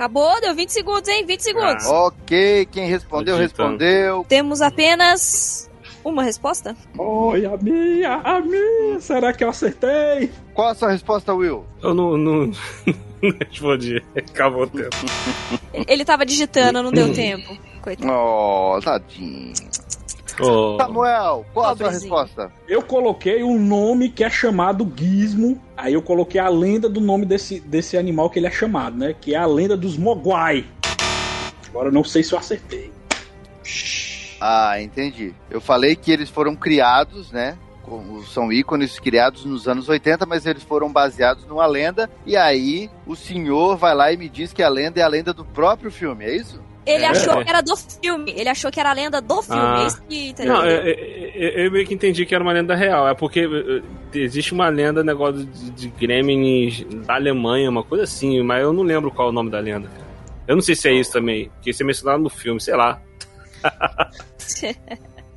[0.00, 1.26] Acabou, deu 20 segundos, hein?
[1.26, 1.84] 20 segundos.
[1.86, 4.24] Ok, quem respondeu, respondeu.
[4.26, 5.70] Temos apenas
[6.02, 6.74] uma resposta?
[6.96, 8.98] Oi, a minha, a minha.
[8.98, 10.30] Será que eu acertei?
[10.54, 11.66] Qual a sua resposta, Will?
[11.82, 12.46] Eu não, não,
[13.20, 14.02] não respondi.
[14.16, 14.96] Acabou o tempo.
[15.86, 17.54] Ele tava digitando, não deu tempo.
[17.82, 18.10] Coitado.
[18.10, 19.52] Oh, tadinho.
[20.42, 20.76] Oh.
[20.78, 22.52] Samuel, qual a sua resposta?
[22.66, 25.60] Eu coloquei um nome que é chamado Gizmo.
[25.76, 29.14] Aí eu coloquei a lenda do nome desse, desse animal que ele é chamado, né?
[29.18, 30.64] Que é a lenda dos Mogwai.
[31.68, 32.90] Agora eu não sei se eu acertei.
[34.40, 35.34] Ah, entendi.
[35.50, 37.58] Eu falei que eles foram criados, né?
[38.32, 42.08] São ícones criados nos anos 80, mas eles foram baseados numa lenda.
[42.24, 45.32] E aí o senhor vai lá e me diz que a lenda é a lenda
[45.32, 46.62] do próprio filme, é isso?
[46.86, 47.08] Ele É.
[47.08, 48.32] achou que era do filme.
[48.36, 49.60] Ele achou que era a lenda do filme.
[49.62, 49.82] Ah.
[49.82, 50.54] É isso que entendeu?
[50.54, 53.06] Não, é, é, eu meio que entendi que era uma lenda real.
[53.08, 58.42] É porque é, existe uma lenda, negócio de, de Gremlins da Alemanha, uma coisa assim,
[58.42, 59.88] mas eu não lembro qual é o nome da lenda.
[59.88, 60.08] cara.
[60.48, 63.00] Eu não sei se é isso também, porque isso é mencionado no filme, sei lá.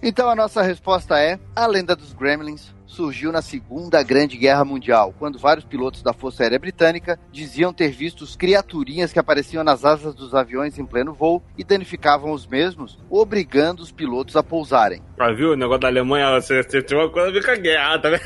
[0.01, 5.13] Então a nossa resposta é: a lenda dos Gremlins surgiu na Segunda Grande Guerra Mundial,
[5.17, 9.83] quando vários pilotos da Força Aérea Britânica diziam ter visto os criaturinhas que apareciam nas
[9.83, 15.01] asas dos aviões em pleno voo e danificavam os mesmos, obrigando os pilotos a pousarem.
[15.19, 15.51] Ah, viu?
[15.53, 18.09] O negócio da Alemanha, você, você tem uma coisa a ver com a guerra, tá
[18.09, 18.21] vendo?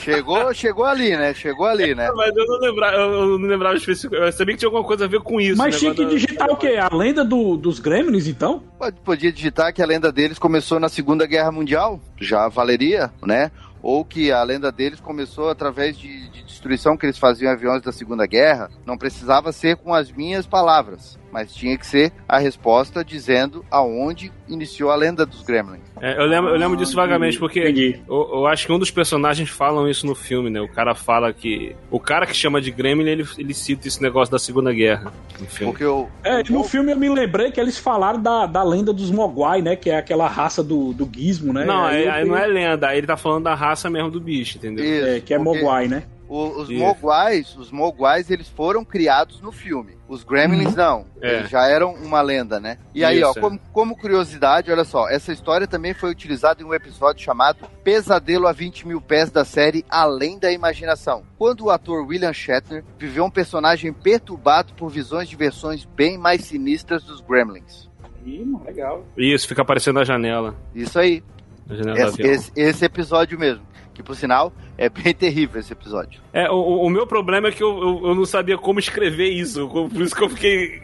[0.00, 1.32] Chegou, chegou ali, né?
[1.34, 2.10] Chegou ali, né?
[2.14, 4.14] Mas eu não lembrava, eu não lembrava específico.
[4.14, 5.56] Eu sabia que tinha alguma coisa a ver com isso.
[5.56, 6.76] Mas o tinha que da- digitar o quê?
[6.78, 8.62] A lenda do- dos Gremlins, então?
[8.78, 13.50] Pode- Podia digitar que a lenda deles começou na Segunda Guerra Mundial, já valeria, né?
[13.82, 17.82] Ou que a lenda deles começou através de, de destruição que eles faziam em aviões
[17.82, 18.70] da Segunda Guerra.
[18.84, 24.30] Não precisava ser com as minhas palavras, mas tinha que ser a resposta dizendo aonde
[24.46, 25.80] iniciou a lenda dos Gremlins.
[26.00, 27.60] É, eu, lembro, eu lembro disso vagamente, porque
[28.08, 30.60] eu, eu acho que um dos personagens falam isso no filme, né?
[30.60, 31.74] O cara fala que.
[31.90, 35.46] O cara que chama de Gremlin, ele, ele cita esse negócio da Segunda Guerra no
[35.46, 35.72] filme.
[35.72, 39.10] Porque o, É, no filme eu me lembrei que eles falaram da, da lenda dos
[39.10, 39.74] Mogwai, né?
[39.74, 41.64] Que é aquela raça do, do Gizmo, né?
[41.64, 44.10] Não, Aí aí, eu aí não é lenda, aí ele tá falando da raça mesmo
[44.10, 44.84] do bicho, entendeu?
[44.84, 46.04] Isso, É, que é porque Mogwai, né?
[46.28, 46.78] O- os Isso.
[46.78, 49.96] Mogwais, os Mogwais, eles foram criados no filme.
[50.08, 51.06] Os Gremlins não.
[51.20, 51.38] É.
[51.38, 52.78] Eles já eram uma lenda, né?
[52.94, 53.42] E aí, ó, Isso, é.
[53.42, 58.46] como, como curiosidade, olha só, essa história também foi utilizada em um episódio chamado Pesadelo
[58.46, 63.24] a 20 mil pés da série Além da Imaginação, quando o ator William Shatner viveu
[63.24, 67.88] um personagem perturbado por visões de versões bem mais sinistras dos Gremlins.
[68.24, 69.04] Ih, legal.
[69.16, 70.54] Isso, fica aparecendo na janela.
[70.74, 71.22] Isso aí,
[71.66, 73.62] Na janela esse, esse- esse episódio mesmo.
[73.98, 76.20] Que por sinal é bem terrível esse episódio.
[76.32, 79.66] É, o, o- meu problema é que eu, eu, eu não sabia como escrever isso.
[79.68, 80.80] Por isso que eu fiquei.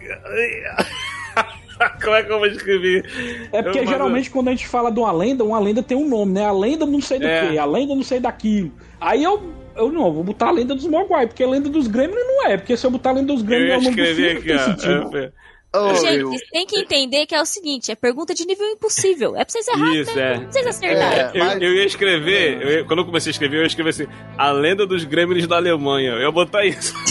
[2.02, 3.48] como é que eu vou escrever?
[3.52, 5.96] É porque Eu- mas geralmente quando a gente fala de uma lenda, uma lenda tem
[5.96, 6.44] um nome, né?
[6.44, 7.50] A lenda não sei do É.
[7.52, 8.72] quê, a lenda não sei daquilo.
[9.00, 9.40] Aí eu,
[9.76, 12.56] eu não, vou botar a lenda dos Mogwai, porque a lenda dos Gremlins não é,
[12.56, 14.40] porque se eu botar a lenda dos Eu Gremlins ia é o nome do escrever
[14.42, 14.76] filme, aqui, não
[15.10, 15.30] tem ó.
[15.76, 18.64] Oh, eu- Gente, vocês têm que entender que é o seguinte: é pergunta de nível
[18.68, 19.34] impossível.
[19.36, 20.34] É pra vocês errarem, Isso, né?
[20.34, 20.38] é.
[20.38, 21.18] Pra vocês acertarem.
[21.18, 21.30] É.
[21.34, 23.90] Eu, Mas- eu ia escrever, eu ia- quando eu comecei a escrever, eu ia escrever
[23.90, 24.06] assim:
[24.38, 26.12] A lenda dos Gremlins da Alemanha.
[26.12, 26.94] Eu ia botar isso.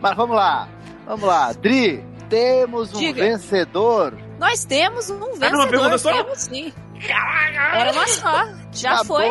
[0.00, 0.68] Mas vamos lá,
[1.06, 1.52] vamos lá.
[1.52, 3.22] Dri, temos um Diga.
[3.24, 5.44] vencedor Nós temos um vencedor.
[5.46, 6.12] Era uma pergunta só?
[6.12, 6.72] Temos sim.
[7.72, 8.44] Era uma só.
[8.72, 9.26] Já foi.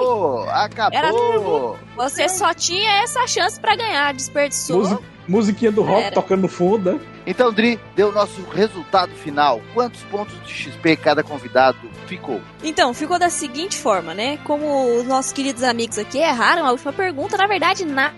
[0.49, 1.77] acabou, acabou.
[1.95, 4.14] Você só tinha essa chance pra ganhar.
[4.14, 4.80] Desperdiçou.
[4.80, 4.97] Musi-
[5.27, 6.15] musiquinha do rock Era.
[6.15, 6.99] tocando no fundo, né?
[7.30, 9.59] Então, Dri, deu o nosso resultado final.
[9.73, 11.77] Quantos pontos de XP cada convidado
[12.07, 12.39] ficou?
[12.64, 14.38] Então, ficou da seguinte forma, né?
[14.45, 18.14] Como os nossos queridos amigos aqui erraram a última pergunta, na verdade, na...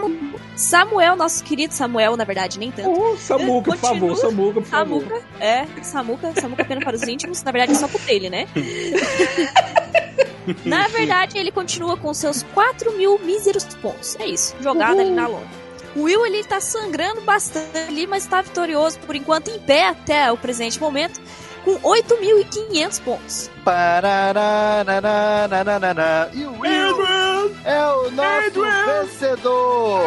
[0.55, 2.91] Samuel, nosso querido Samuel, na verdade, nem tanto.
[2.91, 5.01] Ô, Samuca, por favor, Samuca, por favor.
[5.01, 8.45] Samuca, é, Samuca, Samuca apenas para os íntimos, na verdade é só pro dele, né?
[10.65, 14.15] Na verdade, ele continua com seus 4 mil míseros pontos.
[14.19, 15.47] É isso, jogado ali na lona.
[15.95, 20.31] O Will ele tá sangrando bastante ali, mas está vitorioso por enquanto em pé até
[20.31, 21.19] o presente momento,
[21.65, 23.51] com 8.500 pontos.
[26.33, 26.97] E o Will
[27.65, 28.69] é o nosso Edwin!
[29.01, 30.01] vencedor!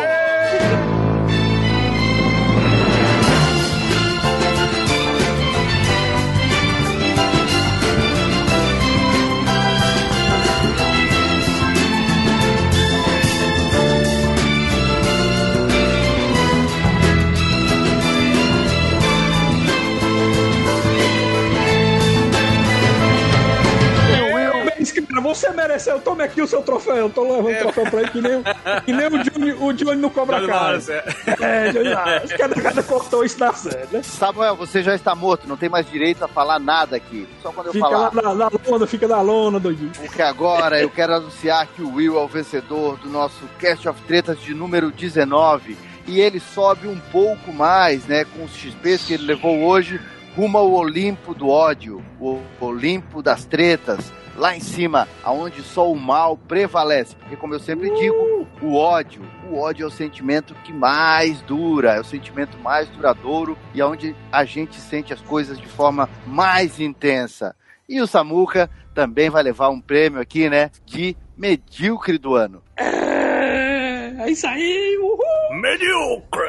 [25.12, 27.08] Cara, Você mereceu, tome aqui o seu troféu.
[27.10, 28.42] Tô levando o troféu pra ele que nem,
[28.84, 30.60] que nem o, Johnny, o Johnny no Cobra Johnny Kai.
[30.60, 31.04] Lawrence, é.
[31.40, 32.36] É, Johnny Lawrence.
[32.36, 34.02] Cada, cada cortou isso na série, né?
[34.02, 37.28] Samuel, você já está morto, não tem mais direito a falar nada aqui.
[37.42, 38.10] Só quando eu Fica falar.
[38.14, 39.92] lá na, na lona, fica na lona, doidinho.
[39.96, 44.00] Porque agora eu quero anunciar que o Will é o vencedor do nosso Cast of
[44.02, 45.76] Tretas de número 19.
[46.06, 50.00] E ele sobe um pouco mais, né, com os XPs que ele levou hoje,
[50.36, 55.96] rumo ao Olimpo do ódio, o Olimpo das tretas, lá em cima, aonde só o
[55.96, 57.14] mal prevalece.
[57.16, 61.94] Porque, como eu sempre digo, o ódio, o ódio é o sentimento que mais dura,
[61.94, 66.80] é o sentimento mais duradouro e aonde a gente sente as coisas de forma mais
[66.80, 67.54] intensa.
[67.88, 70.70] E o Samuca também vai levar um prêmio aqui, né?
[70.86, 72.62] De medíocre do ano.
[72.76, 75.60] É, é isso aí, uhul.
[75.60, 76.42] Medíocre!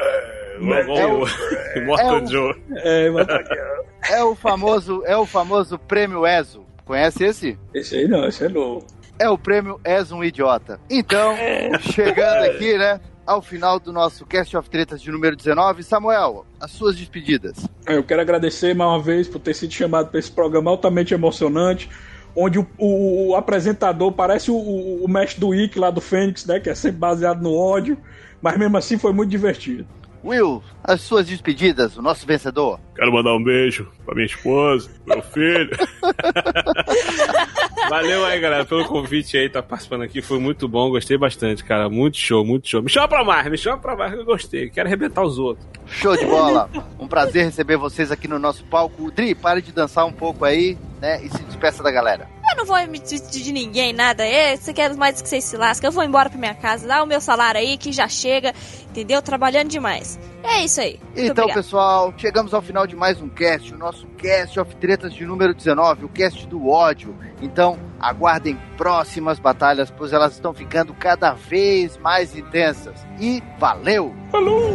[0.96, 1.26] É o-
[1.98, 2.54] é o- Joe.
[2.76, 4.14] É, ó.
[4.14, 6.64] É o famoso, é o famoso prêmio ESO.
[6.84, 7.58] Conhece esse?
[7.72, 8.86] Esse aí não, esse é novo.
[9.18, 10.80] É o prêmio És um Idiota.
[10.90, 11.34] Então,
[11.92, 13.00] chegando aqui, né?
[13.26, 17.66] Ao final do nosso Cast of Tretas de número 19, Samuel, as suas despedidas.
[17.86, 21.88] Eu quero agradecer mais uma vez por ter sido chamado para esse programa altamente emocionante,
[22.36, 26.60] onde o, o- o apresentador parece o, o, mestre do Ike lá do Fênix, né?
[26.60, 27.96] Que é sempre baseado no ódio,
[28.42, 29.86] mas mesmo assim foi muito divertido.
[30.24, 32.80] Will, as suas despedidas, o nosso vencedor.
[32.96, 35.70] Quero mandar um beijo pra minha esposa, meu filho.
[37.90, 40.22] Valeu aí, galera, pelo convite aí, tá participando aqui.
[40.22, 41.90] Foi muito bom, gostei bastante, cara.
[41.90, 42.82] Muito show, muito show.
[42.82, 44.70] Me chama pra mais, me chama pra mais que eu gostei.
[44.70, 45.66] Quero arrebentar os outros.
[45.86, 46.70] Show de bola.
[46.98, 49.10] Um prazer receber vocês aqui no nosso palco.
[49.10, 51.22] Dri, pare de dançar um pouco aí, né?
[51.22, 52.33] E se despeça da galera.
[52.54, 54.24] Eu não vou me despedir de ninguém, nada.
[54.24, 55.88] É, você quer mais que vocês se lasquem?
[55.88, 58.54] Eu vou embora pra minha casa, dá o meu salário aí, que já chega,
[58.88, 59.20] entendeu?
[59.20, 60.20] Trabalhando demais.
[60.44, 61.00] É isso aí.
[61.02, 61.54] Muito Então, obrigada.
[61.54, 65.52] pessoal, chegamos ao final de mais um cast, o nosso cast of tretas de número
[65.52, 67.16] 19, o cast do ódio.
[67.42, 73.04] Então, aguardem próximas batalhas, pois elas estão ficando cada vez mais intensas.
[73.18, 74.14] E valeu!
[74.30, 74.74] Falou!